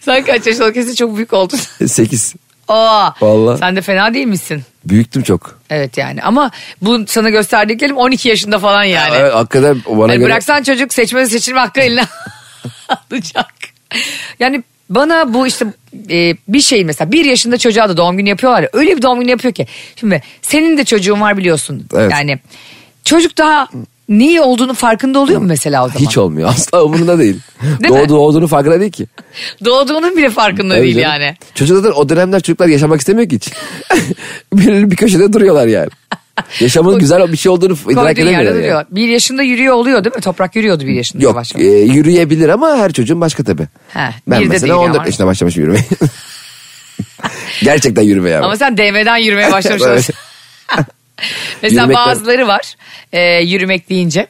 Sen 0.00 0.24
kaç 0.24 0.46
yaşında 0.46 0.72
kesin 0.72 0.94
çok 0.94 1.16
büyük 1.16 1.32
oldun. 1.32 1.58
8. 1.86 2.34
Aa, 2.68 3.10
Vallahi. 3.20 3.58
Sen 3.58 3.76
de 3.76 3.80
fena 3.82 4.14
değil 4.14 4.26
misin? 4.26 4.62
Büyüktüm 4.84 5.22
çok. 5.22 5.58
Evet 5.70 5.98
yani 5.98 6.22
ama 6.22 6.50
bu 6.82 7.04
sana 7.06 7.30
gösterdiklerim 7.30 7.96
12 7.96 8.28
yaşında 8.28 8.58
falan 8.58 8.84
yani. 8.84 9.14
Evet, 9.16 9.34
hakikaten 9.34 9.82
bana 9.88 10.02
Hani 10.12 10.18
göre... 10.18 10.26
bıraksan 10.26 10.62
çocuk 10.62 10.94
seçme 10.94 11.26
seçilme 11.26 11.60
hakkı 11.60 11.80
eline 11.80 12.02
alacak. 12.88 13.46
Yani 14.40 14.62
bana 14.90 15.34
bu 15.34 15.46
işte 15.46 15.66
e, 16.10 16.36
bir 16.48 16.60
şey 16.60 16.84
mesela 16.84 17.12
bir 17.12 17.24
yaşında 17.24 17.58
çocuğa 17.58 17.88
da 17.88 17.96
doğum 17.96 18.16
günü 18.16 18.28
yapıyorlar 18.28 18.62
ya 18.62 18.68
öyle 18.72 18.96
bir 18.96 19.02
doğum 19.02 19.20
günü 19.20 19.30
yapıyor 19.30 19.54
ki. 19.54 19.66
Şimdi 19.96 20.22
senin 20.42 20.78
de 20.78 20.84
çocuğun 20.84 21.20
var 21.20 21.36
biliyorsun. 21.36 21.86
Evet. 21.94 22.12
Yani 22.12 22.38
çocuk 23.04 23.38
daha 23.38 23.68
niye 24.08 24.40
olduğunu 24.40 24.74
farkında 24.74 25.18
oluyor 25.18 25.40
mu 25.40 25.46
mesela 25.46 25.84
o 25.84 25.88
zaman? 25.88 26.00
Hiç 26.00 26.18
olmuyor. 26.18 26.48
Asla 26.48 26.84
umurunda 26.84 27.18
değil. 27.18 27.40
Değil 27.62 27.94
mi? 27.94 28.00
Doğduğu 28.00 28.16
olduğunu 28.16 28.48
farkında 28.48 28.80
değil 28.80 28.92
ki. 28.92 29.06
Doğduğunun 29.64 30.16
bile 30.16 30.30
farkında 30.30 30.74
Tabii 30.74 30.82
değil 30.82 30.94
canım. 30.94 31.22
yani. 31.22 31.36
Çocuk 31.54 31.76
zaten 31.76 31.96
o 31.96 32.08
dönemler 32.08 32.40
çocuklar 32.40 32.66
yaşamak 32.68 33.00
istemiyor 33.00 33.28
ki 33.28 33.36
hiç. 33.36 33.52
bir, 34.52 34.90
bir 34.90 34.96
köşede 34.96 35.32
duruyorlar 35.32 35.66
yani. 35.66 35.88
Yaşamın 36.60 36.98
güzel 36.98 37.32
bir 37.32 37.36
şey 37.36 37.52
olduğunu 37.52 37.76
idrak 37.90 38.16
duruyor. 38.16 38.54
Yani. 38.62 38.86
Bir 38.90 39.08
yaşında 39.08 39.42
yürüyor 39.42 39.74
oluyor 39.74 40.04
değil 40.04 40.16
mi? 40.16 40.22
Toprak 40.22 40.56
yürüyordu 40.56 40.86
bir 40.86 40.92
yaşında. 40.92 41.22
Yok 41.22 41.42
e, 41.54 41.64
yürüyebilir 41.64 42.48
ama 42.48 42.76
her 42.76 42.92
çocuğun 42.92 43.20
başka 43.20 43.44
tabii. 43.44 43.66
He, 43.88 44.08
ben 44.28 44.48
mesela 44.48 44.74
değil 44.74 44.84
14 44.84 44.96
ama. 44.96 45.06
yaşında 45.06 45.26
başlamışım 45.26 45.62
yürümeye. 45.62 45.84
Gerçekten 47.62 48.02
yürümeye 48.02 48.36
ama. 48.36 48.46
Ama 48.46 48.56
sen 48.56 48.76
DM'den 48.76 49.16
yürümeye 49.16 49.52
başlamış 49.52 49.82
Evet. 49.82 49.92
olursun. 49.92 50.14
Mesela 51.62 51.82
Yürümekten- 51.82 51.94
bazıları 52.06 52.46
var 52.46 52.74
e, 53.12 53.20
yürümek 53.42 53.88
deyince. 53.90 54.26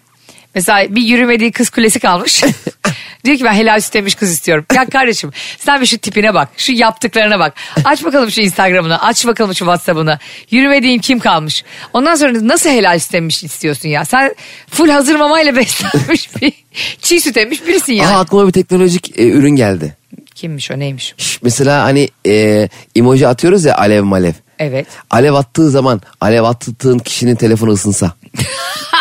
Mesela 0.54 0.94
bir 0.94 1.02
yürümediği 1.02 1.52
kız 1.52 1.70
kulesi 1.70 2.00
kalmış. 2.00 2.42
Diyor 3.24 3.36
ki 3.36 3.44
ben 3.44 3.52
helal 3.52 3.80
süt 3.80 3.96
emmiş 3.96 4.14
kız 4.14 4.30
istiyorum. 4.30 4.64
Ya 4.74 4.86
kardeşim 4.86 5.30
sen 5.58 5.80
bir 5.80 5.86
şu 5.86 5.98
tipine 5.98 6.34
bak. 6.34 6.48
Şu 6.56 6.72
yaptıklarına 6.72 7.38
bak. 7.38 7.54
Aç 7.84 8.04
bakalım 8.04 8.30
şu 8.30 8.40
Instagram'ını. 8.40 9.02
Aç 9.02 9.26
bakalım 9.26 9.54
şu 9.54 9.64
Whatsapp'ını. 9.64 10.18
Yürümediğin 10.50 10.98
kim 10.98 11.18
kalmış? 11.18 11.64
Ondan 11.92 12.14
sonra 12.14 12.48
nasıl 12.48 12.70
helal 12.70 12.98
süt 12.98 13.14
emmiş 13.14 13.44
istiyorsun 13.44 13.88
ya? 13.88 14.04
Sen 14.04 14.34
full 14.70 14.88
hazır 14.88 15.16
mamayla 15.16 15.56
beslenmiş 15.56 16.42
bir 16.42 16.52
çiğ 17.02 17.20
süt 17.20 17.36
emmiş 17.36 17.66
birisin 17.66 17.92
yani. 17.92 18.16
Aa, 18.16 18.20
aklıma 18.20 18.46
bir 18.46 18.52
teknolojik 18.52 19.18
e, 19.18 19.28
ürün 19.28 19.56
geldi. 19.56 19.96
Kimmiş 20.34 20.70
o 20.70 20.78
neymiş? 20.78 21.14
Şş, 21.18 21.42
mesela 21.42 21.84
hani 21.84 22.08
e, 22.26 22.68
emoji 22.96 23.28
atıyoruz 23.28 23.64
ya 23.64 23.76
alev 23.76 24.02
malev. 24.02 24.32
Evet. 24.58 24.86
Alev 25.10 25.34
attığı 25.34 25.70
zaman 25.70 26.00
alev 26.20 26.42
attığın 26.42 26.98
kişinin 26.98 27.36
telefonu 27.36 27.70
ısınsa. 27.70 28.12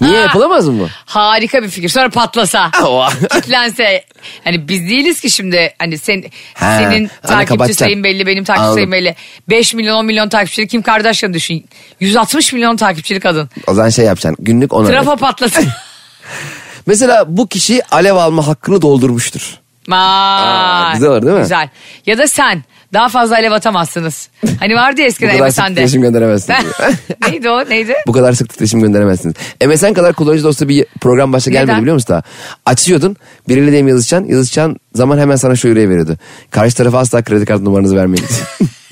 Niye 0.00 0.20
yapılamaz 0.20 0.68
mı? 0.68 0.88
Harika 1.06 1.62
bir 1.62 1.68
fikir. 1.68 1.88
Sonra 1.88 2.10
patlasa. 2.10 2.70
kitlense. 3.34 4.04
Hani 4.44 4.68
biz 4.68 4.88
değiliz 4.88 5.20
ki 5.20 5.30
şimdi 5.30 5.74
hani 5.78 5.98
sen 5.98 6.24
Ha, 6.54 6.78
senin 6.78 7.10
takipçi 7.22 7.46
kapatacaksın. 7.48 7.84
sayın 7.84 8.04
belli 8.04 8.26
benim 8.26 8.44
takipçi 8.44 8.60
Anladım. 8.60 8.74
sayım 8.74 8.92
belli. 8.92 9.14
5 9.48 9.74
milyon 9.74 9.96
10 9.96 10.06
milyon 10.06 10.28
takipçili 10.28 10.68
Kim 10.68 10.82
Kardashian 10.82 11.34
düşün. 11.34 11.64
160 12.00 12.52
milyon 12.52 12.76
takipçili 12.76 13.20
kadın. 13.20 13.50
O 13.66 13.74
zaman 13.74 13.88
şey 13.88 14.04
yapacaksın 14.04 14.44
günlük 14.44 14.72
ona. 14.72 14.88
Trafo 14.88 15.16
patlasın. 15.16 15.66
Mesela 16.86 17.24
bu 17.28 17.48
kişi 17.48 17.82
alev 17.90 18.14
alma 18.16 18.46
hakkını 18.46 18.82
doldurmuştur. 18.82 19.58
Vay. 19.88 20.92
güzel 20.94 21.08
olur 21.10 21.22
değil 21.22 21.34
mi? 21.34 21.40
Güzel. 21.42 21.68
Ya 22.06 22.18
da 22.18 22.28
sen 22.28 22.64
daha 22.94 23.08
fazla 23.08 23.34
alev 23.34 23.52
atamazsınız. 23.52 24.28
Hani 24.60 24.74
vardı 24.74 25.00
ya 25.00 25.04
Bu 25.06 25.08
eskiden 25.08 25.38
kadar 25.38 25.50
sık 25.50 25.58
MSN'de. 25.58 25.74
titreşim 25.74 26.02
gönderemezsiniz. 26.02 26.58
neydi 27.28 27.50
o 27.50 27.70
neydi? 27.70 27.94
Bu 28.06 28.12
kadar 28.12 28.32
sık 28.32 28.48
titreşim 28.48 28.80
gönderemezsiniz. 28.80 29.34
MSN 29.66 29.92
kadar 29.92 30.12
kullanıcı 30.12 30.44
dostu 30.44 30.68
bir 30.68 30.86
program 31.00 31.32
başta 31.32 31.50
gelmedi 31.50 31.70
Neden? 31.70 31.82
biliyor 31.82 31.94
musun 31.94 32.08
daha? 32.08 32.22
Açıyordun 32.66 33.16
biriyle 33.48 33.72
de 33.72 33.76
yazışacaksın. 33.90 34.28
Yazışacağın 34.30 34.76
zaman 34.94 35.18
hemen 35.18 35.36
sana 35.36 35.56
şu 35.56 35.68
yüreği 35.68 35.88
veriyordu. 35.88 36.16
Karşı 36.50 36.76
tarafa 36.76 36.98
asla 36.98 37.22
kredi 37.22 37.44
kartı 37.44 37.64
numaranızı 37.64 37.96
vermeyin. 37.96 38.26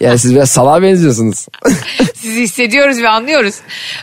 Yani 0.00 0.18
siz 0.18 0.34
biraz 0.34 0.50
salağa 0.50 0.82
benziyorsunuz. 0.82 1.46
Sizi 2.14 2.42
hissediyoruz 2.42 3.02
ve 3.02 3.08
anlıyoruz. 3.08 3.54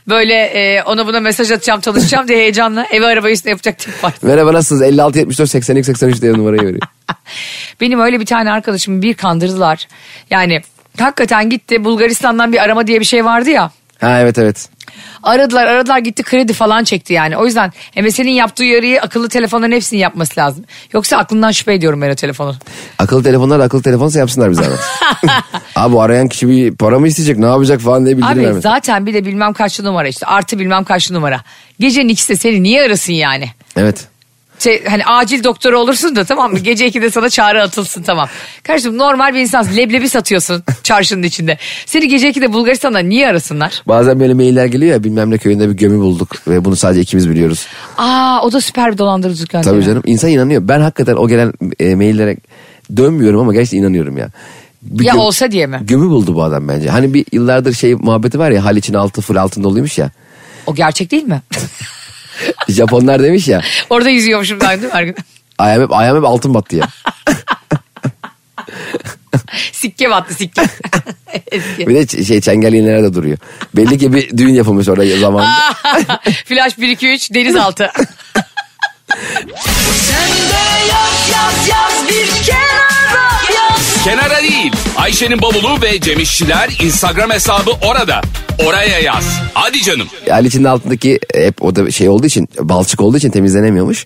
Böyle 0.08 0.34
e, 0.34 0.84
ona 0.84 1.08
buna 1.08 1.20
mesaj 1.20 1.52
atacağım 1.52 1.82
çalışacağım 1.82 2.28
diye 2.28 2.38
heyecanla 2.38 2.86
evi 2.92 3.06
araba 3.06 3.30
üstüne 3.30 3.52
yapacak 3.52 3.78
tip 3.78 4.04
var. 4.04 4.14
Merhaba 4.22 4.54
nasılsınız? 4.54 4.82
56 4.82 5.20
74 5.20 5.50
82 5.50 5.86
83 5.86 6.22
diye 6.22 6.34
numarayı 6.34 6.62
veriyor. 6.62 6.82
Benim 7.82 8.00
öyle 8.00 8.20
bir 8.20 8.26
tane 8.26 8.52
arkadaşımı 8.52 9.02
bir 9.02 9.14
kandırdılar. 9.14 9.88
Yani 10.30 10.62
hakikaten 11.00 11.50
gitti 11.50 11.84
Bulgaristan'dan 11.84 12.54
bir 12.54 12.64
arama 12.64 12.88
diye 12.88 13.00
bir 13.00 13.06
şey 13.06 13.26
vardı 13.26 13.50
ya. 13.50 13.72
Ha 14.02 14.20
evet 14.20 14.38
evet. 14.38 14.70
Aradılar 15.24 15.68
aradılar 15.68 16.00
gitti 16.00 16.24
kredi 16.24 16.54
falan 16.54 16.84
çekti 16.84 17.14
yani. 17.14 17.38
O 17.38 17.46
yüzden 17.46 17.72
MSN'in 18.02 18.32
yaptığı 18.32 18.64
uyarıyı 18.64 19.02
akıllı 19.02 19.30
telefonların 19.30 19.72
hepsini 19.72 20.00
yapması 20.00 20.40
lazım. 20.40 20.66
Yoksa 20.94 21.18
aklından 21.18 21.52
şüphe 21.52 21.74
ediyorum 21.74 22.02
ben 22.02 22.10
o 22.10 22.16
telefonu. 22.16 22.56
Akıllı 23.00 23.24
telefonlar 23.24 23.60
akıllı 23.60 23.82
telefonsa 23.82 24.20
yapsınlar 24.20 24.52
bize. 24.52 24.64
Abi 25.76 25.94
bu 25.94 26.02
arayan 26.02 26.28
kişi 26.28 26.50
bir 26.50 26.76
para 26.76 27.00
mı 27.00 27.08
isteyecek 27.08 27.38
ne 27.38 27.46
yapacak 27.46 27.82
falan 27.82 28.06
diye 28.06 28.18
bildirim 28.18 28.54
Abi 28.54 28.62
zaten 28.62 29.06
bir 29.06 29.14
de 29.14 29.26
bilmem 29.26 29.54
kaçlı 29.54 29.84
numara 29.84 30.08
işte 30.08 30.26
artı 30.26 30.60
bilmem 30.60 30.84
kaçlı 30.84 31.16
numara. 31.16 31.42
Gecenin 31.80 32.10
ikisi 32.10 32.34
de 32.34 32.38
seni 32.38 32.64
niye 32.64 32.82
arasın 32.82 33.14
yani? 33.14 33.50
Evet. 33.78 34.08
Şey, 34.60 34.86
hani 34.86 35.06
acil 35.06 35.44
doktoru 35.44 35.80
olursun 35.80 36.16
da 36.16 36.24
tamam 36.26 36.52
mı? 36.52 36.60
Gece 36.60 36.88
2'de 36.88 37.10
sana 37.12 37.30
çağrı 37.30 37.62
atılsın 37.62 38.04
tamam. 38.04 38.28
Kardeşim 38.64 38.98
normal 38.98 39.34
bir 39.34 39.40
insansın. 39.40 39.78
Leblebi 39.78 40.10
satıyorsun 40.10 40.64
çarşının 40.84 41.24
içinde. 41.24 41.58
Seni 41.86 42.08
gece 42.08 42.30
2'de 42.30 42.54
Bulgaristan'dan 42.54 43.10
niye 43.10 43.28
arasınlar? 43.28 43.84
Bazen 43.88 44.20
böyle 44.20 44.34
mailler 44.34 44.66
geliyor 44.66 44.94
ya 44.94 45.04
bilmem 45.04 45.32
ne 45.32 45.38
köyünde 45.38 45.70
bir 45.70 45.74
gömü 45.74 46.00
bulduk 46.00 46.30
ve 46.48 46.66
bunu 46.66 46.76
sadece 46.76 47.02
ikimiz 47.02 47.30
biliyoruz. 47.30 47.68
Aa 47.98 48.40
o 48.44 48.52
da 48.52 48.62
süper 48.62 48.92
bir 48.94 48.98
dolandırıcılık 48.98 49.54
yöntemi. 49.54 49.76
Tabii 49.76 49.86
canım 49.86 50.04
insan 50.06 50.30
inanıyor. 50.30 50.68
Ben 50.68 50.82
hakikaten 50.82 51.16
o 51.16 51.28
gelen 51.28 51.54
e, 51.80 51.96
maillere 51.96 52.38
dönmüyorum 52.98 53.40
ama 53.40 53.54
gerçekten 53.54 53.78
inanıyorum 53.78 54.18
ya. 54.18 54.30
Bir 54.82 55.06
Ya 55.06 55.14
gö- 55.14 55.18
olsa 55.18 55.52
diye 55.52 55.68
mi? 55.68 55.80
Gömü 55.82 56.10
buldu 56.10 56.36
bu 56.36 56.44
adam 56.44 56.68
bence. 56.68 56.90
Hani 56.90 57.14
bir 57.14 57.26
yıllardır 57.32 57.74
şey 57.74 57.94
muhabbeti 57.96 58.40
var 58.40 58.52
ya 58.52 58.66
Haliç'in 58.66 58.94
altı 58.94 59.22
full 59.22 59.36
altın 59.36 59.64
doluymuş 59.64 59.98
ya. 59.98 60.12
O 60.68 60.76
gerçek 60.76 61.12
değil 61.12 61.24
mi? 61.24 61.42
Japonlar 62.70 63.24
demiş 63.24 63.48
ya 63.48 63.62
Orada 63.90 64.10
yüzüyormuşum 64.10 64.60
ben 64.62 64.82
değil 64.82 64.94
mi 64.94 64.98
her 65.00 65.04
gün? 65.04 65.16
ayağım 65.58 65.84
hep, 65.84 65.94
ayağım 65.94 66.18
hep 66.18 66.26
altın 66.26 66.54
battı 66.54 66.76
ya. 66.76 66.88
sikke 69.72 70.10
battı 70.10 70.34
sikke. 70.34 70.62
Eski. 71.52 71.88
Bir 71.88 71.96
de 71.96 72.26
şey 72.26 72.42
çengel 72.42 72.74
iğnelerde 72.74 73.14
duruyor. 73.14 73.38
Belli 73.76 73.98
ki 73.98 74.14
bir 74.14 74.38
düğün 74.38 74.54
yapılmış 74.54 74.90
orada 74.90 75.18
zamanında. 75.18 75.76
Flash 76.46 76.78
1 76.78 76.90
2 76.90 77.10
3 77.10 77.34
denizaltı. 77.34 77.92
Kenara 84.04 84.42
değil. 84.42 84.72
Ayşe'nin 84.98 85.42
bavulu 85.42 85.82
ve 85.82 86.00
Cemişçiler 86.02 86.70
Instagram 86.84 87.30
hesabı 87.32 87.72
orada. 87.72 88.22
Oraya 88.68 89.00
yaz. 89.00 89.40
Hadi 89.54 89.82
canım. 89.82 90.08
Haliç'in 90.30 90.64
altındaki 90.64 91.20
e, 91.34 91.46
hep 91.46 91.64
o 91.64 91.76
da 91.76 91.92
şey 91.92 92.10
olduğu 92.10 92.26
için 92.26 92.50
balçık 92.60 93.02
olduğu 93.02 93.18
için 93.18 93.30
temizlenemiyormuş. 93.32 94.06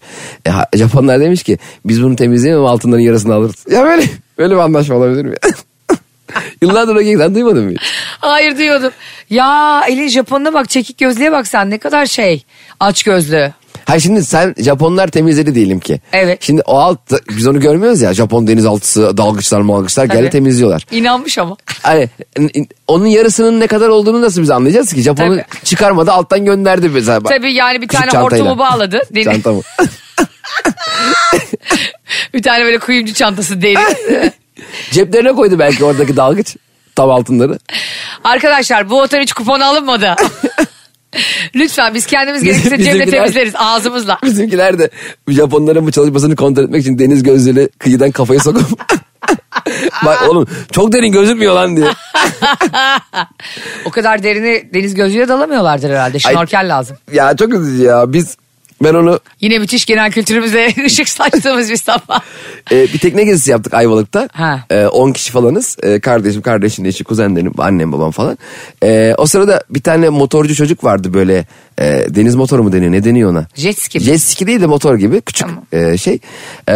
E, 0.74 0.78
Japonlar 0.78 1.20
demiş 1.20 1.44
ki 1.44 1.58
biz 1.86 2.04
bunu 2.04 2.16
temizleyemem 2.16 2.66
altınların 2.66 3.02
yarısını 3.02 3.34
alırız. 3.34 3.66
Ya 3.72 3.84
böyle 3.84 4.04
böyle 4.38 4.54
bir 4.54 4.60
anlaşma 4.60 4.96
olabilir 4.96 5.26
mi? 5.26 5.36
Yıllardır 6.62 6.96
o 6.96 7.18
sen 7.18 7.36
duymadın 7.36 7.66
mı? 7.66 7.74
Hayır 8.20 8.58
diyordum. 8.58 8.92
Ya 9.30 9.82
elin 9.90 10.08
Japonuna 10.08 10.54
bak 10.54 10.70
çekik 10.70 10.98
gözlüğe 10.98 11.32
bak 11.32 11.48
sen 11.48 11.70
ne 11.70 11.78
kadar 11.78 12.06
şey 12.06 12.44
aç 12.80 13.04
gözlü. 13.04 13.54
Ha 13.86 14.00
şimdi 14.00 14.26
sen 14.26 14.56
Japonlar 14.58 15.08
temizledi 15.08 15.56
diyelim 15.56 15.80
ki. 15.80 16.02
Evet. 16.14 16.44
Şimdi 16.44 16.62
o 16.66 16.78
alt 16.78 17.00
biz 17.30 17.48
onu 17.48 17.60
görmüyoruz 17.60 18.02
ya 18.02 18.14
Japon 18.14 18.48
denizaltısı 18.48 19.18
dalgıçlar 19.18 19.62
malgıçlar 19.62 20.06
geldi 20.06 20.30
temizliyorlar. 20.30 20.86
İnanmış 20.92 21.38
ama. 21.38 21.58
Hani 21.84 22.10
onun 22.88 23.06
yarısının 23.06 23.60
ne 23.60 23.68
kadar 23.68 23.90
olduğunu 23.90 24.22
nasıl 24.22 24.42
biz 24.42 24.52
anlayacağız 24.52 24.94
ki? 24.94 25.02
Japon'un 25.02 25.38
Tabii. 25.38 25.46
çıkarmadı 25.64 26.12
alttan 26.12 26.46
gönderdi 26.46 26.90
mesela. 26.90 27.24
Tabii 27.24 27.54
yani 27.54 27.82
bir 27.82 27.88
tane 27.88 28.12
çantayla. 28.12 28.46
hortumu 28.46 28.60
bağladı. 28.60 29.02
Deni- 29.16 29.24
Çantamı. 29.24 29.62
bir 32.34 32.44
tane 32.44 32.64
böyle 32.66 32.80
kuyumcu 32.80 33.14
çantası 33.14 33.62
deri. 33.62 33.78
Ceplerine 34.92 35.34
koydu 35.34 35.60
belki 35.60 35.86
oradaki 35.86 36.16
dalgıç. 36.16 36.56
Tam 36.96 37.10
altınları. 37.10 37.60
Arkadaşlar 38.24 38.90
bu 38.90 39.02
otel 39.02 39.22
hiç 39.22 39.34
kupon 39.34 39.60
alınmadı. 39.60 40.16
Lütfen 41.56 41.94
biz 41.94 42.06
kendimiz 42.06 42.44
gerekirse 42.44 42.78
cebine 42.78 43.04
Bizimkiler- 43.04 43.12
temizleriz 43.12 43.54
ağzımızla. 43.58 44.18
Bizimkiler 44.24 44.80
de 44.80 44.90
Japonların 45.28 45.86
bu 45.88 45.92
çalışmasını 45.92 46.36
kontrol 46.36 46.64
etmek 46.64 46.82
için 46.82 47.00
deniz 47.00 47.24
gözlüğüyle 47.24 47.70
kıyıdan 47.80 48.12
kafayı 48.12 48.40
sokup 48.40 48.66
Bak 50.06 50.30
oğlum 50.30 50.48
çok 50.72 50.92
derin 50.94 51.12
gözükmüyor 51.12 51.54
lan 51.56 51.78
diye. 51.78 51.88
O 53.86 53.90
kadar 53.92 54.24
derini 54.24 54.70
deniz 54.74 54.94
gözlüğüyle 54.96 55.28
dalamıyorlardır 55.28 55.90
herhalde. 55.90 56.18
Ay- 56.26 56.34
Şnorkel 56.34 56.70
lazım. 56.78 56.98
Ya 57.14 57.36
çok 57.36 57.54
üzücü 57.54 57.84
ya. 57.84 58.14
Biz 58.14 58.38
ben 58.84 58.94
onu 58.94 59.20
Yine 59.42 59.60
müthiş 59.60 59.86
genel 59.86 60.12
kültürümüze 60.12 60.70
ışık 60.86 61.10
saçtığımız 61.10 61.70
bir 61.70 61.76
sabah. 61.78 62.22
e, 62.72 62.82
bir 62.84 63.00
tekne 63.00 63.24
gezisi 63.24 63.52
yaptık 63.52 63.74
Ayvalık'ta. 63.74 64.30
Ha. 64.34 64.64
E, 64.70 64.86
10 64.86 65.12
kişi 65.12 65.32
falanız. 65.32 65.78
E, 65.84 66.00
kardeşim, 66.00 66.42
kardeşin 66.42 66.86
eşi, 66.86 67.04
kuzenlerim, 67.04 67.54
annem, 67.58 67.92
babam 67.92 68.12
falan. 68.12 68.38
E, 68.84 69.16
o 69.18 69.26
sırada 69.26 69.64
bir 69.70 69.82
tane 69.82 70.10
motorcu 70.10 70.56
çocuk 70.56 70.84
vardı 70.84 71.14
böyle. 71.14 71.46
e, 71.80 72.06
deniz 72.10 72.36
motoru 72.36 72.64
mu 72.64 72.72
deniyor? 72.72 72.92
Ne 72.92 73.04
deniyor 73.04 73.32
ona? 73.32 73.48
Jet 73.56 73.82
ski? 73.82 74.00
Jet 74.00 74.22
ski 74.22 74.48
değil 74.48 74.62
de 74.62 74.66
motor 74.66 74.96
gibi. 74.96 75.22
Küçük 75.22 75.48
Tamam. 75.48 75.66
e, 75.72 75.98
şey. 75.98 76.20
E, 76.70 76.76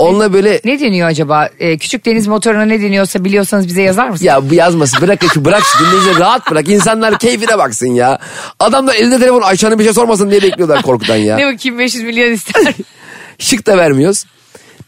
onunla 0.00 0.32
böyle 0.32 0.60
Ne 0.64 0.80
deniyor 0.80 1.08
acaba? 1.08 1.48
Ee, 1.58 1.78
küçük 1.78 2.06
deniz 2.06 2.26
motoruna 2.26 2.64
ne 2.64 2.80
deniyorsa 2.82 3.24
biliyorsanız 3.24 3.68
bize 3.68 3.82
yazar 3.82 4.04
mısınız? 4.08 4.22
Ya 4.22 4.50
bu 4.50 4.54
yazması 4.54 5.00
bırak 5.00 5.24
şu 5.34 5.44
bırak 5.44 5.62
şu 5.64 5.84
dinleyicileri 5.84 6.18
rahat 6.18 6.50
bırak 6.50 6.68
insanlar 6.68 7.18
keyfine 7.18 7.58
baksın 7.58 7.86
ya. 7.86 8.18
Adamlar 8.58 8.94
elinde 8.94 9.18
telefon 9.18 9.42
Ayşe'nin 9.42 9.78
bir 9.78 9.84
şey 9.84 9.92
sormasın 9.92 10.30
diye 10.30 10.42
bekliyorlar 10.42 10.82
korkudan 10.82 11.16
ya. 11.16 11.36
Ne 11.36 11.52
bakayım 11.54 11.78
500 11.78 12.04
milyon 12.04 12.32
ister. 12.32 12.74
Şık 13.38 13.66
da 13.66 13.76
vermiyoruz. 13.76 14.24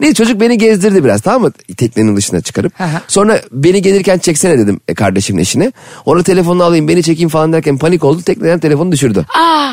Neyse 0.01 0.15
çocuk 0.15 0.41
beni 0.41 0.59
gezdirdi 0.59 1.05
biraz 1.05 1.21
tamam 1.21 1.43
mı? 1.43 1.53
Teknenin 1.77 2.17
dışına 2.17 2.41
çıkarıp. 2.41 2.73
Sonra 3.09 3.41
beni 3.53 3.83
gelirken 3.83 4.19
çeksene 4.19 4.59
dedim 4.59 4.81
e, 4.89 4.95
kardeşimin 4.95 5.43
eşine. 5.43 5.73
Ona 6.05 6.23
telefonunu 6.23 6.65
alayım 6.65 6.89
beni 6.89 7.03
çekeyim 7.03 7.29
falan 7.29 7.53
derken 7.53 7.79
panik 7.79 8.05
oldu. 8.05 8.23
Tekneden 8.23 8.59
telefonu 8.59 8.93
düşürdü. 8.93 9.25
Aa, 9.39 9.73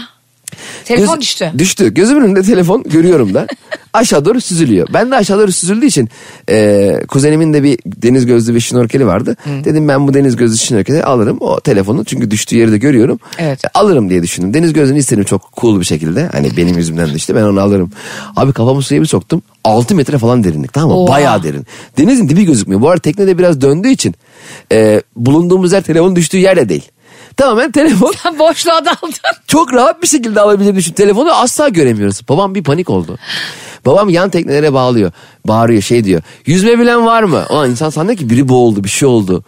telefon 0.86 1.16
Göz- 1.16 1.22
düştü. 1.22 1.52
Düştü. 1.58 1.94
Gözümün 1.94 2.22
önünde 2.22 2.42
telefon 2.42 2.84
görüyorum 2.84 3.34
da. 3.34 3.48
aşağı 3.94 4.26
doğru 4.26 4.42
süzülüyor. 4.42 4.88
Ben 4.94 5.12
de 5.12 5.16
aşağı 5.16 5.40
doğru 5.40 5.52
süzüldüğü 5.52 5.86
için 5.86 6.10
e, 6.50 6.96
kuzenimin 7.08 7.54
de 7.54 7.64
bir 7.64 7.80
deniz 7.86 8.26
gözlü 8.26 8.56
bir 8.56 8.60
şnorkeli 8.60 9.06
vardı. 9.06 9.36
Dedim 9.64 9.88
ben 9.88 10.08
bu 10.08 10.14
deniz 10.14 10.36
gözlü 10.36 10.58
şnorkeli 10.58 11.04
alırım 11.04 11.38
o 11.40 11.60
telefonu. 11.60 12.06
Çünkü 12.06 12.32
düştüğü 12.32 12.56
yeri 12.56 12.72
de 12.72 12.78
görüyorum. 12.78 13.20
Evet. 13.38 13.66
E, 13.66 13.68
alırım 13.74 14.10
diye 14.10 14.24
düşündüm. 14.24 14.54
Deniz 14.54 14.74
gözlüğünü 14.74 15.00
istedim 15.00 15.24
çok 15.24 15.42
cool 15.58 15.80
bir 15.80 15.86
şekilde. 15.86 16.30
Hani 16.32 16.50
benim 16.58 16.78
yüzümden 16.78 17.14
düştü 17.14 17.36
ben 17.36 17.44
onu 17.44 17.62
alırım. 17.62 17.92
Abi 18.36 18.54
kafamı 18.54 18.82
suya 18.82 19.02
bir 19.02 19.06
soktum. 19.06 19.42
6 19.64 19.96
metre 19.96 20.18
falan 20.18 20.44
derinlik 20.44 20.74
tamam 20.74 20.90
mı? 20.90 21.04
Oha. 21.04 21.12
Bayağı 21.12 21.44
derin. 21.44 21.66
Denizin 21.98 22.30
dibi 22.30 22.44
gözükmüyor. 22.46 22.82
Bu 22.82 22.90
arada 22.90 23.02
tekne 23.02 23.28
de 23.28 23.38
biraz 23.38 23.62
döndüğü 23.62 23.90
için 23.90 24.16
e, 24.72 25.02
bulunduğumuz 25.16 25.72
yer 25.72 25.82
telefonun 25.82 26.16
düştüğü 26.16 26.38
yerde 26.38 26.70
değil. 26.70 26.92
Tamamen 27.40 27.72
telefon 27.72 28.12
Sen 28.24 28.40
boşluğa 28.40 28.86
daldın. 28.86 29.14
çok 29.48 29.74
rahat 29.74 30.02
bir 30.02 30.08
şekilde 30.08 30.42
alabilir 30.42 30.76
düşün. 30.76 30.94
Telefonu 30.94 31.32
asla 31.34 31.70
göremiyoruz. 31.70 32.22
Babam 32.30 32.56
bir 32.56 32.64
panik 32.64 32.90
oldu. 32.90 33.18
Babam 33.86 34.10
yan 34.10 34.30
teknelere 34.30 34.74
bağlıyor. 34.74 35.12
Bağırıyor 35.48 35.82
şey 35.82 36.04
diyor. 36.04 36.22
Yüzme 36.46 36.80
bilen 36.80 37.06
var 37.06 37.24
mı? 37.24 37.46
Ulan 37.50 37.70
insan 37.70 37.90
sandı 37.90 38.16
ki 38.16 38.30
biri 38.30 38.50
boğuldu 38.50 38.84
bir 38.84 38.90
şey 38.90 39.10
oldu. 39.10 39.44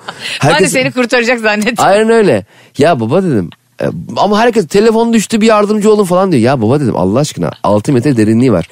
Ben 0.48 0.60
de 0.64 0.68
seni 0.68 0.92
kurtaracak 0.92 1.40
zannettim. 1.40 1.76
Aynen 1.78 2.10
öyle. 2.10 2.46
Ya 2.78 3.00
baba 3.00 3.24
dedim. 3.24 3.50
E, 3.82 3.86
Ama 4.17 4.39
herkes 4.39 4.67
telefon 4.67 5.13
düştü 5.13 5.41
bir 5.41 5.46
yardımcı 5.48 5.91
olun 5.94 6.06
falan 6.06 6.32
diyor. 6.32 6.44
Ya 6.44 6.62
baba 6.62 6.80
dedim 6.80 6.96
Allah 6.96 7.20
aşkına 7.20 7.52
6 7.63 7.94
metre 7.94 8.17
derinliği 8.17 8.52
var. 8.54 8.67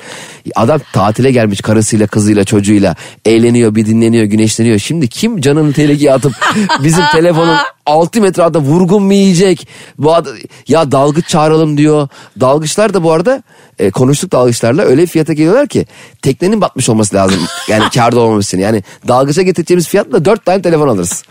Adam 0.56 0.80
tatile 0.94 1.32
gelmiş 1.32 1.62
karısıyla 1.62 2.08
kızıyla 2.08 2.44
çocuğuyla 2.44 2.96
eğleniyor 3.26 3.76
bir 3.76 3.86
dinleniyor 3.86 4.24
güneşleniyor. 4.24 4.80
Şimdi 4.80 5.08
kim 5.08 5.42
canını 5.42 5.74
tehlikeye 5.74 6.14
atıp 6.14 6.34
bizim 6.84 7.04
telefonun 7.12 7.56
6 7.86 8.22
metre 8.22 8.44
altta 8.44 8.60
vurgun 8.60 9.04
mu 9.04 9.14
yiyecek? 9.14 9.68
Bu 9.98 10.14
ad- 10.16 10.28
ya 10.68 10.92
dalgıç 10.92 11.28
çağıralım 11.28 11.78
diyor. 11.78 12.08
Dalgıçlar 12.40 12.94
da 12.94 13.04
bu 13.04 13.12
arada 13.12 13.44
e, 13.80 13.92
konuştuk 13.92 14.32
dalgıçlarla 14.32 14.82
öyle 14.84 15.06
fiyata 15.06 15.34
geliyorlar 15.34 15.68
ki 15.68 15.86
teknenin 16.22 16.62
batmış 16.62 16.90
olması 16.90 17.16
lazım. 17.16 17.40
Yani 17.68 17.84
karda 17.96 18.20
olmaması 18.20 18.48
için. 18.48 18.60
Yani 18.60 18.84
dalgıça 19.08 19.42
getireceğimiz 19.42 19.88
fiyatla 19.88 20.26
4 20.26 20.46
tane 20.46 20.62
telefon 20.62 20.88
alırız. 20.88 21.24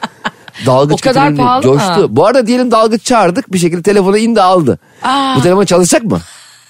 Dalgıç 0.66 0.94
O 0.94 0.96
kadar 1.08 1.36
pahalı 1.36 1.62
coştu. 1.62 2.00
mı? 2.00 2.06
Bu 2.16 2.26
arada 2.26 2.46
diyelim 2.46 2.70
dalgıç 2.70 3.04
çağırdık 3.04 3.52
bir 3.52 3.58
şekilde 3.58 3.82
telefona 3.82 4.18
indi 4.18 4.42
aldı. 4.42 4.78
Aa. 5.02 5.34
Bu 5.36 5.42
telefon 5.42 5.64
çalışacak 5.64 6.02
mı? 6.02 6.20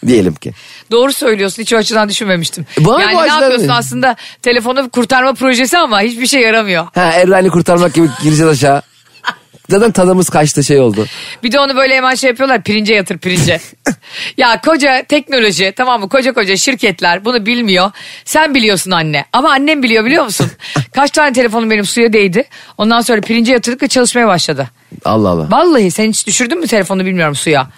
Diyelim 0.06 0.34
ki. 0.34 0.52
Doğru 0.90 1.12
söylüyorsun 1.12 1.62
hiç 1.62 1.72
o 1.72 1.76
açıdan 1.76 2.08
düşünmemiştim. 2.08 2.66
Bana 2.78 3.02
yani 3.02 3.16
ne 3.22 3.26
yapıyorsun 3.26 3.68
aslında 3.68 4.16
telefonu 4.42 4.90
kurtarma 4.90 5.34
projesi 5.34 5.78
ama 5.78 6.00
hiçbir 6.00 6.26
şey 6.26 6.42
yaramıyor. 6.42 6.84
Ha 6.94 7.00
Errani 7.02 7.48
kurtarmak 7.50 7.94
gibi 7.94 8.08
gireceğiz 8.22 8.50
aşağı. 8.52 8.82
Zaten 9.68 9.92
tadımız 9.92 10.28
kaçtı 10.28 10.64
şey 10.64 10.80
oldu. 10.80 11.06
Bir 11.42 11.52
de 11.52 11.60
onu 11.60 11.76
böyle 11.76 11.96
hemen 11.96 12.14
şey 12.14 12.30
yapıyorlar 12.30 12.62
pirince 12.62 12.94
yatır 12.94 13.18
pirince. 13.18 13.60
ya 14.36 14.60
koca 14.60 15.02
teknoloji 15.08 15.72
tamam 15.76 16.00
mı 16.00 16.08
koca 16.08 16.32
koca 16.32 16.56
şirketler 16.56 17.24
bunu 17.24 17.46
bilmiyor. 17.46 17.90
Sen 18.24 18.54
biliyorsun 18.54 18.90
anne 18.90 19.24
ama 19.32 19.50
annem 19.50 19.82
biliyor 19.82 20.04
biliyor 20.04 20.24
musun? 20.24 20.50
Kaç 20.94 21.10
tane 21.10 21.32
telefonum 21.32 21.70
benim 21.70 21.84
suya 21.84 22.12
değdi. 22.12 22.44
Ondan 22.78 23.00
sonra 23.00 23.20
pirince 23.20 23.52
yatırdık 23.52 23.82
ve 23.82 23.88
çalışmaya 23.88 24.26
başladı. 24.26 24.68
Allah 25.04 25.28
Allah. 25.28 25.46
Vallahi 25.50 25.90
sen 25.90 26.08
hiç 26.08 26.26
düşürdün 26.26 26.60
mü 26.60 26.66
telefonu 26.66 27.04
bilmiyorum 27.04 27.34
suya. 27.34 27.68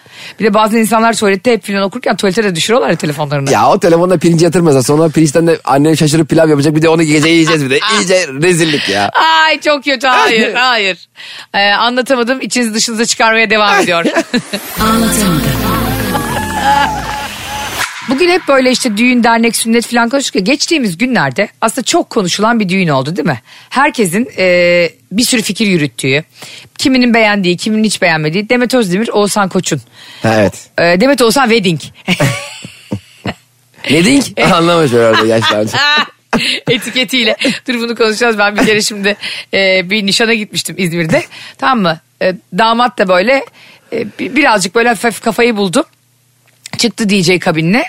Bir 0.41 0.45
de 0.45 0.55
bazı 0.55 0.79
insanlar 0.79 1.15
tuvalette 1.17 1.53
hep 1.53 1.65
filan 1.65 1.83
okurken 1.83 2.17
tuvalete 2.17 2.45
de 2.45 2.55
düşürüyorlar 2.55 2.91
ya 2.91 2.97
telefonlarını. 2.97 3.51
Ya 3.51 3.69
o 3.69 3.79
telefonda 3.81 4.19
pirinci 4.19 4.45
yatırmasa 4.45 4.83
sonra 4.83 5.09
pirinçten 5.09 5.47
de 5.47 5.59
annen 5.65 5.95
şaşırıp 5.95 6.29
pilav 6.29 6.49
yapacak 6.49 6.75
bir 6.75 6.83
de 6.83 6.89
onu 6.89 7.03
gece 7.03 7.29
yiyeceğiz 7.29 7.65
bir 7.65 7.71
de. 7.71 7.79
İyice 7.99 8.27
rezillik 8.29 8.89
ya. 8.89 9.09
Ay 9.45 9.61
çok 9.61 9.85
kötü 9.85 10.07
hayır 10.07 10.55
hayır. 10.55 11.09
Ee, 11.55 11.59
anlatamadım 11.71 12.41
içinizi 12.41 12.75
dışınıza 12.75 13.07
çıkarmaya 13.07 13.51
devam 13.51 13.81
ediyor. 13.81 14.05
Anlatamadım. 14.81 15.43
Bugün 18.09 18.29
hep 18.31 18.49
böyle 18.49 18.71
işte 18.71 18.97
düğün, 18.97 19.25
dernek, 19.25 19.57
sünnet 19.57 19.87
falan 19.87 20.09
konuşurken 20.09 20.45
geçtiğimiz 20.45 20.99
günlerde 20.99 21.49
aslında 21.61 21.85
çok 21.85 22.11
konuşulan 22.11 22.61
bir 22.61 22.69
düğün 22.69 22.89
oldu 22.89 23.17
değil 23.17 23.29
mi? 23.29 23.41
Herkesin 23.71 24.29
e, 24.39 24.89
bir 25.13 25.23
sürü 25.23 25.43
fikir 25.43 25.67
yürüttüğü, 25.67 26.25
kiminin 26.79 27.15
beğendiği, 27.15 27.57
kiminin 27.57 27.85
hiç 27.85 28.03
beğenmediği 28.03 28.49
Demet 28.49 28.75
Özdemir, 28.75 29.09
Oğuzhan 29.09 29.49
Koç'un. 29.49 29.81
Evet. 30.25 30.71
E, 30.79 30.83
Demet 31.01 31.23
Oğuzhan 31.23 31.49
Wedding. 31.49 31.81
Diyeyim 33.89 34.21
ki? 34.23 34.45
Anlamış 34.45 34.93
orada 34.93 35.27
yaşlandı. 35.27 35.71
Etiketiyle. 36.71 37.37
Dur 37.69 37.75
bunu 37.75 37.95
konuşacağız. 37.97 38.39
Ben 38.39 38.57
bir 38.57 38.67
kere 38.67 38.83
şimdi 38.83 39.17
e, 39.55 39.91
bir 39.91 40.07
nişana 40.07 40.35
gitmiştim 40.35 40.75
İzmir'de. 40.79 41.23
Tamam 41.59 41.81
mı? 41.81 42.01
E, 42.23 42.35
damat 42.59 42.99
da 42.99 43.09
böyle 43.09 43.45
e, 43.93 44.07
bi- 44.19 44.37
birazcık 44.37 44.75
böyle 44.75 44.89
hafif 44.89 45.21
kafayı 45.21 45.57
buldu. 45.57 45.85
Çıktı 46.81 47.09
DJ 47.09 47.39
kabinine. 47.39 47.85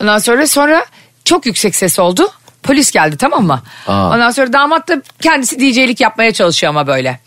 Ondan 0.00 0.18
sonra 0.18 0.46
sonra 0.46 0.86
çok 1.24 1.46
yüksek 1.46 1.74
ses 1.74 1.98
oldu. 1.98 2.32
Polis 2.62 2.90
geldi 2.90 3.16
tamam 3.16 3.46
mı? 3.46 3.62
Aa. 3.86 4.10
Ondan 4.14 4.30
sonra 4.30 4.52
damat 4.52 4.88
da 4.88 5.02
kendisi 5.20 5.60
DJ'lik 5.60 6.00
yapmaya 6.00 6.32
çalışıyor 6.32 6.70
ama 6.70 6.86
böyle. 6.86 7.20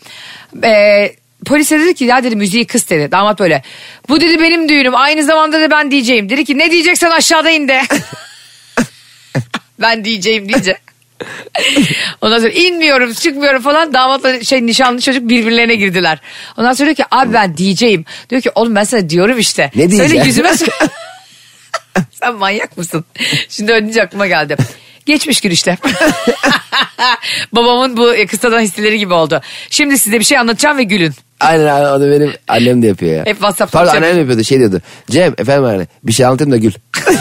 Ee, 0.64 1.12
polise 1.46 1.80
dedi 1.80 1.94
ki 1.94 2.04
ya 2.04 2.24
dedi 2.24 2.36
müziği 2.36 2.66
kıs 2.66 2.90
dedi. 2.90 3.12
Damat 3.12 3.38
böyle 3.38 3.62
bu 4.08 4.20
dedi 4.20 4.40
benim 4.40 4.68
düğünüm 4.68 4.96
aynı 4.96 5.24
zamanda 5.24 5.60
da 5.60 5.70
ben 5.70 5.90
DJ'yim. 5.90 6.28
Dedi 6.28 6.44
ki 6.44 6.58
ne 6.58 6.70
diyeceksen 6.70 7.10
aşağıda 7.10 7.50
in 7.50 7.68
de. 7.68 7.82
ben 9.80 10.04
DJ'yim 10.04 10.48
deyince. 10.48 10.78
Ondan 12.20 12.38
sonra 12.38 12.50
inmiyorum 12.50 13.12
çıkmıyorum 13.12 13.62
falan 13.62 13.94
damatla 13.94 14.44
şey 14.44 14.66
nişanlı 14.66 15.00
çocuk 15.00 15.28
birbirlerine 15.28 15.74
girdiler. 15.74 16.18
Ondan 16.56 16.72
sonra 16.72 16.86
diyor 16.86 16.96
ki 16.96 17.04
abi 17.10 17.32
ben 17.32 17.56
DJ'yim. 17.56 18.04
Diyor 18.30 18.42
ki 18.42 18.50
oğlum 18.54 18.74
ben 18.74 18.84
sana 18.84 19.08
diyorum 19.08 19.38
işte. 19.38 19.70
Ne 19.74 19.82
Söyle 19.82 19.90
diyeceksin? 19.90 20.26
yüzüme 20.26 20.56
söyle. 20.56 20.72
Sen 22.10 22.34
manyak 22.34 22.76
mısın? 22.76 23.04
Şimdi 23.48 23.72
önce 23.72 24.02
aklıma 24.02 24.26
geldi. 24.26 24.56
Geçmiş 25.06 25.40
gün 25.40 25.50
işte. 25.50 25.78
Babamın 27.52 27.96
bu 27.96 28.14
kısadan 28.30 28.60
hisseleri 28.60 28.98
gibi 28.98 29.14
oldu. 29.14 29.40
Şimdi 29.70 29.98
size 29.98 30.18
bir 30.18 30.24
şey 30.24 30.38
anlatacağım 30.38 30.78
ve 30.78 30.82
gülün. 30.82 31.14
Aynen 31.40 31.66
aynen, 31.66 31.92
o 31.92 32.00
da 32.00 32.10
benim 32.10 32.32
annem 32.48 32.82
de 32.82 32.86
yapıyor 32.86 33.16
ya. 33.16 33.20
Hep 33.26 33.36
WhatsApp'ta 33.36 33.78
Pardon 33.78 33.96
annem 33.96 34.18
yapıyordu 34.18 34.44
şey 34.44 34.58
diyordu. 34.58 34.80
Cem 35.10 35.34
efendim 35.38 35.64
anne 35.64 35.86
bir 36.04 36.12
şey 36.12 36.26
anlatayım 36.26 36.52
da 36.52 36.56
gül. 36.56 36.72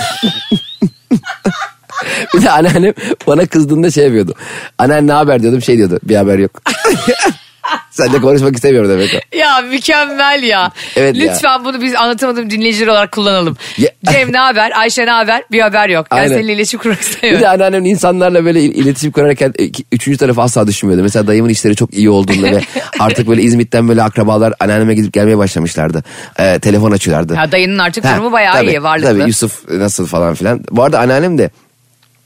bir 2.35 2.41
de 2.41 2.51
anneannem 2.51 2.93
bana 3.27 3.45
kızdığında 3.45 3.91
şey 3.91 4.03
yapıyordu. 4.05 4.33
Anneanne 4.77 5.07
ne 5.07 5.11
haber 5.13 5.41
diyordum 5.41 5.61
şey 5.61 5.77
diyordu 5.77 5.99
bir 6.03 6.15
haber 6.15 6.39
yok. 6.39 6.61
Sen 7.91 8.13
de 8.13 8.17
konuşmak 8.21 8.55
istemiyorum 8.55 8.89
demek 8.89 9.09
o. 9.15 9.37
Ya 9.37 9.61
mükemmel 9.61 10.43
ya. 10.43 10.71
Evet 10.95 11.15
ya. 11.15 11.33
Lütfen 11.33 11.65
bunu 11.65 11.81
biz 11.81 11.95
anlatamadığım 11.95 12.49
dinleyiciler 12.49 12.87
olarak 12.87 13.11
kullanalım. 13.11 13.57
Ya- 13.77 13.89
Cem 14.11 14.33
ne 14.33 14.37
haber? 14.37 14.71
Ayşe 14.79 15.05
ne 15.05 15.11
haber? 15.11 15.43
Bir 15.51 15.59
haber 15.61 15.89
yok. 15.89 16.07
Yani 16.11 16.21
Aynen. 16.21 16.33
seninle 16.35 16.53
iletişim 16.53 16.79
kurmak 16.79 16.97
Bir 16.99 17.03
istemiyorum. 17.03 17.43
de 17.43 17.49
anneannem 17.49 17.85
insanlarla 17.85 18.45
böyle 18.45 18.61
il- 18.61 18.75
iletişim 18.75 19.11
kurarken 19.11 19.53
e, 19.59 19.63
üçüncü 19.91 20.17
tarafı 20.17 20.41
asla 20.41 20.67
düşünmüyordu. 20.67 21.03
Mesela 21.03 21.27
dayımın 21.27 21.49
işleri 21.49 21.75
çok 21.75 21.93
iyi 21.93 22.09
olduğunda 22.09 22.51
ve 22.51 22.61
artık 22.99 23.27
böyle 23.27 23.41
İzmit'ten 23.41 23.87
böyle 23.87 24.03
akrabalar 24.03 24.53
anneanneme 24.59 24.93
gidip 24.95 25.13
gelmeye 25.13 25.37
başlamışlardı. 25.37 26.03
Ee, 26.39 26.59
telefon 26.59 26.91
açıyorlardı. 26.91 27.33
Ya 27.35 27.51
dayının 27.51 27.77
artık 27.79 28.05
Ha, 28.05 28.13
durumu 28.15 28.31
bayağı 28.31 28.53
tabii, 28.53 28.69
iyi 28.69 28.83
varlıklı. 28.83 29.09
Tabii 29.19 29.27
Yusuf 29.27 29.69
nasıl 29.69 30.05
falan 30.05 30.33
filan. 30.33 30.63
Bu 30.71 30.83
arada 30.83 30.99
anneannem 30.99 31.37
de 31.37 31.49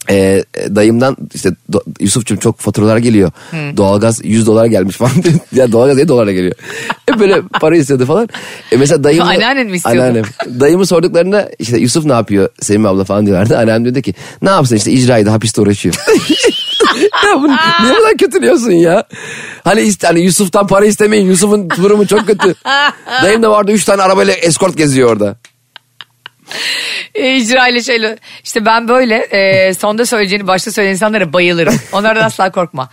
e, 0.09 0.43
dayımdan 0.75 1.17
işte 1.33 1.49
do, 1.73 1.81
Yusuf'cum 1.99 2.37
çok 2.37 2.59
faturalar 2.59 2.97
geliyor. 2.97 3.31
Doğalgaz 3.77 4.21
100 4.23 4.47
dolara 4.47 4.67
gelmiş 4.67 4.95
falan. 4.95 5.11
ya 5.55 5.71
doğalgaz 5.71 5.97
7 5.97 6.07
dolara 6.07 6.31
geliyor. 6.31 6.55
Hep 7.09 7.19
böyle 7.19 7.41
para 7.61 7.77
istiyordu 7.77 8.05
falan. 8.05 8.29
E 8.71 8.77
mesela 8.77 9.03
dayım 9.03 9.23
Anneannen 9.27 9.67
mi 9.67 9.77
istiyordu? 9.77 10.01
Anneannem. 10.01 10.23
Dayımı 10.59 10.85
sorduklarında 10.85 11.49
işte 11.59 11.77
Yusuf 11.77 12.05
ne 12.05 12.13
yapıyor 12.13 12.49
Sevim 12.61 12.85
abla 12.85 13.03
falan 13.03 13.25
diyorlardı. 13.25 13.57
Anneannem 13.57 13.83
diyordu 13.83 14.01
ki 14.01 14.13
ne 14.41 14.49
yapsın 14.49 14.75
işte 14.75 14.91
icraydı 14.91 15.29
hapiste 15.29 15.61
uğraşıyor. 15.61 15.95
ya 17.01 17.35
bunu 17.35 17.47
niye 17.81 17.93
bu 17.93 17.97
kadar 17.97 18.17
kötülüyorsun 18.17 18.71
ya? 18.71 19.03
Hani, 19.63 19.81
iste, 19.81 20.07
hani 20.07 20.19
Yusuf'tan 20.19 20.67
para 20.67 20.85
istemeyin. 20.85 21.25
Yusuf'un 21.25 21.69
durumu 21.69 22.07
çok 22.07 22.27
kötü. 22.27 22.55
Dayım 23.23 23.43
da 23.43 23.51
vardı 23.51 23.71
3 23.71 23.85
tane 23.85 24.01
arabayla 24.01 24.33
eskort 24.33 24.77
geziyor 24.77 25.11
orada. 25.11 25.35
E, 27.15 27.35
icra 27.35 27.67
ile 27.67 27.81
şeyle. 27.81 28.17
İşte 28.43 28.65
ben 28.65 28.87
böyle 28.87 29.15
e, 29.15 29.73
sonda 29.73 30.05
söyleyeceğini 30.05 30.47
başta 30.47 30.71
söyleyen 30.71 30.93
insanlara 30.93 31.33
bayılırım. 31.33 31.75
Onlardan 31.91 32.23
asla 32.23 32.51
korkma. 32.51 32.89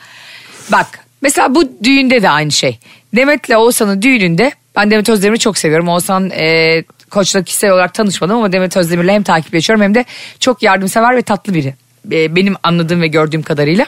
Bak 0.73 0.87
mesela 1.23 1.55
bu 1.55 1.85
düğünde 1.85 2.23
de 2.23 2.31
aynı 2.31 2.53
şey. 2.53 2.79
Demet'le 3.17 3.51
Oğuzhan'ın 3.57 4.03
düğününde 4.03 4.53
ben 4.77 4.91
Demet 4.91 5.09
Özdemir'i 5.09 5.39
çok 5.39 5.59
seviyorum. 5.59 5.89
Oğuzhan 5.89 6.31
e, 6.31 6.83
koçla 7.11 7.43
kişisel 7.43 7.71
olarak 7.71 7.95
tanışmadım 7.95 8.37
ama 8.37 8.53
Demet 8.53 8.77
Özdemir'le 8.77 9.09
hem 9.09 9.23
takipleşiyorum 9.23 9.85
hem 9.85 9.95
de 9.95 10.05
çok 10.41 10.63
yardımsever 10.63 11.17
ve 11.17 11.23
tatlı 11.23 11.55
biri. 11.55 11.75
E, 12.13 12.37
benim 12.37 12.55
anladığım 12.63 13.01
ve 13.01 13.07
gördüğüm 13.07 13.43
kadarıyla. 13.43 13.87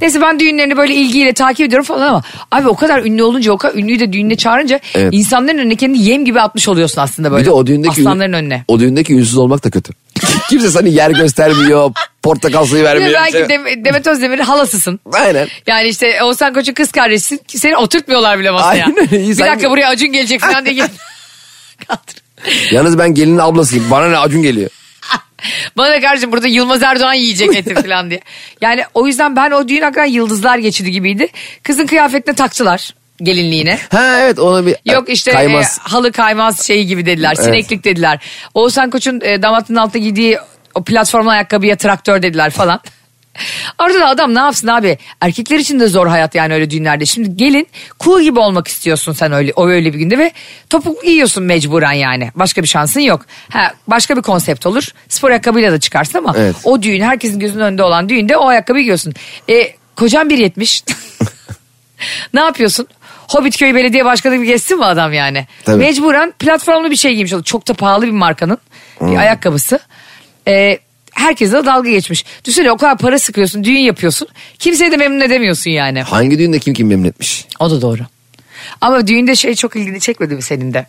Neyse 0.00 0.20
ben 0.20 0.40
düğünlerini 0.40 0.76
böyle 0.76 0.94
ilgiyle 0.94 1.32
takip 1.32 1.66
ediyorum 1.66 1.84
falan 1.86 2.08
ama 2.08 2.22
abi 2.52 2.68
o 2.68 2.76
kadar 2.76 3.04
ünlü 3.04 3.22
olunca 3.22 3.52
o 3.52 3.58
kadar 3.58 3.74
ünlüyü 3.74 4.00
de 4.00 4.12
düğününe 4.12 4.36
çağırınca 4.36 4.80
Evet. 4.94 5.08
insanların 5.14 5.58
önüne 5.58 5.74
kendini 5.76 6.02
yem 6.02 6.24
gibi 6.24 6.40
atmış 6.40 6.68
oluyorsun 6.68 7.00
aslında 7.00 7.30
böyle. 7.32 7.40
Bir 7.40 7.46
de 7.46 7.50
o 7.50 7.66
düğündeki 7.66 8.00
Aslanların 8.00 8.32
ün- 8.32 8.36
önüne. 8.36 8.64
O 8.68 8.80
düğündeki 8.80 9.14
ünsüz 9.14 9.36
olmak 9.36 9.64
da 9.64 9.70
kötü. 9.70 9.92
Kimse 10.50 10.70
sana 10.70 10.88
yer 10.88 11.10
göstermiyor, 11.10 11.90
portakal 12.22 12.64
suyu 12.66 12.80
Bir 12.80 12.84
vermiyor. 12.86 13.12
belki 13.14 13.32
Şey- 13.32 13.48
Dem- 13.48 13.84
Demet 13.84 14.06
Özdemir'in 14.06 14.42
halasısın. 14.42 15.00
Aynen. 15.12 15.48
Yani 15.66 15.88
işte 15.88 16.22
Oğuzhan 16.22 16.54
Koç'un 16.54 16.72
kız 16.74 16.92
kardeşisin. 16.92 17.40
Seni 17.46 17.76
oturtmuyorlar 17.76 18.38
bile 18.38 18.50
masaya. 18.50 18.84
Aynen, 18.86 19.08
iyi, 19.22 19.28
bir 19.30 19.34
sen- 19.34 19.46
dakika 19.52 19.70
buraya 19.70 19.88
Acun 19.88 20.12
gelecek 20.12 20.40
falan 20.40 20.66
diye. 20.66 20.74
Kaldır. 21.88 22.16
Yalnız 22.72 22.98
ben 22.98 23.14
gelinin 23.14 23.38
ablasıyım. 23.38 23.90
Bana 23.90 24.08
ne 24.08 24.18
Acun 24.18 24.42
geliyor. 24.42 24.70
Bana 25.76 25.90
da 25.90 26.00
kardeşim 26.00 26.32
burada 26.32 26.46
Yılmaz 26.46 26.82
Erdoğan 26.82 27.14
yiyecek 27.14 27.56
eti 27.56 27.74
falan 27.82 28.10
diye. 28.10 28.20
Yani 28.60 28.82
o 28.94 29.06
yüzden 29.06 29.36
ben 29.36 29.50
o 29.50 29.68
düğün 29.68 29.82
hakikaten 29.82 30.10
yıldızlar 30.10 30.58
geçidi 30.58 30.90
gibiydi. 30.90 31.28
Kızın 31.62 31.86
kıyafetine 31.86 32.34
taktılar 32.34 32.94
gelinliğine. 33.22 33.78
Ha 33.90 34.18
evet 34.20 34.38
ona 34.38 34.66
bir 34.66 34.76
Yok 34.92 35.08
işte 35.08 35.32
kaymaz. 35.32 35.78
e, 35.78 35.88
halı 35.88 36.12
kaymaz 36.12 36.66
şeyi 36.66 36.86
gibi 36.86 37.06
dediler. 37.06 37.34
Sineklik 37.34 37.84
dediler. 37.84 38.18
Oğuzhan 38.54 38.90
Koç'un 38.90 39.20
e, 39.20 39.42
damatının 39.42 39.78
altına 39.78 40.02
giydiği 40.02 40.38
o 40.74 40.84
platformlu 40.84 41.30
ayakkabıya 41.30 41.76
traktör 41.76 42.22
dediler 42.22 42.50
falan. 42.50 42.80
Orada 43.78 44.00
da 44.00 44.08
adam 44.08 44.34
ne 44.34 44.38
yapsın 44.38 44.66
abi? 44.68 44.98
Erkekler 45.20 45.58
için 45.58 45.80
de 45.80 45.86
zor 45.86 46.06
hayat 46.06 46.34
yani 46.34 46.54
öyle 46.54 46.70
düğünlerde. 46.70 47.06
Şimdi 47.06 47.36
gelin 47.36 47.68
cool 48.00 48.20
gibi 48.20 48.38
olmak 48.38 48.68
istiyorsun 48.68 49.12
sen 49.12 49.32
öyle 49.32 49.52
o 49.56 49.68
öyle 49.68 49.92
bir 49.92 49.98
günde 49.98 50.18
ve 50.18 50.32
topuk 50.70 51.04
giyiyorsun 51.04 51.44
mecburen 51.44 51.92
yani. 51.92 52.30
Başka 52.34 52.62
bir 52.62 52.68
şansın 52.68 53.00
yok. 53.00 53.26
Ha, 53.50 53.72
başka 53.86 54.16
bir 54.16 54.22
konsept 54.22 54.66
olur. 54.66 54.88
Spor 55.08 55.30
ayakkabıyla 55.30 55.72
da 55.72 55.80
çıkarsın 55.80 56.18
ama 56.18 56.34
Evet. 56.38 56.56
o 56.64 56.82
düğün 56.82 57.00
herkesin 57.02 57.38
gözünün 57.38 57.62
önünde 57.64 57.82
olan 57.82 58.08
düğünde 58.08 58.36
o 58.36 58.46
ayakkabıyı 58.46 58.82
giyiyorsun. 58.82 59.14
E, 59.50 59.72
kocan 59.96 60.28
1.70. 60.30 60.82
ne 62.34 62.40
yapıyorsun? 62.40 62.86
Hobbitköy 63.28 63.74
Belediye 63.74 64.04
Başkanı 64.04 64.36
gibi 64.36 64.46
geçsin 64.46 64.78
mi 64.78 64.84
adam 64.84 65.12
yani? 65.12 65.46
Tabii. 65.64 65.76
Mecburen 65.76 66.32
platformlu 66.38 66.90
bir 66.90 66.96
şey 66.96 67.14
giymiş 67.14 67.32
oldu. 67.32 67.42
Çok 67.42 67.68
da 67.68 67.74
pahalı 67.74 68.06
bir 68.06 68.10
markanın 68.10 68.58
bir 69.00 69.16
ayakkabısı. 69.16 69.78
Ee, 70.48 70.78
herkese 71.16 71.66
dalga 71.66 71.90
geçmiş. 71.90 72.24
Düşünsene 72.44 72.70
o 72.70 72.76
kadar 72.76 72.98
para 72.98 73.18
sıkıyorsun, 73.18 73.64
düğün 73.64 73.78
yapıyorsun. 73.78 74.28
Kimseyi 74.58 74.92
de 74.92 74.96
memnun 74.96 75.20
edemiyorsun 75.20 75.70
yani. 75.70 76.02
Hangi 76.02 76.38
düğünde 76.38 76.58
kim 76.58 76.74
kim 76.74 76.88
memnun 76.88 77.08
etmiş? 77.08 77.46
O 77.60 77.70
da 77.70 77.80
doğru. 77.80 78.02
Ama 78.80 79.06
düğünde 79.06 79.36
şey 79.36 79.54
çok 79.54 79.76
ilgini 79.76 80.00
çekmedi 80.00 80.34
mi 80.34 80.42
senin 80.42 80.74
de? 80.74 80.86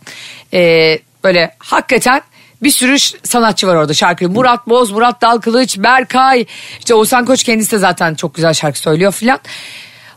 Ee, 0.54 1.00
böyle 1.24 1.56
hakikaten 1.60 2.22
bir 2.64 2.72
sürü 2.72 3.00
sanatçı 3.24 3.68
var 3.68 3.76
orada 3.76 3.94
şarkı. 3.94 4.30
Murat 4.30 4.68
Boz, 4.68 4.92
Murat 4.92 5.22
Dalkılıç, 5.22 5.78
Berkay. 5.78 6.46
İşte 6.80 6.94
Oğuzhan 6.94 7.26
Koç 7.26 7.44
kendisi 7.44 7.72
de 7.72 7.78
zaten 7.78 8.16
çok 8.16 8.36
güzel 8.36 8.54
şarkı 8.54 8.80
söylüyor 8.80 9.12
filan. 9.12 9.40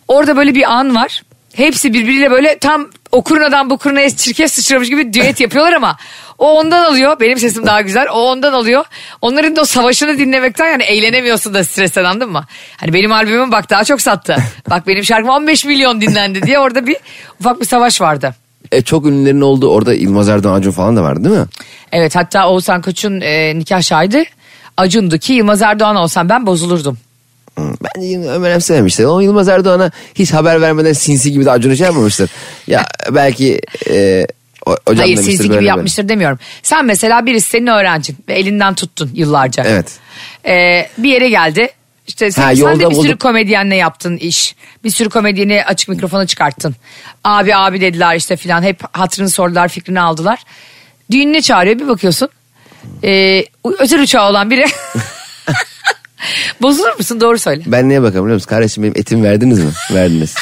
Orada 0.09 0.37
böyle 0.37 0.55
bir 0.55 0.73
an 0.73 0.95
var. 0.95 1.23
Hepsi 1.55 1.95
birbiriyle 1.95 2.31
böyle 2.31 2.59
tam 2.59 2.91
o 3.13 3.25
kurnadan 3.25 3.71
bu 3.71 3.79
kurnaya 3.79 4.11
çirkef 4.11 4.51
sıçramış 4.53 4.89
gibi 4.89 5.13
düet 5.13 5.41
yapıyorlar 5.41 5.73
ama 5.73 5.97
o 6.41 6.59
ondan 6.59 6.85
alıyor. 6.85 7.21
Benim 7.21 7.39
sesim 7.39 7.67
daha 7.67 7.81
güzel. 7.81 8.07
O 8.13 8.31
ondan 8.31 8.53
alıyor. 8.53 8.85
Onların 9.23 9.57
da 9.57 9.61
o 9.61 9.65
savaşını 9.65 10.19
dinlemekten 10.19 10.67
yani 10.71 10.83
eğlenemiyorsun 10.83 11.55
da 11.55 11.65
stresten 11.65 12.05
anladın 12.05 12.31
mı? 12.33 12.45
Hani 12.77 12.93
benim 12.95 13.13
albümüm 13.13 13.53
bak 13.53 13.71
daha 13.71 13.85
çok 13.85 14.01
sattı. 14.01 14.37
bak 14.71 14.87
benim 14.87 15.05
şarkım 15.05 15.29
15 15.31 15.65
milyon 15.65 16.01
dinlendi 16.01 16.43
diye 16.43 16.59
orada 16.59 16.87
bir 16.87 16.97
ufak 17.41 17.61
bir 17.61 17.67
savaş 17.67 18.01
vardı. 18.01 18.35
E, 18.73 18.83
çok 18.83 19.07
ünlülerin 19.07 19.41
olduğu 19.41 19.69
orada 19.71 19.95
Yılmaz 19.95 20.29
Erdoğan 20.29 20.55
Acun 20.59 20.71
falan 20.71 20.97
da 20.97 21.03
vardı 21.03 21.25
değil 21.25 21.37
mi? 21.41 21.47
Evet 21.93 22.17
hatta 22.17 22.49
Oğuzhan 22.49 22.83
Koç'un 22.83 23.21
e, 23.21 23.59
nikah 23.59 23.83
şahidi 23.83 24.25
Acun'du 24.77 25.19
ki 25.19 25.33
Yılmaz 25.33 25.63
Erdoğan 25.63 25.97
olsam 25.97 26.29
ben 26.29 26.47
bozulurdum. 26.47 26.99
Bence 27.59 28.07
Yıl- 28.07 28.29
önemsememişler. 28.29 29.05
O 29.05 29.21
Yılmaz 29.21 29.49
Erdoğan'a 29.49 29.91
hiç 30.15 30.33
haber 30.33 30.61
vermeden 30.61 30.93
sinsi 30.93 31.33
gibi 31.33 31.45
de 31.45 31.51
Acun'a 31.51 31.77
şey 31.77 31.85
yapmamıştır. 31.87 32.31
ya 32.67 32.85
belki 33.11 33.61
e, 33.91 34.27
hocam 34.87 35.05
Hayır 35.05 35.17
demiştir, 35.17 35.39
böyle 35.39 35.47
gibi 35.47 35.55
böyle. 35.57 35.69
yapmıştır 35.69 36.09
demiyorum. 36.09 36.39
Sen 36.63 36.85
mesela 36.85 37.27
birisi 37.27 37.51
senin 37.51 37.67
öğrencin 37.67 38.17
ve 38.29 38.35
elinden 38.35 38.75
tuttun 38.75 39.11
yıllarca. 39.15 39.65
Evet. 39.67 39.99
Ee, 40.47 40.89
bir 40.99 41.09
yere 41.09 41.29
geldi. 41.29 41.69
İşte 42.07 42.31
sen, 42.31 42.43
Ha, 42.43 42.57
sen 42.57 42.81
de 42.81 42.91
bir 42.91 42.95
sürü 42.95 43.09
bulduk. 43.09 43.21
komedyenle 43.21 43.77
yaptın 43.77 44.17
iş. 44.17 44.55
Bir 44.85 44.91
sürü 44.91 45.09
komedyeni 45.09 45.65
açık 45.65 45.89
mikrofona 45.89 46.27
çıkarttın. 46.27 46.77
Abi 47.25 47.55
abi 47.57 47.81
dediler 47.81 48.17
işte 48.17 48.37
filan. 48.37 48.63
Hep 48.63 48.81
hatırını 48.99 49.31
sordular 49.31 49.69
fikrini 49.69 50.01
aldılar. 50.01 50.39
Düğününe 51.11 51.43
çağırıyor 51.43 51.79
bir 51.79 51.89
bakıyorsun. 51.89 52.29
Ee, 53.05 53.45
özel 53.79 54.03
uçağı 54.03 54.31
olan 54.31 54.51
biri. 54.51 54.67
Bozulur 56.63 56.97
musun 56.99 57.21
doğru 57.21 57.39
söyle. 57.39 57.63
Ben 57.67 57.89
neye 57.89 58.03
bakarım 58.03 58.25
biliyor 58.25 58.35
musun? 58.35 58.49
Kardeşim 58.49 58.83
benim 58.83 58.95
etimi 58.97 59.25
verdiniz 59.25 59.59
mi? 59.59 59.71
Verdiniz. 59.95 60.35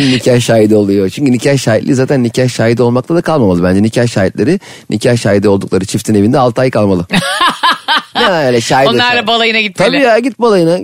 Kim 0.00 0.12
nikah 0.12 0.40
şahidi 0.40 0.76
oluyor? 0.76 1.10
Çünkü 1.10 1.32
nikah 1.32 1.58
şahitliği 1.58 1.94
zaten 1.94 2.22
nikah 2.22 2.48
şahidi 2.48 2.82
olmakta 2.82 3.14
da 3.14 3.20
kalmamalı. 3.20 3.62
Bence 3.62 3.82
nikah 3.82 4.06
şahitleri 4.06 4.60
nikah 4.90 5.16
şahidi 5.16 5.48
oldukları 5.48 5.84
çiftin 5.84 6.14
evinde 6.14 6.38
6 6.38 6.60
ay 6.60 6.70
kalmalı. 6.70 7.06
ne 8.14 8.28
öyle 8.28 8.60
şahit 8.60 8.88
Onlarla 8.88 9.26
balayına 9.26 9.60
gitmeli. 9.60 9.88
Tabii 9.88 10.00
ya 10.00 10.18
git 10.18 10.40
balayına 10.40 10.76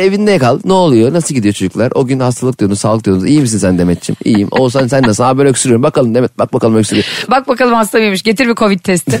evinde 0.00 0.38
kal. 0.38 0.58
Ne 0.64 0.72
oluyor? 0.72 1.12
Nasıl 1.12 1.34
gidiyor 1.34 1.54
çocuklar? 1.54 1.92
O 1.94 2.06
gün 2.06 2.20
hastalık 2.20 2.58
diyordun, 2.58 2.74
sağlık 2.74 3.04
diyordunuz. 3.04 3.28
İyi 3.28 3.40
misin 3.40 3.58
sen 3.58 3.78
Demet'ciğim? 3.78 4.16
İyiyim. 4.24 4.48
Oğuzhan 4.50 4.86
sen 4.86 5.02
nasıl? 5.02 5.24
Ha 5.24 5.38
böyle 5.38 5.48
öksürüyorum. 5.48 5.82
Bakalım 5.82 6.14
Demet 6.14 6.38
bak 6.38 6.52
bakalım 6.52 6.76
öksürüyor. 6.76 7.06
Bak 7.30 7.48
bakalım 7.48 7.74
hasta 7.74 7.98
mıymış. 7.98 8.22
Getir 8.22 8.48
bir 8.48 8.54
covid 8.54 8.80
testi. 8.80 9.20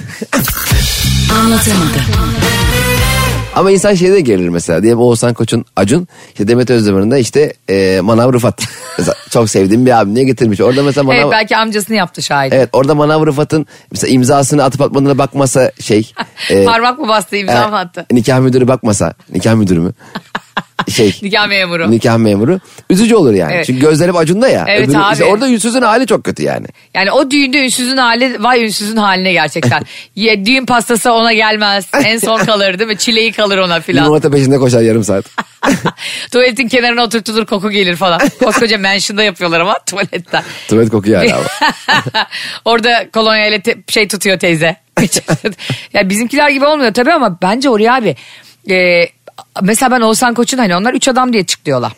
Anlatamadım. 1.38 2.02
Ama 3.56 3.70
insan 3.70 3.94
şeyde 3.94 4.12
de 4.12 4.20
gerilir 4.20 4.48
mesela. 4.48 4.82
Diyelim 4.82 5.00
Oğuzhan 5.00 5.34
Koç'un 5.34 5.64
Acun. 5.76 6.08
işte 6.28 6.48
Demet 6.48 6.70
Özdemir'in 6.70 7.10
de 7.10 7.20
işte 7.20 7.52
e, 7.70 8.00
Manav 8.00 8.32
Rıfat. 8.32 8.62
mesela 8.98 9.14
çok 9.30 9.50
sevdiğim 9.50 9.86
bir 9.86 10.00
abim 10.00 10.16
diye 10.16 10.24
getirmiş. 10.24 10.60
Orada 10.60 10.82
mesela 10.82 11.04
Manav... 11.04 11.18
evet 11.18 11.28
belki 11.32 11.56
amcasını 11.56 11.96
yaptı 11.96 12.22
şahit. 12.22 12.52
Evet 12.52 12.68
orada 12.72 12.94
Manav 12.94 13.26
Rıfat'ın 13.26 13.66
mesela 13.90 14.12
imzasını 14.12 14.64
atıp 14.64 14.80
atmadığına 14.80 15.18
bakmasa 15.18 15.72
şey. 15.80 16.12
e, 16.50 16.64
Parmak 16.64 16.98
mı 16.98 17.08
bastı 17.08 17.36
imza 17.36 17.64
e, 17.64 17.66
mı 17.66 17.78
attı? 17.78 18.06
Nikah 18.10 18.40
müdürü 18.40 18.68
bakmasa. 18.68 19.14
Nikah 19.32 19.54
müdürü 19.54 19.80
mü? 19.80 19.92
şey. 20.92 21.18
Nikah 21.22 21.48
memuru. 21.48 21.90
Nikah 21.90 22.16
memuru. 22.16 22.60
Üzücü 22.90 23.14
olur 23.14 23.32
yani. 23.34 23.52
Evet. 23.54 23.66
Çünkü 23.66 23.80
gözleri 23.80 24.08
hep 24.08 24.16
ya. 24.48 24.64
Evet 24.68 24.88
Öbürü- 24.88 24.98
abi. 24.98 25.12
işte 25.12 25.24
orada 25.24 25.46
yüzsüzün 25.46 25.82
hali 25.82 26.06
çok 26.06 26.24
kötü 26.24 26.42
yani. 26.42 26.66
Yani 26.94 27.12
o 27.12 27.30
düğünde 27.30 27.64
ünsüzün 27.64 27.96
hali 27.96 28.42
vay 28.42 28.64
ünsüzün 28.64 28.96
haline 28.96 29.32
gerçekten. 29.32 29.82
Ye, 30.16 30.46
düğün 30.46 30.66
pastası 30.66 31.12
ona 31.12 31.32
gelmez. 31.32 31.86
En 32.04 32.18
son 32.18 32.38
kalır 32.38 32.78
değil 32.78 32.90
mi? 32.90 32.98
Çileği 32.98 33.32
kalır 33.32 33.58
ona 33.58 33.80
filan. 33.80 34.04
Limonata 34.04 34.30
peşinde 34.30 34.56
koşar 34.58 34.80
yarım 34.82 35.04
saat. 35.04 35.24
Tuvaletin 36.32 36.68
kenarına 36.68 37.02
oturtulur 37.02 37.46
koku 37.46 37.70
gelir 37.70 37.96
falan. 37.96 38.20
Koskoca 38.44 38.78
mansion'da 38.78 39.22
yapıyorlar 39.22 39.60
ama 39.60 39.78
tuvaletten. 39.86 40.42
Tuvalet 40.68 40.90
kokuyor 40.90 41.24
hala 41.24 41.36
ama. 41.36 41.46
Orada 42.64 43.10
kolonya 43.10 43.46
ile 43.46 43.62
şey 43.88 44.08
tutuyor 44.08 44.38
teyze. 44.38 44.76
ya 45.92 46.08
bizimkiler 46.08 46.50
gibi 46.50 46.64
olmuyor 46.66 46.94
tabii 46.94 47.12
ama 47.12 47.38
bence 47.42 47.70
oraya 47.70 47.94
abi. 47.94 48.16
e, 48.70 49.04
mesela 49.62 49.90
ben 49.90 50.00
Oğuzhan 50.00 50.34
Koç'un 50.34 50.58
hani 50.58 50.76
onlar 50.76 50.94
üç 50.94 51.08
adam 51.08 51.32
diye 51.32 51.44
çıkıyorlar. 51.46 51.92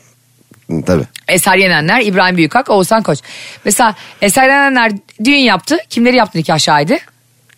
Tabii. 0.87 1.05
Eser 1.29 1.57
Yenenler, 1.57 2.01
İbrahim 2.01 2.37
Büyükak, 2.37 2.71
Oğuzhan 2.71 3.03
Koç. 3.03 3.19
Mesela 3.65 3.95
Eser 4.23 4.43
Yenenler 4.49 4.93
düğün 5.25 5.37
yaptı. 5.37 5.77
Kimleri 5.91 6.17
yaptı 6.17 6.39
nikah 6.39 6.59
şahidi? 6.59 6.99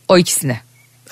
O 0.09 0.18
ikisini. 0.18 0.57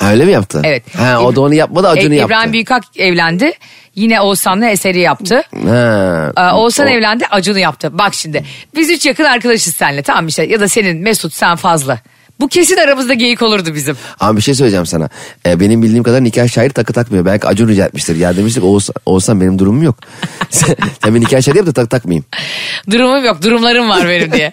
Öyle 0.01 0.25
mi 0.25 0.33
yaptı? 0.33 0.61
Evet. 0.65 0.95
Ha, 0.97 1.21
o 1.21 1.37
da 1.37 1.41
onu 1.41 1.55
yapmadı 1.55 1.89
Acun'u 1.89 2.15
E, 2.15 2.17
yaptı. 2.17 2.35
İbrahim 2.35 2.53
Büyükak 2.53 2.83
evlendi. 2.97 3.53
Yine 3.95 4.21
Oğuzhan'la 4.21 4.67
Eser'i 4.69 4.99
yaptı. 4.99 5.43
Ha. 5.67 6.33
Ee, 6.37 6.55
Oğuzhan 6.55 6.87
O- 6.87 6.91
evlendi 6.91 7.27
Acun'u 7.31 7.59
yaptı. 7.59 7.99
Bak 7.99 8.15
şimdi 8.15 8.45
biz 8.75 8.91
üç 8.91 9.07
yakın 9.07 9.25
arkadaşız 9.25 9.75
seninle 9.75 10.03
tamam 10.03 10.27
işte 10.29 10.45
ya 10.47 10.61
da 10.61 10.69
senin 10.69 10.97
Mesut 10.97 11.33
sen 11.35 11.57
fazla. 11.57 11.99
Bu 12.41 12.49
kesin 12.49 12.77
aramızda 12.77 13.15
geyik 13.15 13.43
olurdu 13.43 13.75
bizim. 13.75 13.97
Ama 14.21 14.37
bir 14.37 14.43
şey 14.43 14.55
söyleyeceğim 14.55 14.87
sana. 14.87 15.09
Ee, 15.47 15.61
benim 15.61 15.83
bildiğim 15.83 16.03
kadar 16.03 16.25
nikah 16.25 16.49
şahidi 16.49 16.73
takı 16.73 16.93
takmıyor. 16.93 17.25
Belki 17.25 17.47
Acun 17.47 17.69
rica 17.69 17.87
etmiştir. 17.87 18.17
Ya 18.17 18.37
demiştik 18.37 18.65
Oğuz, 18.65 18.91
Oğuzhan 19.07 19.41
benim 19.41 19.59
durumum 19.59 19.83
yok. 19.83 19.97
sen, 20.51 20.77
sen 21.05 21.15
bir 21.15 21.21
nikah 21.21 21.43
şahidi 21.43 21.59
yap 21.59 21.67
da 21.67 21.73
tak 21.73 21.91
takmayayım. 21.91 22.25
Durumum 22.91 23.25
yok 23.25 23.43
durumlarım 23.43 23.89
var 23.89 24.09
benim 24.09 24.33
diye. 24.39 24.53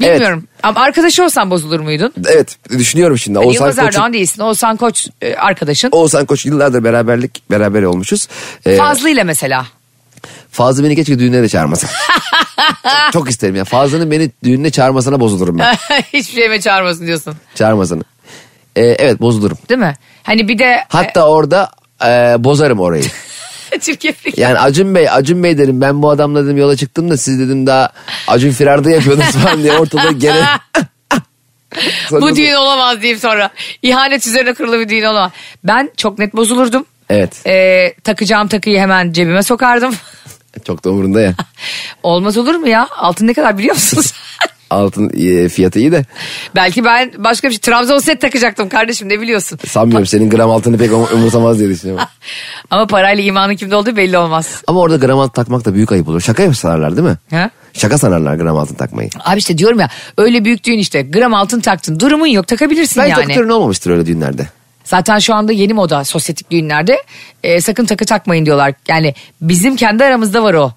Bilmiyorum. 0.00 0.44
Ama 0.62 0.80
arkadaşı 0.80 1.24
olsan 1.24 1.50
bozulur 1.50 1.80
muydun? 1.80 2.12
Evet 2.26 2.56
düşünüyorum 2.78 3.18
şimdi. 3.18 3.36
Yani 3.38 3.46
Oğuzhan 3.46 3.68
Yılmaz 3.68 3.78
Erdoğan 3.78 4.12
değilsin. 4.12 4.42
Oğuzhan 4.42 4.76
Koç 4.76 5.06
e, 5.22 5.34
arkadaşın. 5.34 5.88
Oğuzhan 5.92 6.26
Koç 6.26 6.46
yıllardır 6.46 6.84
beraberlik 6.84 7.42
beraber 7.50 7.82
olmuşuz. 7.82 8.28
Ee, 8.66 8.76
Fazlı 8.76 9.10
ile 9.10 9.24
mesela. 9.24 9.66
Fazlı 10.50 10.84
beni 10.84 10.96
keşke 10.96 11.18
düğününe 11.18 11.42
de 11.42 11.48
çağırmasa. 11.48 11.88
çok, 13.12 13.30
isterim 13.30 13.56
ya. 13.56 13.64
Fazlı'nın 13.64 14.10
beni 14.10 14.30
düğününe 14.44 14.70
çağırmasına 14.70 15.20
bozulurum 15.20 15.58
ben. 15.58 15.74
Hiçbir 16.12 16.34
şeyime 16.34 16.60
çağırmasın 16.60 17.06
diyorsun. 17.06 17.34
Çağırmasını. 17.54 18.02
Ee, 18.76 18.82
evet 18.82 19.20
bozulurum. 19.20 19.58
Değil 19.68 19.80
mi? 19.80 19.94
Hani 20.22 20.48
bir 20.48 20.58
de 20.58 20.84
Hatta 20.88 21.28
orada 21.28 21.70
e, 22.04 22.36
bozarım 22.38 22.80
orayı. 22.80 23.04
çirkeflik. 23.80 24.38
Yani 24.38 24.58
Acun 24.58 24.94
Bey, 24.94 25.10
Acun 25.10 25.42
Bey 25.42 25.58
dedim 25.58 25.80
ben 25.80 26.02
bu 26.02 26.10
adamla 26.10 26.44
dedim 26.44 26.56
yola 26.56 26.76
çıktım 26.76 27.10
da 27.10 27.16
siz 27.16 27.40
dedim 27.40 27.66
daha 27.66 27.92
Acun 28.28 28.50
Firar'da 28.50 28.90
yapıyordunuz 28.90 29.30
falan 29.30 29.62
diye 29.62 29.72
ortada 29.72 30.12
gene. 30.12 30.44
Bu 32.10 32.36
düğün 32.36 32.54
olamaz 32.54 33.00
diyeyim 33.00 33.18
sonra. 33.18 33.50
İhanet 33.82 34.26
üzerine 34.26 34.54
kurulu 34.54 34.80
bir 34.80 34.88
düğün 34.88 35.04
olamaz. 35.04 35.32
Ben 35.64 35.90
çok 35.96 36.18
net 36.18 36.36
bozulurdum. 36.36 36.86
Evet. 37.10 37.46
Ee, 37.46 37.94
takacağım 38.04 38.48
takıyı 38.48 38.78
hemen 38.78 39.12
cebime 39.12 39.42
sokardım. 39.42 39.94
Çok 40.64 40.84
da 40.84 40.90
umurunda 40.90 41.20
ya. 41.20 41.34
Olmaz 42.02 42.36
olur 42.38 42.54
mu 42.54 42.68
ya? 42.68 42.88
Altın 42.96 43.26
ne 43.26 43.34
kadar 43.34 43.58
biliyor 43.58 43.74
musunuz? 43.74 44.12
Altın 44.70 45.10
e, 45.16 45.48
fiyatı 45.48 45.78
iyi 45.78 45.92
de 45.92 46.04
Belki 46.56 46.84
ben 46.84 47.12
başka 47.18 47.48
bir 47.48 47.52
şey. 47.52 47.60
Trabzon 47.60 47.98
set 47.98 48.20
takacaktım 48.20 48.68
kardeşim 48.68 49.08
ne 49.08 49.20
biliyorsun? 49.20 49.58
sanmıyorum 49.66 50.06
senin 50.06 50.30
gram 50.30 50.50
altını 50.50 50.78
pek 50.78 50.90
um- 50.90 51.14
umursamaz 51.14 51.58
diye 51.58 51.68
düşünüyorum. 51.68 52.04
Ama 52.70 52.86
parayla 52.86 53.24
imanın 53.24 53.56
kimde 53.56 53.76
olduğu 53.76 53.96
belli 53.96 54.18
olmaz. 54.18 54.62
Ama 54.66 54.80
orada 54.80 54.96
gram 55.06 55.18
altın 55.18 55.32
takmak 55.42 55.64
da 55.64 55.74
büyük 55.74 55.92
ayıp 55.92 56.08
olur. 56.08 56.20
Şaka 56.20 56.46
mı 56.46 56.54
sanarlar 56.54 56.96
değil 56.96 57.08
mi? 57.08 57.16
Ha? 57.30 57.50
Şaka 57.72 57.98
sanarlar 57.98 58.34
gram 58.34 58.56
altın 58.56 58.74
takmayı. 58.74 59.10
Abi 59.24 59.38
işte 59.38 59.58
diyorum 59.58 59.80
ya 59.80 59.88
öyle 60.18 60.44
büyük 60.44 60.64
düğün 60.64 60.78
işte 60.78 61.02
gram 61.02 61.34
altın 61.34 61.60
taktın 61.60 62.00
durumun 62.00 62.26
yok 62.26 62.46
takabilirsin 62.46 63.02
Bence 63.02 63.10
yani. 63.12 63.22
takı 63.22 63.34
töreni 63.34 63.52
olmamıştır 63.52 63.90
öyle 63.90 64.06
düğünlerde. 64.06 64.46
Zaten 64.90 65.18
şu 65.18 65.34
anda 65.34 65.52
yeni 65.52 65.72
moda 65.72 66.04
sosyetik 66.04 66.50
düğünlerde 66.50 67.02
e, 67.42 67.60
sakın 67.60 67.86
takı 67.86 68.04
takmayın 68.04 68.46
diyorlar. 68.46 68.74
Yani 68.88 69.14
bizim 69.40 69.76
kendi 69.76 70.04
aramızda 70.04 70.42
var 70.42 70.54
o. 70.54 70.72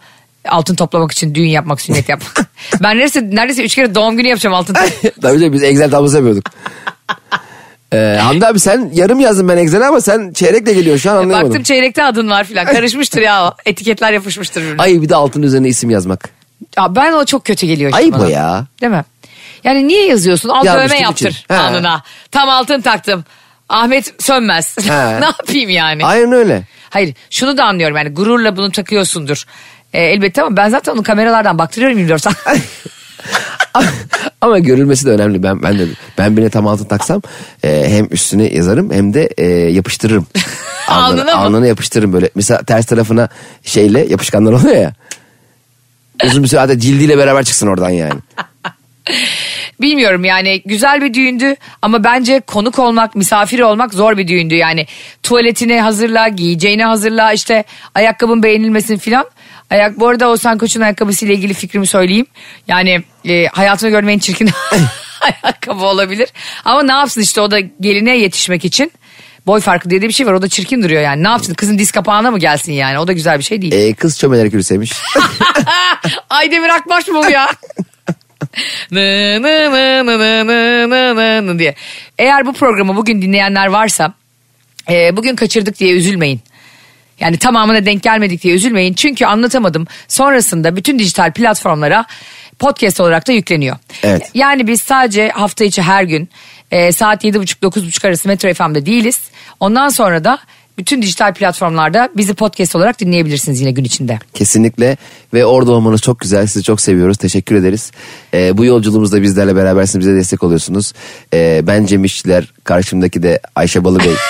Altın 0.48 0.76
toplamak 0.76 1.12
için 1.12 1.36
düğün 1.36 1.48
yapmak, 1.48 1.82
sünnet 1.82 2.10
yapmak. 2.10 2.46
ben 2.84 2.90
neredeyse, 2.90 3.30
neredeyse 3.32 3.64
üç 3.64 3.76
kere 3.76 3.96
doğum 3.96 4.18
günü 4.18 4.28
yapacağım 4.28 4.56
altın. 4.56 4.74
Tabii 5.22 5.40
canım 5.40 5.54
biz 5.54 5.64
Excel 5.64 5.92
tablosu 5.92 6.16
yapıyorduk. 6.16 6.46
ee, 7.94 8.18
Hamdi 8.22 8.48
abi 8.48 8.60
sen 8.60 8.92
yarım 8.94 9.20
yazdın 9.20 9.48
ben 9.48 9.58
Excel'e 9.58 9.86
ama 9.86 10.02
sen 10.02 10.34
çeyrekle 10.34 10.74
geliyorsun 10.74 11.04
şu 11.04 11.12
an 11.12 11.16
anlayamadım. 11.16 11.50
Baktım 11.50 11.64
çeyrekte 11.64 12.04
adın 12.04 12.30
var 12.30 12.44
filan. 12.44 12.66
Karışmıştır 12.66 13.22
ya. 13.22 13.54
Etiketler 13.66 14.14
yapışmıştır 14.14 14.62
birbirine. 14.62 14.82
Ay 14.82 15.02
bir 15.02 15.10
de 15.10 15.16
altın 15.16 15.42
üzerine 15.42 15.68
isim 15.68 15.90
yazmak. 15.90 16.30
Ya 16.78 16.96
ben 16.96 17.14
o 17.14 17.26
çok 17.26 17.46
kötü 17.46 17.68
geliyor 17.68 17.92
Ayıp 17.94 18.14
bana. 18.14 18.24
o 18.24 18.28
ya. 18.28 18.66
Değil 18.82 18.92
mi? 18.92 19.04
Yani 19.64 19.88
niye 19.88 20.06
yazıyorsun? 20.06 20.50
Al 20.50 20.66
Yazmışlık 20.66 20.90
dövme 20.92 21.04
yaptır 21.04 21.30
için. 21.30 21.54
Alnına. 21.54 22.04
Tam 22.32 22.50
altın 22.50 22.82
taktım. 22.82 23.26
Ahmet 23.70 24.14
sönmez. 24.20 24.78
He. 24.78 24.92
ne 25.22 25.26
yapayım 25.26 25.70
yani? 25.70 26.06
Aynen 26.06 26.32
öyle. 26.32 26.64
Hayır 26.90 27.16
şunu 27.30 27.58
da 27.58 27.64
anlıyorum 27.64 27.98
yani 27.98 28.10
gururla 28.10 28.58
bunu 28.58 28.72
takıyorsundur. 28.72 29.44
Ee, 29.94 30.04
elbette 30.04 30.42
ama 30.42 30.58
ben 30.58 30.70
zaten 30.70 30.94
onu 30.94 31.04
kameralardan 31.04 31.60
baktırıyorum 31.60 31.98
24 31.98 32.22
saat. 32.22 32.36
Ama 34.42 34.60
görülmesi 34.60 35.06
de 35.06 35.10
önemli. 35.10 35.44
Ben 35.44 35.64
ben 35.64 35.80
de 35.80 35.88
ben 36.18 36.38
birine 36.38 36.50
tam 36.50 36.68
altın 36.68 36.86
taksam 36.86 37.22
e, 37.64 37.90
hem 37.90 38.08
üstüne 38.12 38.48
yazarım 38.48 38.92
hem 38.92 39.14
de 39.14 39.30
e, 39.38 39.46
yapıştırırım. 39.48 40.28
Alnına 40.88 41.24
mı? 41.24 41.42
Alnına 41.42 41.68
yapıştırırım 41.68 42.14
böyle. 42.14 42.30
Mesela 42.36 42.64
ters 42.64 42.86
tarafına 42.86 43.30
şeyle 43.64 44.06
yapışkanlar 44.06 44.54
oluyor 44.54 44.76
ya. 44.76 44.94
Uzun 46.26 46.44
bir 46.44 46.48
süre 46.48 46.60
hatta 46.60 46.80
cildiyle 46.80 47.18
beraber 47.18 47.44
çıksın 47.44 47.68
oradan 47.68 47.90
yani. 47.90 48.20
Bilmiyorum 49.84 50.26
yani 50.26 50.62
güzel 50.66 51.02
bir 51.02 51.14
düğündü 51.14 51.56
ama 51.82 52.04
bence 52.04 52.40
konuk 52.40 52.80
olmak, 52.80 53.16
misafir 53.16 53.60
olmak 53.60 53.94
zor 53.94 54.18
bir 54.18 54.28
düğündü. 54.28 54.56
Yani 54.56 54.88
tuvaletini 55.24 55.82
hazırla, 55.82 56.28
giyeceğini 56.28 56.86
hazırla, 56.86 57.34
işte 57.34 57.64
ayakkabın 57.96 58.44
beğenilmesin 58.44 58.98
filan. 58.98 59.26
Ayak 59.70 60.00
bu 60.00 60.08
arada 60.08 60.30
Oğuzhan 60.30 60.58
Koç'un 60.58 60.82
ayakkabısıyla 60.82 61.34
ilgili 61.34 61.54
fikrimi 61.54 61.88
söyleyeyim. 61.88 62.26
Yani 62.68 63.04
e, 63.26 63.46
hayatını 63.46 63.90
görmeyin 63.90 64.20
çirkin 64.20 64.50
ayakkabı 65.22 65.86
olabilir. 65.86 66.30
Ama 66.66 66.84
ne 66.84 66.94
yapsın 66.94 67.22
işte 67.22 67.42
o 67.42 67.52
da 67.52 67.60
geline 67.60 68.18
yetişmek 68.18 68.66
için. 68.66 68.92
Boy 69.48 69.62
farkı 69.62 69.90
diye 69.90 70.02
de 70.02 70.08
bir 70.08 70.14
şey 70.14 70.28
var 70.28 70.34
o 70.34 70.42
da 70.42 70.50
çirkin 70.50 70.84
duruyor 70.84 71.02
yani. 71.02 71.24
Ne 71.24 71.28
yapsın 71.28 71.54
kızın 71.54 71.80
diz 71.80 71.92
kapağına 71.92 72.32
mı 72.32 72.40
gelsin 72.40 72.74
yani 72.74 73.00
o 73.00 73.08
da 73.08 73.14
güzel 73.14 73.38
bir 73.38 73.44
şey 73.44 73.62
değil. 73.62 73.74
Ee, 73.74 73.94
kız 73.94 74.20
çömelerek 74.20 74.54
yürüsemiş. 74.54 74.94
Aydemir 76.30 76.70
Akbaş 76.70 77.08
mı 77.08 77.22
bu 77.26 77.32
ya? 77.32 77.50
Nı 78.92 79.42
nı 79.42 79.72
nı 79.72 80.06
nı 80.06 80.18
nı 80.18 80.48
nı 80.48 80.90
nı 80.90 81.16
nı 81.16 81.48
nı 81.48 81.60
diye. 81.60 81.76
Eğer 82.18 82.46
bu 82.46 82.54
programı 82.54 82.96
bugün 82.96 83.22
dinleyenler 83.22 83.68
varsa 83.68 84.14
e, 84.90 85.18
bugün 85.18 85.36
kaçırdık 85.36 85.80
diye 85.80 85.94
üzülmeyin. 85.94 86.42
Yani 87.20 87.38
tamamına 87.38 87.86
denk 87.86 88.04
gelmedik 88.04 88.44
diye 88.44 88.56
üzülmeyin. 88.56 88.94
Çünkü 88.94 89.26
anlatamadım. 89.26 89.88
Sonrasında 90.08 90.76
bütün 90.76 91.00
dijital 91.00 91.32
platformlara 91.34 92.06
podcast 92.60 93.00
olarak 93.00 93.28
da 93.28 93.32
yükleniyor. 93.32 93.78
Evet. 94.04 94.32
Yani 94.34 94.68
biz 94.68 94.82
sadece 94.82 95.30
hafta 95.30 95.64
içi 95.64 95.82
her 95.82 96.04
gün 96.04 96.30
e, 96.72 96.92
saat 96.92 97.24
7.30-9.30 97.24 98.08
arası 98.08 98.28
Metro 98.28 98.54
FM'de 98.54 98.86
değiliz. 98.86 99.20
Ondan 99.60 99.90
sonra 99.90 100.24
da 100.24 100.40
bütün 100.78 101.02
dijital 101.02 101.34
platformlarda 101.34 102.10
bizi 102.18 102.34
podcast 102.34 102.76
olarak 102.76 103.00
dinleyebilirsiniz 103.00 103.62
yine 103.62 103.72
gün 103.72 103.84
içinde. 103.84 104.20
Kesinlikle 104.34 104.98
ve 105.34 105.46
orada 105.46 105.72
olmanız 105.72 106.02
çok 106.02 106.20
güzel. 106.20 106.48
Sizi 106.48 106.64
çok 106.64 106.82
seviyoruz. 106.82 107.18
Teşekkür 107.18 107.56
ederiz. 107.56 107.92
Ee, 108.34 108.58
bu 108.58 108.66
yolculuğumuzda 108.66 109.22
bizlerle 109.22 109.56
berabersiniz. 109.56 110.08
Bize 110.08 110.16
destek 110.18 110.44
oluyorsunuz. 110.44 110.94
Ee, 111.34 111.62
ben 111.64 111.86
Cem 111.86 112.04
İşçiler. 112.04 112.54
Karşımdaki 112.64 113.24
de 113.24 113.40
Ayşe 113.56 113.84
Balıbey. 113.84 114.14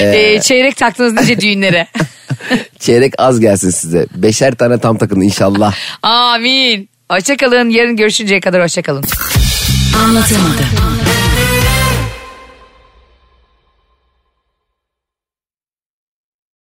E, 0.00 0.40
çeyrek 0.40 0.76
taktınız 0.76 1.12
nice 1.12 1.40
düğünlere. 1.40 1.86
Çeyrek 2.78 3.12
az 3.18 3.40
gelsin 3.40 3.70
size. 3.70 4.06
Beşer 4.16 4.54
tane 4.54 4.78
tam 4.78 4.98
takın 4.98 5.20
inşallah. 5.20 5.74
Amin. 6.02 6.88
Hoşçakalın. 7.10 7.68
Yarın 7.70 7.96
görüşünceye 7.96 8.40
kadar 8.40 8.62
hoşçakalın. 8.62 9.04
Anlatamadım. 10.04 11.09